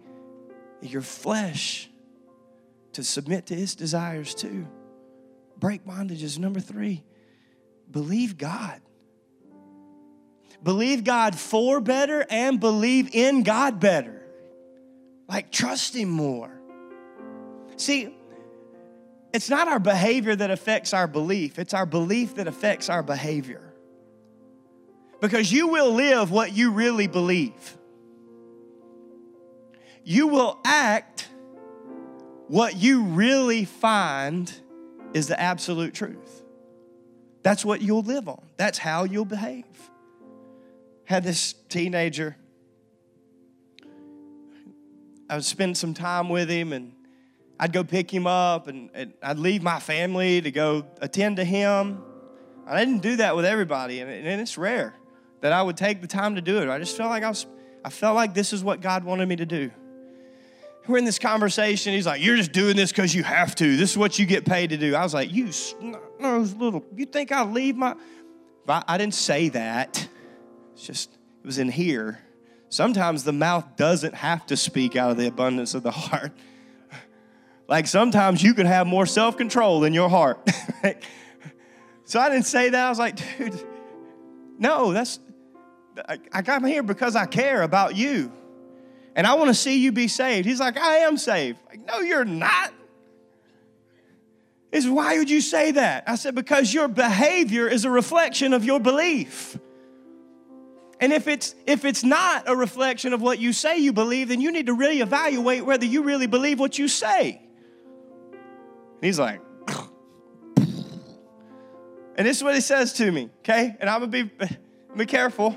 your 0.83 1.03
flesh, 1.03 1.89
to 2.93 3.05
submit 3.05 3.47
to 3.47 3.55
its 3.55 3.75
desires 3.75 4.35
too. 4.35 4.67
Break 5.59 5.85
bondages. 5.85 6.39
Number 6.39 6.61
three, 6.61 7.05
believe 7.91 8.37
God. 8.37 8.81
Believe 10.63 11.05
God 11.05 11.39
for 11.39 11.81
better 11.81 12.27
and 12.29 12.61
believe 12.61 13.15
in 13.15 13.43
God 13.43 13.81
better. 13.81 14.23
Like, 15.29 15.51
trust 15.53 15.95
Him 15.95 16.11
more. 16.11 16.51
See, 17.77 18.15
it's 19.33 19.49
not 19.49 19.69
our 19.69 19.79
behavior 19.79 20.35
that 20.35 20.51
affects 20.51 20.93
our 20.93 21.07
belief, 21.07 21.59
it's 21.59 21.75
our 21.75 21.87
belief 21.87 22.37
that 22.37 22.49
affects 22.49 22.89
our 22.89 23.03
behavior. 23.03 23.73
Because 25.21 25.53
you 25.53 25.69
will 25.69 25.93
live 25.93 26.31
what 26.31 26.53
you 26.53 26.73
really 26.73 27.07
believe, 27.07 27.77
you 30.03 30.27
will 30.29 30.59
act 30.65 31.29
what 32.49 32.75
you 32.77 33.05
really 33.05 33.65
find 33.65 34.53
is 35.15 35.29
the 35.29 35.41
absolute 35.41 35.95
truth. 35.95 36.43
That's 37.43 37.65
what 37.65 37.81
you'll 37.81 38.03
live 38.03 38.29
on. 38.29 38.43
That's 38.57 38.79
how 38.79 39.05
you'll 39.05 39.25
behave. 39.25 39.65
Had 41.05 41.23
this 41.23 41.55
teenager, 41.69 42.37
I 45.29 45.37
would 45.37 45.45
spend 45.45 45.77
some 45.77 45.95
time 45.95 46.29
with 46.29 46.49
him 46.49 46.73
and 46.73 46.93
I'd 47.63 47.75
go 47.75 47.85
pick 47.85 48.11
him 48.11 48.27
up 48.27 48.69
and, 48.69 48.89
and 48.95 49.13
I'd 49.23 49.39
leave 49.39 49.63
my 49.63 49.81
family 49.81 50.41
to 50.41 50.51
go 50.51 50.87
attend 51.03 51.37
to 51.37 51.45
him. 51.45 52.03
I 52.67 52.83
didn't 52.83 53.03
do 53.03 53.17
that 53.17 53.37
with 53.37 53.45
everybody, 53.45 54.01
and, 54.01 54.11
and 54.11 54.41
it's 54.41 54.57
rare 54.57 54.95
that 55.43 55.53
I 55.53 55.63
would 55.63 55.77
take 55.77 56.01
the 56.01 56.07
time 56.07 56.37
to 56.37 56.41
do 56.41 56.63
it. 56.63 56.71
I 56.71 56.79
just 56.79 56.97
felt 56.97 57.11
like 57.11 57.23
I 57.23 57.29
was, 57.29 57.45
I 57.85 57.91
felt 57.91 58.17
like 58.17 58.33
this 58.33 58.55
is 58.55 58.65
what 58.65 58.81
God 58.81 59.05
wanted 59.05 59.29
me 59.29 59.37
to 59.37 59.45
do. 59.45 59.71
We're 60.89 60.97
in 60.97 61.05
this 61.05 61.19
conversation. 61.19 61.93
He's 61.93 62.07
like, 62.07 62.23
"You're 62.23 62.37
just 62.37 62.53
doing 62.53 62.77
this 62.77 62.91
because 62.93 63.15
you 63.15 63.23
have 63.23 63.55
to. 63.57 63.77
This 63.77 63.91
is 63.91 63.99
what 63.99 64.19
you 64.19 64.25
get 64.25 64.47
paid 64.47 64.71
to 64.71 64.79
do." 64.79 64.95
I 64.95 65.03
was 65.03 65.13
like, 65.13 65.31
"You 65.31 65.51
those 66.19 66.55
little. 66.55 66.83
You 66.97 67.05
think 67.05 67.31
I 67.31 67.45
leave 67.45 67.77
my?" 67.77 67.95
I, 68.67 68.83
I 68.89 68.99
didn't 68.99 69.15
say 69.15 69.51
that. 69.51 70.09
It's 70.73 70.87
just 70.87 71.13
it 71.13 71.47
was 71.47 71.59
in 71.59 71.71
here. 71.71 72.21
Sometimes 72.71 73.25
the 73.25 73.33
mouth 73.33 73.77
doesn't 73.77 74.15
have 74.15 74.47
to 74.47 74.57
speak 74.57 74.97
out 74.97 75.11
of 75.11 75.19
the 75.19 75.27
abundance 75.27 75.75
of 75.75 75.83
the 75.83 75.91
heart. 76.09 76.33
Like 77.71 77.87
sometimes 77.87 78.43
you 78.43 78.53
can 78.53 78.67
have 78.67 78.89
more 78.89 79.07
self 79.07 79.37
control 79.37 79.85
in 79.85 79.95
your 79.95 80.11
heart. 80.11 80.41
so 82.05 82.19
I 82.19 82.29
didn't 82.29 82.47
say 82.47 82.71
that. 82.71 82.87
I 82.87 82.89
was 82.91 82.99
like, 82.99 83.39
dude, 83.39 83.65
no, 84.59 84.93
that's, 84.93 85.21
I, 86.09 86.19
I 86.33 86.43
come 86.43 86.65
here 86.65 86.83
because 86.83 87.15
I 87.15 87.27
care 87.27 87.63
about 87.63 87.95
you. 87.95 88.33
And 89.15 89.25
I 89.25 89.35
want 89.35 89.49
to 89.49 89.55
see 89.55 89.79
you 89.79 89.93
be 89.93 90.09
saved. 90.09 90.47
He's 90.47 90.59
like, 90.59 90.77
I 90.77 90.99
am 90.99 91.17
saved. 91.17 91.61
Like, 91.69 91.87
no, 91.87 92.01
you're 92.01 92.25
not. 92.25 92.75
Is 94.73 94.89
why 94.89 95.19
would 95.19 95.31
you 95.31 95.41
say 95.41 95.71
that? 95.71 96.05
I 96.09 96.17
said, 96.17 96.35
because 96.35 96.75
your 96.75 96.89
behavior 96.89 97.69
is 97.69 97.85
a 97.85 97.91
reflection 97.91 98.53
of 98.53 98.65
your 98.65 98.81
belief. 98.81 99.57
And 100.99 101.13
if 101.13 101.29
it's 101.29 101.55
if 101.67 101.85
it's 101.85 102.03
not 102.03 102.49
a 102.49 102.55
reflection 102.55 103.13
of 103.13 103.23
what 103.23 103.39
you 103.39 103.53
say 103.53 103.79
you 103.79 103.93
believe, 103.93 104.29
then 104.29 104.41
you 104.41 104.51
need 104.51 104.67
to 104.67 104.75
really 104.75 105.01
evaluate 105.01 105.65
whether 105.65 105.87
you 105.87 106.03
really 106.03 106.27
believe 106.27 106.59
what 106.59 106.77
you 106.77 106.89
say. 106.89 107.41
And 109.01 109.07
he's 109.07 109.19
like, 109.19 109.41
and 110.57 112.27
this 112.27 112.37
is 112.37 112.45
what 112.45 112.55
he 112.55 112.61
says 112.61 112.93
to 112.95 113.11
me, 113.11 113.31
okay? 113.39 113.75
And 113.81 113.89
I'm 113.89 114.01
gonna 114.01 114.09
be 114.09 114.31
be 114.95 115.07
careful, 115.07 115.57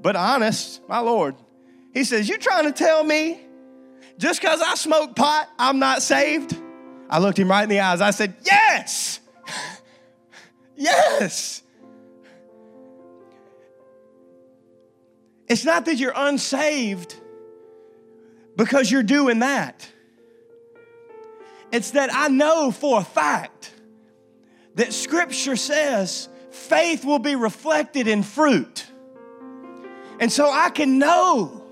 but 0.00 0.14
honest, 0.14 0.80
my 0.88 1.00
Lord. 1.00 1.34
He 1.92 2.04
says, 2.04 2.28
You 2.28 2.38
trying 2.38 2.64
to 2.66 2.72
tell 2.72 3.02
me 3.02 3.40
just 4.18 4.40
because 4.40 4.62
I 4.62 4.76
smoke 4.76 5.16
pot, 5.16 5.48
I'm 5.58 5.80
not 5.80 6.02
saved? 6.02 6.56
I 7.10 7.18
looked 7.18 7.38
him 7.38 7.50
right 7.50 7.64
in 7.64 7.68
the 7.68 7.80
eyes. 7.80 8.00
I 8.00 8.10
said, 8.10 8.36
Yes! 8.44 9.18
yes! 10.76 11.62
It's 15.48 15.64
not 15.64 15.86
that 15.86 15.96
you're 15.96 16.12
unsaved 16.14 17.16
because 18.54 18.90
you're 18.90 19.02
doing 19.02 19.38
that. 19.38 19.90
It's 21.72 21.92
that 21.92 22.10
I 22.12 22.28
know 22.28 22.70
for 22.70 23.00
a 23.00 23.04
fact 23.04 23.72
that 24.74 24.92
Scripture 24.92 25.56
says 25.56 26.28
faith 26.50 27.04
will 27.04 27.18
be 27.18 27.36
reflected 27.36 28.08
in 28.08 28.22
fruit. 28.22 28.86
And 30.20 30.32
so 30.32 30.50
I 30.50 30.70
can 30.70 30.98
know 30.98 31.64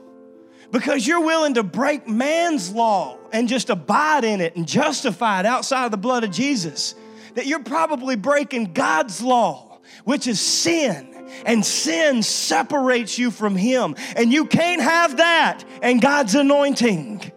because 0.70 1.07
you're 1.07 1.24
willing 1.24 1.55
to 1.55 1.62
break 1.62 2.09
man's 2.09 2.70
law 2.70 3.18
and 3.32 3.49
just 3.49 3.70
abide 3.70 4.24
in 4.24 4.40
it 4.40 4.57
and 4.57 4.66
justify 4.66 5.40
it 5.40 5.47
outside 5.47 5.86
of 5.86 5.90
the 5.90 5.97
blood 5.97 6.24
of 6.24 6.30
Jesus, 6.30 6.94
that 7.34 7.47
you're 7.47 7.62
probably 7.62 8.16
breaking 8.16 8.72
God's 8.72 9.22
law, 9.22 9.78
which 10.05 10.26
is 10.26 10.40
sin. 10.40 11.12
And 11.44 11.66
sin 11.66 12.22
separates 12.22 13.18
you 13.18 13.30
from 13.32 13.57
Him. 13.57 13.97
And 14.14 14.32
you 14.32 14.47
can't 14.47 14.80
have 14.80 15.16
that 15.16 15.64
and 15.82 16.01
God's 16.01 16.34
anointing. 16.36 17.32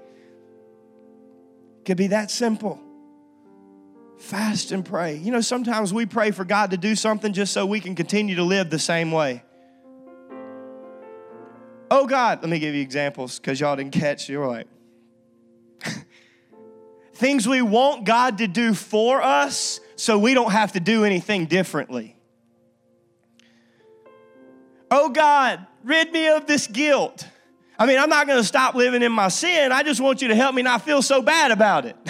Could 1.90 1.98
be 1.98 2.08
that 2.10 2.30
simple. 2.30 2.80
Fast 4.20 4.72
and 4.72 4.86
pray. 4.86 5.16
You 5.16 5.32
know, 5.32 5.42
sometimes 5.42 5.92
we 5.92 6.06
pray 6.06 6.30
for 6.30 6.46
God 6.46 6.70
to 6.70 6.78
do 6.78 6.96
something 6.96 7.34
just 7.34 7.52
so 7.52 7.66
we 7.66 7.80
can 7.80 7.96
continue 7.96 8.36
to 8.36 8.44
live 8.44 8.70
the 8.70 8.78
same 8.78 9.12
way. 9.12 9.42
Oh 11.90 12.06
God, 12.06 12.44
let 12.44 12.50
me 12.52 12.60
give 12.60 12.76
you 12.76 12.82
examples 12.84 13.40
because 13.40 13.60
y'all 13.60 13.76
didn't 13.76 13.94
catch. 13.94 14.30
You 14.30 14.38
were 14.38 14.46
like, 14.46 14.68
things 17.16 17.48
we 17.48 17.64
want 17.64 18.06
God 18.06 18.38
to 18.38 18.48
do 18.48 18.76
for 18.76 19.24
us 19.24 19.80
so 19.96 20.20
we 20.20 20.36
don't 20.36 20.52
have 20.52 20.74
to 20.74 20.80
do 20.80 21.06
anything 21.06 21.48
differently. 21.48 22.16
Oh 24.92 25.10
God, 25.10 25.66
rid 25.84 26.12
me 26.12 26.28
of 26.28 26.46
this 26.46 26.68
guilt. 26.68 27.28
I 27.80 27.86
mean, 27.86 27.98
I'm 27.98 28.10
not 28.10 28.28
going 28.28 28.38
to 28.38 28.44
stop 28.44 28.76
living 28.76 29.02
in 29.02 29.14
my 29.14 29.30
sin. 29.30 29.72
I 29.72 29.84
just 29.84 30.02
want 30.02 30.22
you 30.22 30.28
to 30.28 30.36
help 30.36 30.54
me 30.54 30.62
not 30.62 30.82
feel 30.82 31.02
so 31.02 31.22
bad 31.22 31.52
about 31.52 31.86
it. 31.86 31.96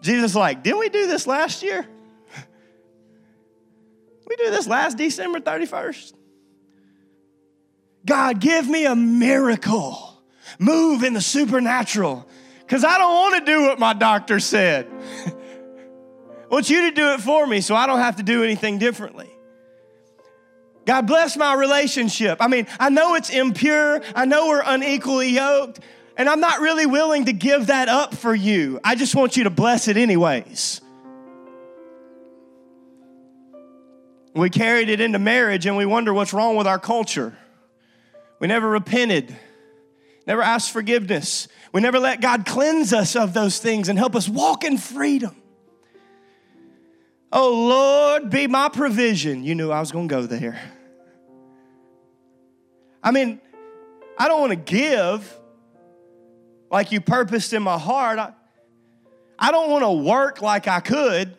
Jesus 0.00 0.36
like, 0.36 0.62
didn't 0.62 0.78
we 0.78 0.88
do 0.88 1.08
this 1.08 1.26
last 1.26 1.64
year? 1.64 1.84
we 4.28 4.36
do 4.36 4.50
this 4.50 4.68
last 4.68 4.96
December 4.96 5.40
31st. 5.40 6.12
God, 8.06 8.40
give 8.40 8.68
me 8.68 8.86
a 8.86 8.94
miracle. 8.94 10.22
Move 10.60 11.02
in 11.02 11.12
the 11.12 11.20
supernatural. 11.20 12.28
Because 12.60 12.84
I 12.84 12.96
don't 12.96 13.12
want 13.12 13.44
to 13.44 13.52
do 13.52 13.62
what 13.62 13.80
my 13.80 13.92
doctor 13.92 14.38
said. 14.38 14.86
I 15.26 16.48
want 16.48 16.70
you 16.70 16.82
to 16.82 16.92
do 16.92 17.14
it 17.14 17.20
for 17.20 17.44
me 17.44 17.60
so 17.60 17.74
I 17.74 17.88
don't 17.88 17.98
have 17.98 18.16
to 18.16 18.22
do 18.22 18.44
anything 18.44 18.78
differently. 18.78 19.35
God 20.86 21.08
bless 21.08 21.36
my 21.36 21.54
relationship. 21.54 22.38
I 22.40 22.46
mean, 22.46 22.68
I 22.78 22.90
know 22.90 23.16
it's 23.16 23.28
impure. 23.28 24.00
I 24.14 24.24
know 24.24 24.48
we're 24.48 24.62
unequally 24.64 25.30
yoked. 25.30 25.80
And 26.16 26.28
I'm 26.28 26.40
not 26.40 26.60
really 26.60 26.86
willing 26.86 27.26
to 27.26 27.32
give 27.32 27.66
that 27.66 27.88
up 27.88 28.14
for 28.14 28.34
you. 28.34 28.80
I 28.82 28.94
just 28.94 29.14
want 29.14 29.36
you 29.36 29.44
to 29.44 29.50
bless 29.50 29.88
it 29.88 29.96
anyways. 29.96 30.80
We 34.34 34.48
carried 34.48 34.88
it 34.88 35.00
into 35.00 35.18
marriage 35.18 35.66
and 35.66 35.76
we 35.76 35.86
wonder 35.86 36.14
what's 36.14 36.32
wrong 36.32 36.56
with 36.56 36.66
our 36.66 36.78
culture. 36.78 37.36
We 38.38 38.46
never 38.46 38.68
repented, 38.68 39.34
never 40.26 40.42
asked 40.42 40.70
forgiveness. 40.70 41.48
We 41.72 41.80
never 41.80 41.98
let 41.98 42.20
God 42.20 42.46
cleanse 42.46 42.92
us 42.92 43.16
of 43.16 43.34
those 43.34 43.58
things 43.58 43.88
and 43.88 43.98
help 43.98 44.14
us 44.14 44.28
walk 44.28 44.62
in 44.62 44.78
freedom. 44.78 45.34
Oh 47.32 47.50
Lord, 47.50 48.30
be 48.30 48.46
my 48.46 48.68
provision. 48.68 49.42
You 49.42 49.54
knew 49.54 49.70
I 49.70 49.80
was 49.80 49.90
going 49.90 50.08
to 50.08 50.14
go 50.14 50.26
there. 50.26 50.60
I 53.06 53.12
mean, 53.12 53.40
I 54.18 54.26
don't 54.26 54.40
want 54.40 54.50
to 54.50 54.56
give 54.56 55.38
like 56.72 56.90
you 56.90 57.00
purposed 57.00 57.52
in 57.52 57.62
my 57.62 57.78
heart. 57.78 58.18
I, 58.18 58.32
I 59.38 59.52
don't 59.52 59.70
want 59.70 59.84
to 59.84 59.92
work 59.92 60.42
like 60.42 60.66
I 60.66 60.80
could, 60.80 61.38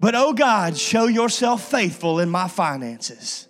but 0.00 0.16
oh 0.16 0.32
God, 0.32 0.76
show 0.76 1.06
yourself 1.06 1.70
faithful 1.70 2.18
in 2.18 2.28
my 2.28 2.48
finances. 2.48 3.46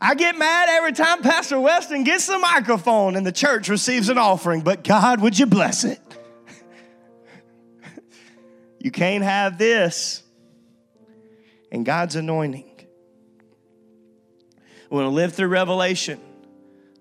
I 0.00 0.14
get 0.14 0.38
mad 0.38 0.70
every 0.70 0.92
time 0.92 1.20
Pastor 1.20 1.60
Weston 1.60 2.02
gets 2.02 2.26
the 2.26 2.38
microphone 2.38 3.14
and 3.14 3.26
the 3.26 3.32
church 3.32 3.68
receives 3.68 4.08
an 4.08 4.16
offering, 4.16 4.62
but 4.62 4.82
God, 4.82 5.20
would 5.20 5.38
you 5.38 5.44
bless 5.44 5.84
it? 5.84 6.00
you 8.78 8.90
can't 8.90 9.22
have 9.22 9.58
this 9.58 10.22
and 11.70 11.84
God's 11.84 12.16
anointing. 12.16 12.67
We 14.90 14.96
want 14.96 15.06
to 15.06 15.14
live 15.14 15.34
through 15.34 15.48
revelation, 15.48 16.18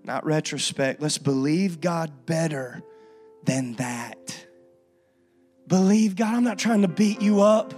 not 0.04 0.26
retrospect. 0.26 1.02
Let's 1.02 1.18
believe 1.18 1.80
God 1.80 2.26
better 2.26 2.84
than 3.44 3.74
that. 3.76 4.46
Believe 5.68 6.16
God. 6.16 6.36
I'm 6.36 6.44
not 6.44 6.60
trying 6.60 6.82
to 6.82 6.88
beat 6.88 7.22
you 7.22 7.42
up. 7.42 7.74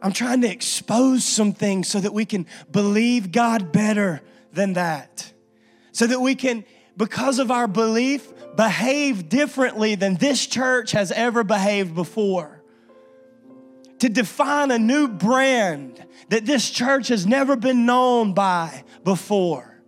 I'm 0.00 0.12
trying 0.12 0.40
to 0.40 0.50
expose 0.50 1.24
some 1.24 1.52
things 1.52 1.88
so 1.88 2.00
that 2.00 2.12
we 2.12 2.24
can 2.24 2.46
believe 2.70 3.32
God 3.32 3.70
better 3.70 4.22
than 4.52 4.72
that. 4.72 5.32
So 5.92 6.06
that 6.06 6.20
we 6.20 6.34
can, 6.34 6.64
because 6.96 7.38
of 7.38 7.50
our 7.50 7.68
belief, 7.68 8.32
behave 8.56 9.28
differently 9.28 9.94
than 9.94 10.16
this 10.16 10.46
church 10.46 10.92
has 10.92 11.12
ever 11.12 11.44
behaved 11.44 11.94
before. 11.94 12.61
To 14.02 14.08
define 14.08 14.72
a 14.72 14.80
new 14.80 15.06
brand 15.06 16.04
that 16.28 16.44
this 16.44 16.68
church 16.68 17.06
has 17.06 17.24
never 17.24 17.54
been 17.54 17.86
known 17.86 18.32
by 18.34 18.82
before. 19.04 19.80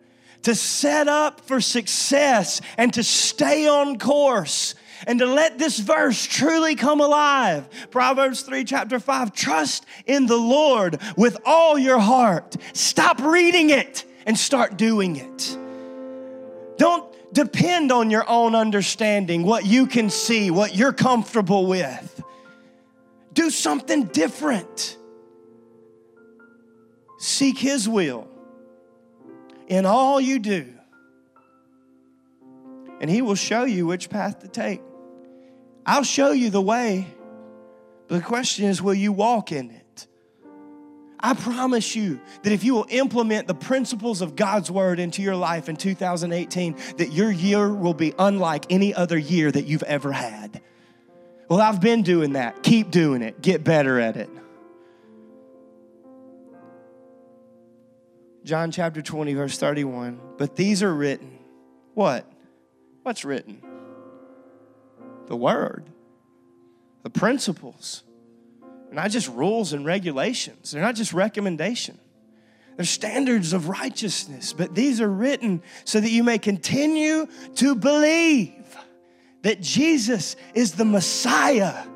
To 0.42 0.54
set 0.54 1.08
up 1.08 1.40
for 1.40 1.60
success 1.60 2.60
and 2.78 2.94
to 2.94 3.02
stay 3.02 3.66
on 3.66 3.98
course 3.98 4.76
and 5.08 5.18
to 5.18 5.26
let 5.26 5.58
this 5.58 5.80
verse 5.80 6.24
truly 6.26 6.76
come 6.76 7.00
alive. 7.00 7.68
Proverbs 7.90 8.42
3, 8.42 8.62
chapter 8.62 9.00
5 9.00 9.32
trust 9.32 9.84
in 10.06 10.26
the 10.26 10.36
Lord 10.36 11.00
with 11.16 11.36
all 11.44 11.76
your 11.76 11.98
heart. 11.98 12.54
Stop 12.72 13.18
reading 13.18 13.70
it 13.70 14.04
and 14.26 14.38
start 14.38 14.76
doing 14.76 15.16
it. 15.16 15.58
Don't 16.78 17.12
depend 17.34 17.90
on 17.90 18.10
your 18.10 18.30
own 18.30 18.54
understanding, 18.54 19.42
what 19.42 19.66
you 19.66 19.88
can 19.88 20.08
see, 20.08 20.52
what 20.52 20.76
you're 20.76 20.92
comfortable 20.92 21.66
with. 21.66 22.13
Do 23.35 23.51
something 23.51 24.05
different. 24.05 24.97
Seek 27.18 27.59
His 27.59 27.89
will 27.89 28.28
in 29.66 29.87
all 29.87 30.20
you 30.20 30.39
do, 30.39 30.72
and 33.01 33.11
He 33.11 33.22
will 33.22 33.35
show 33.35 33.64
you 33.64 33.87
which 33.87 34.09
path 34.09 34.41
to 34.41 34.49
take. 34.49 34.80
I'll 35.85 36.05
show 36.05 36.30
you 36.30 36.51
the 36.51 36.62
way, 36.62 37.07
but 38.09 38.16
the 38.16 38.22
question 38.22 38.66
is, 38.66 38.80
will 38.80 38.95
you 38.95 39.12
walk 39.12 39.53
in 39.53 39.70
it? 39.70 40.07
I 41.18 41.32
promise 41.32 41.97
you 41.97 42.20
that 42.43 42.53
if 42.53 42.64
you 42.64 42.74
will 42.74 42.87
implement 42.91 43.49
the 43.49 43.55
principles 43.55 44.20
of 44.20 44.37
God's 44.37 44.70
word 44.70 44.99
into 45.01 45.22
your 45.22 45.37
life 45.37 45.70
in 45.70 45.76
2018, 45.76 46.76
that 46.99 47.12
your 47.12 47.30
year 47.30 47.72
will 47.72 47.95
be 47.95 48.12
unlike 48.18 48.66
any 48.68 48.95
other 48.95 49.16
year 49.16 49.51
that 49.51 49.64
you've 49.64 49.82
ever 49.85 50.12
had. 50.12 50.61
Well, 51.49 51.61
I've 51.61 51.80
been 51.80 52.03
doing 52.03 52.32
that. 52.32 52.62
Keep 52.62 52.90
doing 52.90 53.22
it. 53.22 53.42
Get 53.42 53.64
better 53.64 54.01
at 54.01 54.16
it. 54.16 54.30
John 58.45 58.70
chapter 58.70 59.03
20, 59.03 59.34
verse 59.34 59.59
31. 59.59 60.20
But 60.36 60.57
these 60.57 60.82
are 60.82 60.95
written. 60.95 61.38
What? 61.95 62.30
What's 63.03 63.24
written? 63.24 63.62
the 65.26 65.36
word, 65.36 65.84
the 67.03 67.11
principles. 67.11 68.03
They're 68.86 68.95
not 68.95 69.11
just 69.11 69.28
rules 69.28 69.72
and 69.72 69.84
regulations, 69.84 70.72
they're 70.72 70.82
not 70.82 70.95
just 70.95 71.12
recommendation. 71.12 71.99
They're 72.76 72.84
standards 72.84 73.53
of 73.53 73.68
righteousness, 73.68 74.53
but 74.53 74.74
these 74.74 75.01
are 75.01 75.09
written 75.09 75.62
so 75.84 76.01
that 76.01 76.11
you 76.11 76.24
may 76.24 76.38
continue 76.38 77.28
to 77.55 77.76
believe 77.76 78.76
that 79.45 79.61
Jesus 79.61 80.36
is 80.55 80.72
the 80.72 80.86
Messiah 80.86 81.86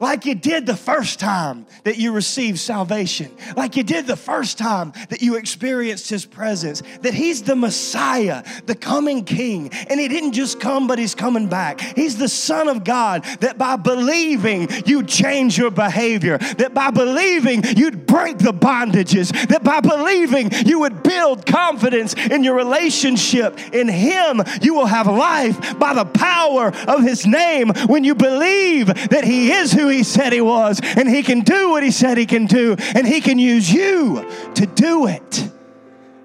like 0.00 0.24
you 0.24 0.34
did 0.34 0.66
the 0.66 0.76
first 0.76 1.18
time 1.18 1.66
that 1.84 1.98
you 1.98 2.12
received 2.12 2.58
salvation, 2.58 3.30
like 3.56 3.76
you 3.76 3.82
did 3.82 4.06
the 4.06 4.16
first 4.16 4.58
time 4.58 4.92
that 5.10 5.22
you 5.22 5.36
experienced 5.36 6.08
His 6.10 6.24
presence, 6.24 6.82
that 7.02 7.14
He's 7.14 7.42
the 7.42 7.56
Messiah, 7.56 8.44
the 8.66 8.74
coming 8.74 9.24
King. 9.24 9.70
And 9.88 9.98
He 9.98 10.08
didn't 10.08 10.32
just 10.32 10.60
come, 10.60 10.86
but 10.86 10.98
He's 10.98 11.14
coming 11.14 11.48
back. 11.48 11.80
He's 11.80 12.16
the 12.16 12.28
Son 12.28 12.68
of 12.68 12.84
God, 12.84 13.24
that 13.40 13.58
by 13.58 13.76
believing 13.76 14.68
you'd 14.86 15.08
change 15.08 15.58
your 15.58 15.70
behavior, 15.70 16.38
that 16.38 16.74
by 16.74 16.90
believing 16.90 17.62
you'd 17.76 18.06
break 18.06 18.38
the 18.38 18.52
bondages, 18.52 19.32
that 19.48 19.64
by 19.64 19.80
believing 19.80 20.50
you 20.66 20.80
would 20.80 21.02
build 21.02 21.46
confidence 21.46 22.14
in 22.14 22.44
your 22.44 22.54
relationship. 22.54 23.58
In 23.72 23.88
Him, 23.88 24.42
you 24.62 24.74
will 24.74 24.86
have 24.86 25.06
life 25.06 25.78
by 25.78 25.94
the 25.94 26.04
power 26.04 26.68
of 26.86 27.02
His 27.02 27.26
name 27.26 27.70
when 27.86 28.04
you 28.04 28.14
believe 28.14 28.86
that 28.86 29.24
He 29.24 29.50
is 29.52 29.72
who 29.72 29.87
He 29.88 30.02
said 30.02 30.32
He 30.32 30.40
was 30.40 30.80
and 30.82 31.08
He 31.08 31.22
can 31.22 31.40
do 31.40 31.70
what 31.70 31.82
He 31.82 31.90
said 31.90 32.18
He 32.18 32.26
can 32.26 32.46
do 32.46 32.76
and 32.94 33.06
He 33.06 33.20
can 33.20 33.38
use 33.38 33.72
you 33.72 34.28
to 34.54 34.66
do 34.66 35.06
it. 35.06 35.50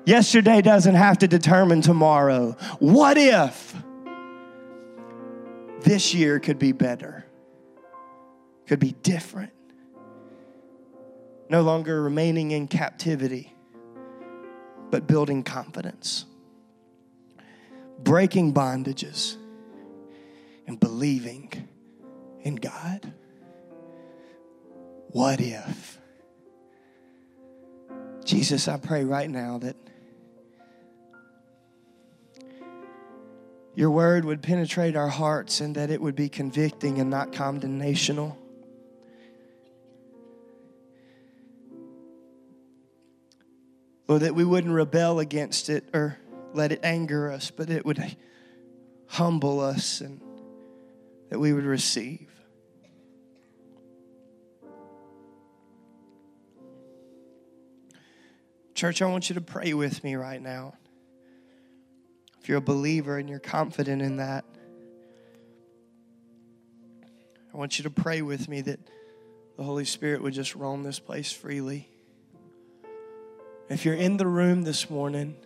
Yesterday 0.05 0.61
doesn't 0.61 0.95
have 0.95 1.19
to 1.19 1.27
determine 1.27 1.81
tomorrow. 1.81 2.57
What 2.79 3.17
if 3.17 3.73
this 5.81 6.13
year 6.13 6.39
could 6.39 6.59
be 6.59 6.73
better? 6.73 7.25
Could 8.67 8.79
be 8.79 8.91
different. 8.91 9.51
No 11.49 11.61
longer 11.61 12.01
remaining 12.01 12.51
in 12.51 12.67
captivity, 12.67 13.53
but 14.89 15.07
building 15.07 15.43
confidence, 15.43 16.25
breaking 17.99 18.53
bondages, 18.53 19.37
and 20.67 20.79
believing 20.79 21.51
in 22.41 22.55
God. 22.55 23.13
What 25.13 25.39
if? 25.39 25.99
Jesus, 28.25 28.67
I 28.67 28.77
pray 28.77 29.03
right 29.03 29.29
now 29.29 29.59
that 29.59 29.75
your 33.75 33.91
word 33.91 34.25
would 34.25 34.41
penetrate 34.41 34.95
our 34.95 35.09
hearts 35.09 35.61
and 35.61 35.75
that 35.75 35.91
it 35.91 36.01
would 36.01 36.15
be 36.15 36.29
convicting 36.29 36.97
and 36.99 37.11
not 37.11 37.31
condemnational. 37.31 38.39
Lord, 44.07 44.23
that 44.23 44.33
we 44.33 44.43
wouldn't 44.43 44.73
rebel 44.73 45.19
against 45.19 45.69
it 45.69 45.87
or 45.93 46.17
let 46.55 46.71
it 46.71 46.79
anger 46.81 47.31
us, 47.31 47.51
but 47.51 47.69
it 47.69 47.85
would 47.85 48.17
humble 49.05 49.59
us 49.59 50.01
and 50.01 50.19
that 51.29 51.37
we 51.37 51.53
would 51.53 51.65
receive. 51.65 52.32
Church, 58.83 59.01
I 59.01 59.05
want 59.05 59.29
you 59.29 59.35
to 59.35 59.41
pray 59.41 59.73
with 59.73 60.03
me 60.03 60.15
right 60.15 60.41
now. 60.41 60.73
If 62.41 62.49
you're 62.49 62.57
a 62.57 62.61
believer 62.61 63.17
and 63.17 63.29
you're 63.29 63.39
confident 63.39 64.01
in 64.01 64.17
that, 64.17 64.43
I 67.53 67.57
want 67.57 67.79
you 67.79 67.83
to 67.83 67.89
pray 67.89 68.21
with 68.21 68.49
me 68.49 68.59
that 68.59 68.81
the 69.55 69.63
Holy 69.63 69.85
Spirit 69.85 70.21
would 70.21 70.33
just 70.33 70.53
roam 70.53 70.83
this 70.83 70.99
place 70.99 71.31
freely. 71.31 71.87
If 73.69 73.85
you're 73.85 73.95
in 73.95 74.17
the 74.17 74.27
room 74.27 74.63
this 74.63 74.89
morning 74.89 75.37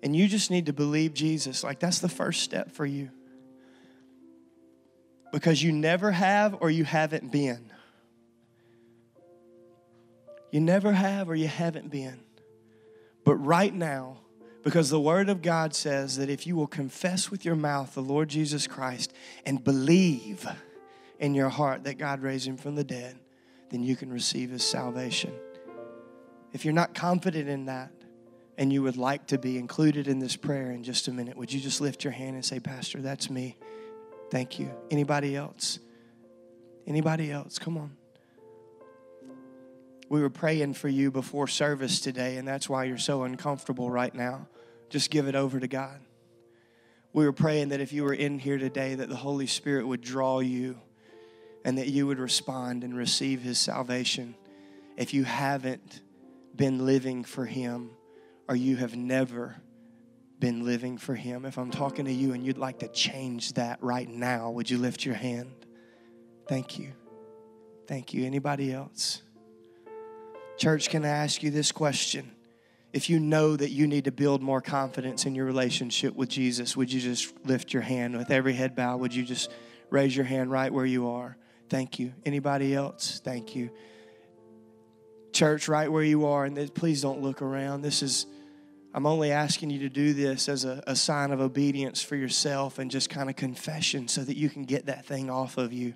and 0.00 0.14
you 0.14 0.28
just 0.28 0.52
need 0.52 0.66
to 0.66 0.72
believe 0.72 1.14
Jesus, 1.14 1.64
like 1.64 1.80
that's 1.80 1.98
the 1.98 2.08
first 2.08 2.44
step 2.44 2.70
for 2.70 2.86
you. 2.86 3.10
Because 5.32 5.60
you 5.60 5.72
never 5.72 6.12
have 6.12 6.58
or 6.60 6.70
you 6.70 6.84
haven't 6.84 7.32
been. 7.32 7.72
You 10.54 10.60
never 10.60 10.92
have 10.92 11.28
or 11.28 11.34
you 11.34 11.48
haven't 11.48 11.90
been. 11.90 12.20
But 13.24 13.34
right 13.34 13.74
now, 13.74 14.18
because 14.62 14.88
the 14.88 15.00
Word 15.00 15.28
of 15.28 15.42
God 15.42 15.74
says 15.74 16.16
that 16.18 16.30
if 16.30 16.46
you 16.46 16.54
will 16.54 16.68
confess 16.68 17.28
with 17.28 17.44
your 17.44 17.56
mouth 17.56 17.92
the 17.94 18.02
Lord 18.02 18.28
Jesus 18.28 18.68
Christ 18.68 19.12
and 19.44 19.64
believe 19.64 20.46
in 21.18 21.34
your 21.34 21.48
heart 21.48 21.82
that 21.82 21.98
God 21.98 22.22
raised 22.22 22.46
him 22.46 22.56
from 22.56 22.76
the 22.76 22.84
dead, 22.84 23.18
then 23.70 23.82
you 23.82 23.96
can 23.96 24.12
receive 24.12 24.50
his 24.50 24.62
salvation. 24.62 25.32
If 26.52 26.64
you're 26.64 26.72
not 26.72 26.94
confident 26.94 27.48
in 27.48 27.64
that 27.64 27.90
and 28.56 28.72
you 28.72 28.80
would 28.84 28.96
like 28.96 29.26
to 29.26 29.38
be 29.38 29.58
included 29.58 30.06
in 30.06 30.20
this 30.20 30.36
prayer 30.36 30.70
in 30.70 30.84
just 30.84 31.08
a 31.08 31.12
minute, 31.12 31.36
would 31.36 31.52
you 31.52 31.58
just 31.58 31.80
lift 31.80 32.04
your 32.04 32.12
hand 32.12 32.36
and 32.36 32.44
say, 32.44 32.60
Pastor, 32.60 33.00
that's 33.00 33.28
me? 33.28 33.56
Thank 34.30 34.60
you. 34.60 34.70
Anybody 34.88 35.34
else? 35.34 35.80
Anybody 36.86 37.32
else? 37.32 37.58
Come 37.58 37.76
on. 37.76 37.96
We 40.08 40.20
were 40.20 40.30
praying 40.30 40.74
for 40.74 40.88
you 40.88 41.10
before 41.10 41.48
service 41.48 42.00
today, 42.00 42.36
and 42.36 42.46
that's 42.46 42.68
why 42.68 42.84
you're 42.84 42.98
so 42.98 43.22
uncomfortable 43.22 43.90
right 43.90 44.14
now. 44.14 44.48
Just 44.90 45.10
give 45.10 45.28
it 45.28 45.34
over 45.34 45.58
to 45.58 45.66
God. 45.66 46.00
We 47.12 47.24
were 47.24 47.32
praying 47.32 47.70
that 47.70 47.80
if 47.80 47.92
you 47.92 48.04
were 48.04 48.12
in 48.12 48.38
here 48.38 48.58
today, 48.58 48.96
that 48.96 49.08
the 49.08 49.16
Holy 49.16 49.46
Spirit 49.46 49.86
would 49.86 50.00
draw 50.00 50.40
you 50.40 50.78
and 51.64 51.78
that 51.78 51.88
you 51.88 52.06
would 52.06 52.18
respond 52.18 52.84
and 52.84 52.96
receive 52.96 53.40
His 53.40 53.58
salvation. 53.58 54.34
If 54.96 55.14
you 55.14 55.24
haven't 55.24 56.02
been 56.54 56.84
living 56.84 57.24
for 57.24 57.46
Him, 57.46 57.90
or 58.48 58.56
you 58.56 58.76
have 58.76 58.96
never 58.96 59.56
been 60.38 60.64
living 60.64 60.98
for 60.98 61.14
Him, 61.14 61.44
if 61.46 61.56
I'm 61.56 61.70
talking 61.70 62.04
to 62.04 62.12
you 62.12 62.34
and 62.34 62.44
you'd 62.44 62.58
like 62.58 62.80
to 62.80 62.88
change 62.88 63.54
that 63.54 63.82
right 63.82 64.08
now, 64.08 64.50
would 64.50 64.68
you 64.68 64.78
lift 64.78 65.04
your 65.04 65.14
hand? 65.14 65.54
Thank 66.46 66.78
you. 66.78 66.92
Thank 67.86 68.12
you. 68.12 68.26
Anybody 68.26 68.72
else? 68.72 69.22
Church, 70.56 70.88
can 70.88 71.04
I 71.04 71.08
ask 71.08 71.42
you 71.42 71.50
this 71.50 71.72
question? 71.72 72.30
If 72.92 73.10
you 73.10 73.18
know 73.18 73.56
that 73.56 73.70
you 73.70 73.88
need 73.88 74.04
to 74.04 74.12
build 74.12 74.40
more 74.40 74.60
confidence 74.60 75.26
in 75.26 75.34
your 75.34 75.46
relationship 75.46 76.14
with 76.14 76.28
Jesus, 76.28 76.76
would 76.76 76.92
you 76.92 77.00
just 77.00 77.34
lift 77.44 77.72
your 77.72 77.82
hand 77.82 78.16
with 78.16 78.30
every 78.30 78.52
head 78.52 78.76
bow? 78.76 78.96
Would 78.98 79.12
you 79.12 79.24
just 79.24 79.50
raise 79.90 80.14
your 80.14 80.24
hand 80.24 80.52
right 80.52 80.72
where 80.72 80.86
you 80.86 81.08
are? 81.08 81.36
Thank 81.68 81.98
you. 81.98 82.12
Anybody 82.24 82.72
else? 82.72 83.20
Thank 83.24 83.56
you. 83.56 83.70
Church, 85.32 85.66
right 85.66 85.90
where 85.90 86.04
you 86.04 86.26
are, 86.26 86.44
and 86.44 86.72
please 86.72 87.02
don't 87.02 87.20
look 87.20 87.42
around. 87.42 87.82
This 87.82 88.00
is, 88.00 88.26
I'm 88.94 89.06
only 89.06 89.32
asking 89.32 89.70
you 89.70 89.80
to 89.80 89.88
do 89.88 90.14
this 90.14 90.48
as 90.48 90.64
a, 90.64 90.84
a 90.86 90.94
sign 90.94 91.32
of 91.32 91.40
obedience 91.40 92.00
for 92.00 92.14
yourself 92.14 92.78
and 92.78 92.88
just 92.92 93.10
kind 93.10 93.28
of 93.28 93.34
confession 93.34 94.06
so 94.06 94.22
that 94.22 94.36
you 94.36 94.48
can 94.48 94.62
get 94.62 94.86
that 94.86 95.04
thing 95.04 95.30
off 95.30 95.58
of 95.58 95.72
you. 95.72 95.94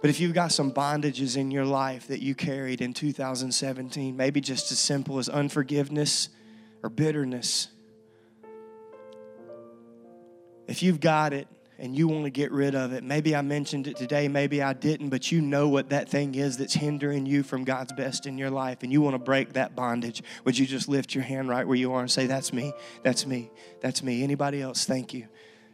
But 0.00 0.10
if 0.10 0.20
you've 0.20 0.34
got 0.34 0.52
some 0.52 0.70
bondages 0.72 1.36
in 1.36 1.50
your 1.50 1.64
life 1.64 2.06
that 2.08 2.22
you 2.22 2.34
carried 2.34 2.80
in 2.80 2.94
2017, 2.94 4.16
maybe 4.16 4.40
just 4.40 4.70
as 4.70 4.78
simple 4.78 5.18
as 5.18 5.28
unforgiveness 5.28 6.28
or 6.82 6.90
bitterness, 6.90 7.68
if 10.68 10.82
you've 10.82 11.00
got 11.00 11.32
it 11.32 11.48
and 11.80 11.96
you 11.96 12.06
want 12.06 12.24
to 12.24 12.30
get 12.30 12.52
rid 12.52 12.76
of 12.76 12.92
it, 12.92 13.02
maybe 13.02 13.34
I 13.34 13.42
mentioned 13.42 13.88
it 13.88 13.96
today, 13.96 14.28
maybe 14.28 14.62
I 14.62 14.72
didn't, 14.72 15.08
but 15.08 15.32
you 15.32 15.40
know 15.40 15.68
what 15.68 15.90
that 15.90 16.08
thing 16.08 16.36
is 16.36 16.58
that's 16.58 16.74
hindering 16.74 17.26
you 17.26 17.42
from 17.42 17.64
God's 17.64 17.92
best 17.92 18.26
in 18.26 18.38
your 18.38 18.50
life 18.50 18.84
and 18.84 18.92
you 18.92 19.00
want 19.00 19.14
to 19.14 19.18
break 19.18 19.54
that 19.54 19.74
bondage, 19.74 20.22
would 20.44 20.56
you 20.56 20.66
just 20.66 20.88
lift 20.88 21.14
your 21.14 21.24
hand 21.24 21.48
right 21.48 21.66
where 21.66 21.76
you 21.76 21.92
are 21.92 22.00
and 22.00 22.10
say, 22.10 22.26
That's 22.26 22.52
me, 22.52 22.72
that's 23.02 23.26
me, 23.26 23.50
that's 23.80 24.02
me. 24.02 24.22
Anybody 24.22 24.62
else? 24.62 24.84
Thank 24.84 25.12
you, 25.12 25.26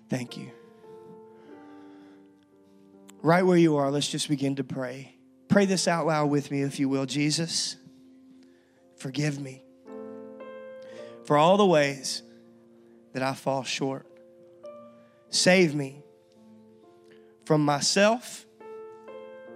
thank 0.09 0.39
you 0.39 0.51
right 3.25 3.45
where 3.45 3.57
you 3.57 3.77
are, 3.77 3.91
let's 3.91 4.09
just 4.09 4.29
begin 4.29 4.57
to 4.57 4.63
pray. 4.63 5.17
Pray 5.49 5.65
this 5.65 5.89
out 5.89 6.07
loud 6.07 6.29
with 6.29 6.51
me, 6.51 6.61
if 6.61 6.79
you 6.79 6.91
will. 6.91 7.07
Jesus, 7.07 7.77
forgive 8.97 9.41
me 9.41 9.65
for 11.25 11.39
all 11.39 11.57
the 11.57 11.65
ways 11.65 12.23
that 13.15 13.23
I 13.23 13.33
fall 13.33 13.65
short. 13.65 14.07
Save 15.31 15.75
me 15.75 16.05
from 17.47 17.65
myself, 17.65 18.45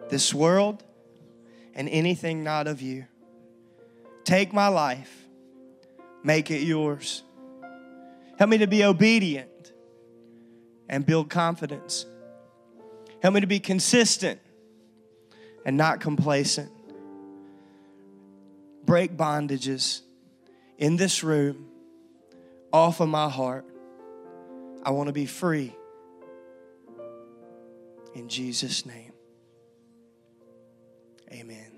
this 0.09 0.33
world, 0.33 0.83
and 1.75 1.91
anything 1.91 2.43
not 2.43 2.67
of 2.69 2.81
you. 2.81 3.05
Take 4.25 4.55
my 4.55 4.69
life, 4.69 5.27
make 6.23 6.51
it 6.51 6.63
yours. 6.63 7.23
Help 8.39 8.49
me 8.49 8.59
to 8.59 8.67
be 8.67 8.83
obedient 8.83 9.73
and 10.89 11.05
build 11.05 11.29
confidence 11.29 12.07
Help 13.21 13.35
me 13.35 13.41
to 13.41 13.47
be 13.47 13.61
consistent 13.61 14.41
and 15.65 15.77
not 15.77 16.01
complacent. 16.01 16.71
Break 18.85 19.17
bondages 19.17 20.03
in 20.79 20.97
this 20.97 21.23
room 21.23 21.67
off 22.73 23.01
of 23.01 23.09
my 23.09 23.29
heart. 23.29 23.65
I 24.83 24.91
want 24.91 25.09
to 25.09 25.13
be 25.13 25.27
free. 25.27 25.75
In 28.15 28.29
Jesus' 28.29 28.87
name, 28.87 29.13
amen. 31.31 31.78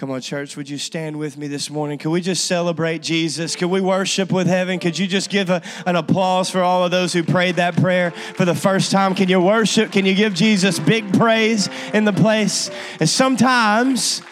Come 0.00 0.10
on, 0.12 0.22
church, 0.22 0.56
would 0.56 0.70
you 0.70 0.78
stand 0.78 1.18
with 1.18 1.36
me 1.36 1.46
this 1.46 1.68
morning? 1.68 1.98
Can 1.98 2.10
we 2.10 2.22
just 2.22 2.46
celebrate 2.46 3.02
Jesus? 3.02 3.54
Can 3.54 3.68
we 3.68 3.82
worship 3.82 4.32
with 4.32 4.46
heaven? 4.46 4.78
Could 4.78 4.98
you 4.98 5.06
just 5.06 5.28
give 5.28 5.50
a, 5.50 5.60
an 5.84 5.94
applause 5.94 6.48
for 6.48 6.62
all 6.62 6.86
of 6.86 6.90
those 6.90 7.12
who 7.12 7.22
prayed 7.22 7.56
that 7.56 7.76
prayer 7.76 8.10
for 8.10 8.46
the 8.46 8.54
first 8.54 8.90
time? 8.90 9.14
Can 9.14 9.28
you 9.28 9.38
worship? 9.42 9.92
Can 9.92 10.06
you 10.06 10.14
give 10.14 10.32
Jesus 10.32 10.78
big 10.78 11.12
praise 11.12 11.68
in 11.92 12.06
the 12.06 12.14
place? 12.14 12.70
And 12.98 13.06
sometimes, 13.10 14.22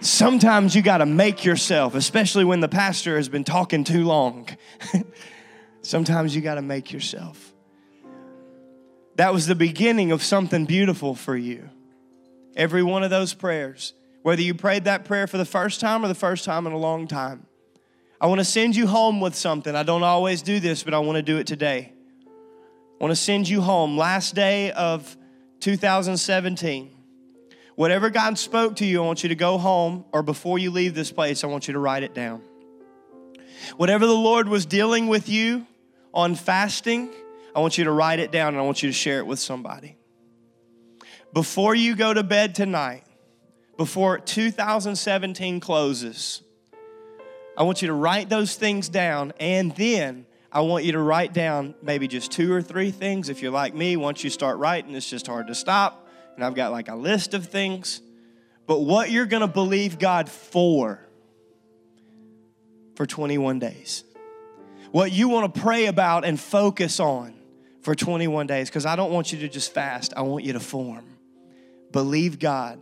sometimes 0.00 0.76
you 0.76 0.82
got 0.82 0.98
to 0.98 1.06
make 1.06 1.44
yourself, 1.44 1.96
especially 1.96 2.44
when 2.44 2.60
the 2.60 2.68
pastor 2.68 3.16
has 3.16 3.28
been 3.28 3.42
talking 3.42 3.82
too 3.82 4.04
long. 4.04 4.48
sometimes 5.82 6.36
you 6.36 6.40
got 6.40 6.54
to 6.54 6.62
make 6.62 6.92
yourself. 6.92 7.52
That 9.16 9.32
was 9.32 9.48
the 9.48 9.56
beginning 9.56 10.12
of 10.12 10.22
something 10.22 10.66
beautiful 10.66 11.16
for 11.16 11.36
you. 11.36 11.68
Every 12.54 12.84
one 12.84 13.02
of 13.02 13.10
those 13.10 13.34
prayers 13.34 13.92
whether 14.26 14.42
you 14.42 14.54
prayed 14.54 14.82
that 14.86 15.04
prayer 15.04 15.28
for 15.28 15.38
the 15.38 15.44
first 15.44 15.78
time 15.78 16.04
or 16.04 16.08
the 16.08 16.14
first 16.14 16.44
time 16.44 16.66
in 16.66 16.72
a 16.72 16.76
long 16.76 17.06
time. 17.06 17.46
I 18.20 18.26
want 18.26 18.40
to 18.40 18.44
send 18.44 18.74
you 18.74 18.88
home 18.88 19.20
with 19.20 19.36
something. 19.36 19.72
I 19.76 19.84
don't 19.84 20.02
always 20.02 20.42
do 20.42 20.58
this, 20.58 20.82
but 20.82 20.94
I 20.94 20.98
want 20.98 21.14
to 21.14 21.22
do 21.22 21.38
it 21.38 21.46
today. 21.46 21.92
I 22.26 23.04
want 23.04 23.12
to 23.12 23.16
send 23.16 23.48
you 23.48 23.60
home. 23.60 23.96
Last 23.96 24.34
day 24.34 24.72
of 24.72 25.16
2017. 25.60 26.90
Whatever 27.76 28.10
God 28.10 28.36
spoke 28.36 28.74
to 28.76 28.84
you, 28.84 29.00
I 29.00 29.06
want 29.06 29.22
you 29.22 29.28
to 29.28 29.36
go 29.36 29.58
home, 29.58 30.04
or 30.10 30.24
before 30.24 30.58
you 30.58 30.72
leave 30.72 30.96
this 30.96 31.12
place, 31.12 31.44
I 31.44 31.46
want 31.46 31.68
you 31.68 31.74
to 31.74 31.78
write 31.78 32.02
it 32.02 32.12
down. 32.12 32.42
Whatever 33.76 34.06
the 34.06 34.12
Lord 34.12 34.48
was 34.48 34.66
dealing 34.66 35.06
with 35.06 35.28
you 35.28 35.68
on 36.12 36.34
fasting, 36.34 37.10
I 37.54 37.60
want 37.60 37.78
you 37.78 37.84
to 37.84 37.92
write 37.92 38.18
it 38.18 38.32
down 38.32 38.54
and 38.54 38.58
I 38.58 38.62
want 38.62 38.82
you 38.82 38.88
to 38.88 38.92
share 38.92 39.20
it 39.20 39.26
with 39.28 39.38
somebody. 39.38 39.96
Before 41.32 41.76
you 41.76 41.94
go 41.94 42.12
to 42.12 42.24
bed 42.24 42.56
tonight, 42.56 43.05
before 43.76 44.18
2017 44.18 45.60
closes, 45.60 46.42
I 47.56 47.62
want 47.62 47.82
you 47.82 47.88
to 47.88 47.94
write 47.94 48.28
those 48.28 48.54
things 48.54 48.88
down 48.88 49.32
and 49.38 49.74
then 49.76 50.26
I 50.52 50.60
want 50.60 50.84
you 50.84 50.92
to 50.92 51.00
write 51.00 51.34
down 51.34 51.74
maybe 51.82 52.08
just 52.08 52.32
two 52.32 52.52
or 52.52 52.62
three 52.62 52.90
things. 52.90 53.28
If 53.28 53.42
you're 53.42 53.52
like 53.52 53.74
me, 53.74 53.96
once 53.96 54.24
you 54.24 54.30
start 54.30 54.58
writing, 54.58 54.94
it's 54.94 55.08
just 55.08 55.26
hard 55.26 55.48
to 55.48 55.54
stop. 55.54 56.06
And 56.34 56.44
I've 56.44 56.54
got 56.54 56.72
like 56.72 56.88
a 56.88 56.94
list 56.94 57.34
of 57.34 57.46
things. 57.46 58.00
But 58.66 58.80
what 58.80 59.10
you're 59.10 59.26
going 59.26 59.42
to 59.42 59.46
believe 59.46 59.98
God 59.98 60.28
for 60.28 61.00
for 62.94 63.04
21 63.04 63.58
days. 63.58 64.04
What 64.90 65.12
you 65.12 65.28
want 65.28 65.54
to 65.54 65.60
pray 65.60 65.86
about 65.86 66.24
and 66.24 66.40
focus 66.40 67.00
on 67.00 67.34
for 67.82 67.94
21 67.94 68.46
days. 68.46 68.70
Because 68.70 68.86
I 68.86 68.96
don't 68.96 69.12
want 69.12 69.32
you 69.32 69.40
to 69.40 69.48
just 69.48 69.72
fast, 69.72 70.14
I 70.16 70.22
want 70.22 70.44
you 70.44 70.54
to 70.54 70.60
form. 70.60 71.04
Believe 71.92 72.38
God 72.38 72.80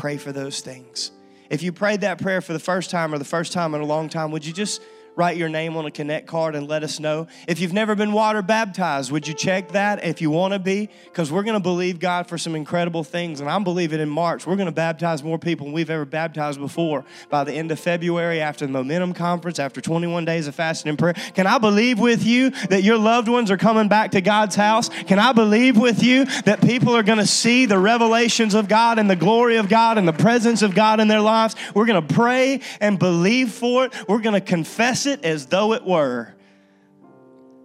pray 0.00 0.16
for 0.16 0.32
those 0.32 0.60
things. 0.60 1.10
If 1.50 1.62
you 1.62 1.72
prayed 1.72 2.00
that 2.00 2.18
prayer 2.22 2.40
for 2.40 2.54
the 2.54 2.58
first 2.58 2.90
time 2.90 3.12
or 3.12 3.18
the 3.18 3.24
first 3.26 3.52
time 3.52 3.74
in 3.74 3.82
a 3.82 3.84
long 3.84 4.08
time, 4.08 4.30
would 4.30 4.46
you 4.46 4.52
just 4.54 4.80
write 5.16 5.36
your 5.36 5.48
name 5.48 5.76
on 5.76 5.86
a 5.86 5.90
connect 5.90 6.26
card 6.26 6.54
and 6.54 6.68
let 6.68 6.82
us 6.82 7.00
know. 7.00 7.26
If 7.46 7.60
you've 7.60 7.72
never 7.72 7.94
been 7.94 8.12
water 8.12 8.42
baptized, 8.42 9.10
would 9.12 9.26
you 9.26 9.34
check 9.34 9.72
that 9.72 10.04
if 10.04 10.20
you 10.20 10.30
want 10.30 10.54
to 10.54 10.58
be? 10.58 10.88
Because 11.04 11.30
we're 11.30 11.42
going 11.42 11.54
to 11.54 11.60
believe 11.60 11.98
God 11.98 12.26
for 12.26 12.38
some 12.38 12.54
incredible 12.54 13.04
things. 13.04 13.40
And 13.40 13.48
I'm 13.48 13.64
believing 13.64 14.00
in 14.00 14.08
March, 14.08 14.46
we're 14.46 14.56
going 14.56 14.66
to 14.66 14.72
baptize 14.72 15.22
more 15.22 15.38
people 15.38 15.66
than 15.66 15.72
we've 15.72 15.90
ever 15.90 16.04
baptized 16.04 16.60
before 16.60 17.04
by 17.28 17.44
the 17.44 17.52
end 17.52 17.70
of 17.70 17.80
February 17.80 18.40
after 18.40 18.66
the 18.66 18.72
Momentum 18.72 19.12
Conference, 19.12 19.58
after 19.58 19.80
21 19.80 20.24
days 20.24 20.46
of 20.46 20.54
fasting 20.54 20.90
and 20.90 20.98
prayer. 20.98 21.14
Can 21.34 21.46
I 21.46 21.58
believe 21.58 21.98
with 21.98 22.24
you 22.24 22.50
that 22.68 22.82
your 22.82 22.98
loved 22.98 23.28
ones 23.28 23.50
are 23.50 23.56
coming 23.56 23.88
back 23.88 24.12
to 24.12 24.20
God's 24.20 24.56
house? 24.56 24.88
Can 24.88 25.18
I 25.18 25.32
believe 25.32 25.76
with 25.76 26.02
you 26.02 26.24
that 26.44 26.60
people 26.60 26.96
are 26.96 27.02
going 27.02 27.18
to 27.18 27.26
see 27.26 27.66
the 27.66 27.78
revelations 27.78 28.54
of 28.54 28.68
God 28.68 28.98
and 28.98 29.10
the 29.10 29.16
glory 29.16 29.56
of 29.56 29.68
God 29.68 29.98
and 29.98 30.06
the 30.06 30.12
presence 30.12 30.62
of 30.62 30.74
God 30.74 31.00
in 31.00 31.08
their 31.08 31.20
lives? 31.20 31.56
We're 31.74 31.86
going 31.86 32.06
to 32.06 32.14
pray 32.14 32.60
and 32.80 32.98
believe 32.98 33.50
for 33.50 33.86
it. 33.86 34.08
We're 34.08 34.20
going 34.20 34.34
to 34.34 34.40
confess 34.40 34.99
it 35.06 35.24
as 35.24 35.46
though 35.46 35.72
it 35.72 35.84
were. 35.84 36.34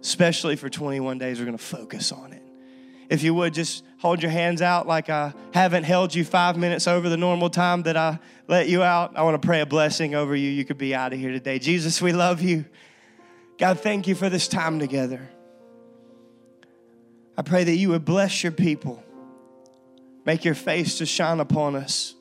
Especially 0.02 0.56
for 0.56 0.68
21 0.68 1.18
days, 1.18 1.38
we're 1.38 1.46
going 1.46 1.58
to 1.58 1.62
focus 1.62 2.12
on 2.12 2.32
it. 2.32 2.42
If 3.08 3.22
you 3.22 3.34
would, 3.34 3.54
just 3.54 3.84
hold 3.98 4.22
your 4.22 4.30
hands 4.30 4.62
out 4.62 4.86
like 4.86 5.08
I 5.10 5.32
haven't 5.52 5.84
held 5.84 6.14
you 6.14 6.24
five 6.24 6.56
minutes 6.56 6.86
over 6.86 7.08
the 7.08 7.16
normal 7.16 7.50
time 7.50 7.82
that 7.82 7.96
I 7.96 8.18
let 8.48 8.68
you 8.68 8.82
out. 8.82 9.16
I 9.16 9.22
want 9.22 9.40
to 9.40 9.46
pray 9.46 9.60
a 9.60 9.66
blessing 9.66 10.14
over 10.14 10.34
you. 10.34 10.50
You 10.50 10.64
could 10.64 10.78
be 10.78 10.94
out 10.94 11.12
of 11.12 11.18
here 11.18 11.30
today. 11.30 11.58
Jesus, 11.58 12.02
we 12.02 12.12
love 12.12 12.40
you. 12.40 12.64
God, 13.58 13.80
thank 13.80 14.06
you 14.06 14.14
for 14.14 14.28
this 14.28 14.48
time 14.48 14.78
together. 14.78 15.28
I 17.38 17.42
pray 17.42 17.64
that 17.64 17.76
you 17.76 17.90
would 17.90 18.04
bless 18.04 18.42
your 18.42 18.52
people, 18.52 19.02
make 20.24 20.44
your 20.44 20.54
face 20.54 20.98
to 20.98 21.06
shine 21.06 21.38
upon 21.38 21.76
us, 21.76 22.14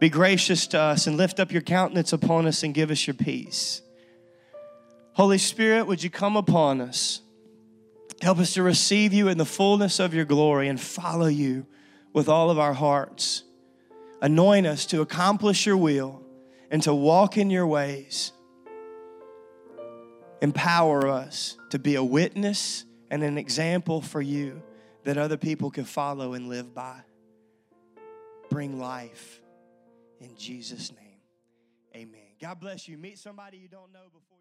be 0.00 0.08
gracious 0.08 0.66
to 0.68 0.80
us, 0.80 1.06
and 1.06 1.16
lift 1.16 1.38
up 1.38 1.52
your 1.52 1.62
countenance 1.62 2.12
upon 2.12 2.46
us 2.46 2.62
and 2.62 2.72
give 2.72 2.90
us 2.90 3.06
your 3.06 3.14
peace. 3.14 3.81
Holy 5.14 5.38
Spirit, 5.38 5.86
would 5.86 6.02
you 6.02 6.10
come 6.10 6.36
upon 6.36 6.80
us? 6.80 7.20
Help 8.22 8.38
us 8.38 8.54
to 8.54 8.62
receive 8.62 9.12
you 9.12 9.28
in 9.28 9.36
the 9.36 9.44
fullness 9.44 9.98
of 9.98 10.14
your 10.14 10.24
glory 10.24 10.68
and 10.68 10.80
follow 10.80 11.26
you 11.26 11.66
with 12.12 12.28
all 12.28 12.50
of 12.50 12.58
our 12.58 12.72
hearts. 12.72 13.42
Anoint 14.22 14.66
us 14.66 14.86
to 14.86 15.00
accomplish 15.00 15.66
your 15.66 15.76
will 15.76 16.22
and 16.70 16.82
to 16.84 16.94
walk 16.94 17.36
in 17.36 17.50
your 17.50 17.66
ways. 17.66 18.32
Empower 20.40 21.08
us 21.08 21.58
to 21.70 21.78
be 21.78 21.96
a 21.96 22.04
witness 22.04 22.84
and 23.10 23.22
an 23.22 23.36
example 23.36 24.00
for 24.00 24.22
you 24.22 24.62
that 25.04 25.18
other 25.18 25.36
people 25.36 25.70
can 25.70 25.84
follow 25.84 26.32
and 26.32 26.48
live 26.48 26.74
by. 26.74 27.00
Bring 28.48 28.78
life 28.78 29.40
in 30.20 30.36
Jesus' 30.36 30.92
name. 30.92 31.20
Amen. 31.94 32.20
God 32.40 32.60
bless 32.60 32.88
you. 32.88 32.96
Meet 32.96 33.18
somebody 33.18 33.58
you 33.58 33.68
don't 33.68 33.92
know 33.92 34.06
before. 34.12 34.31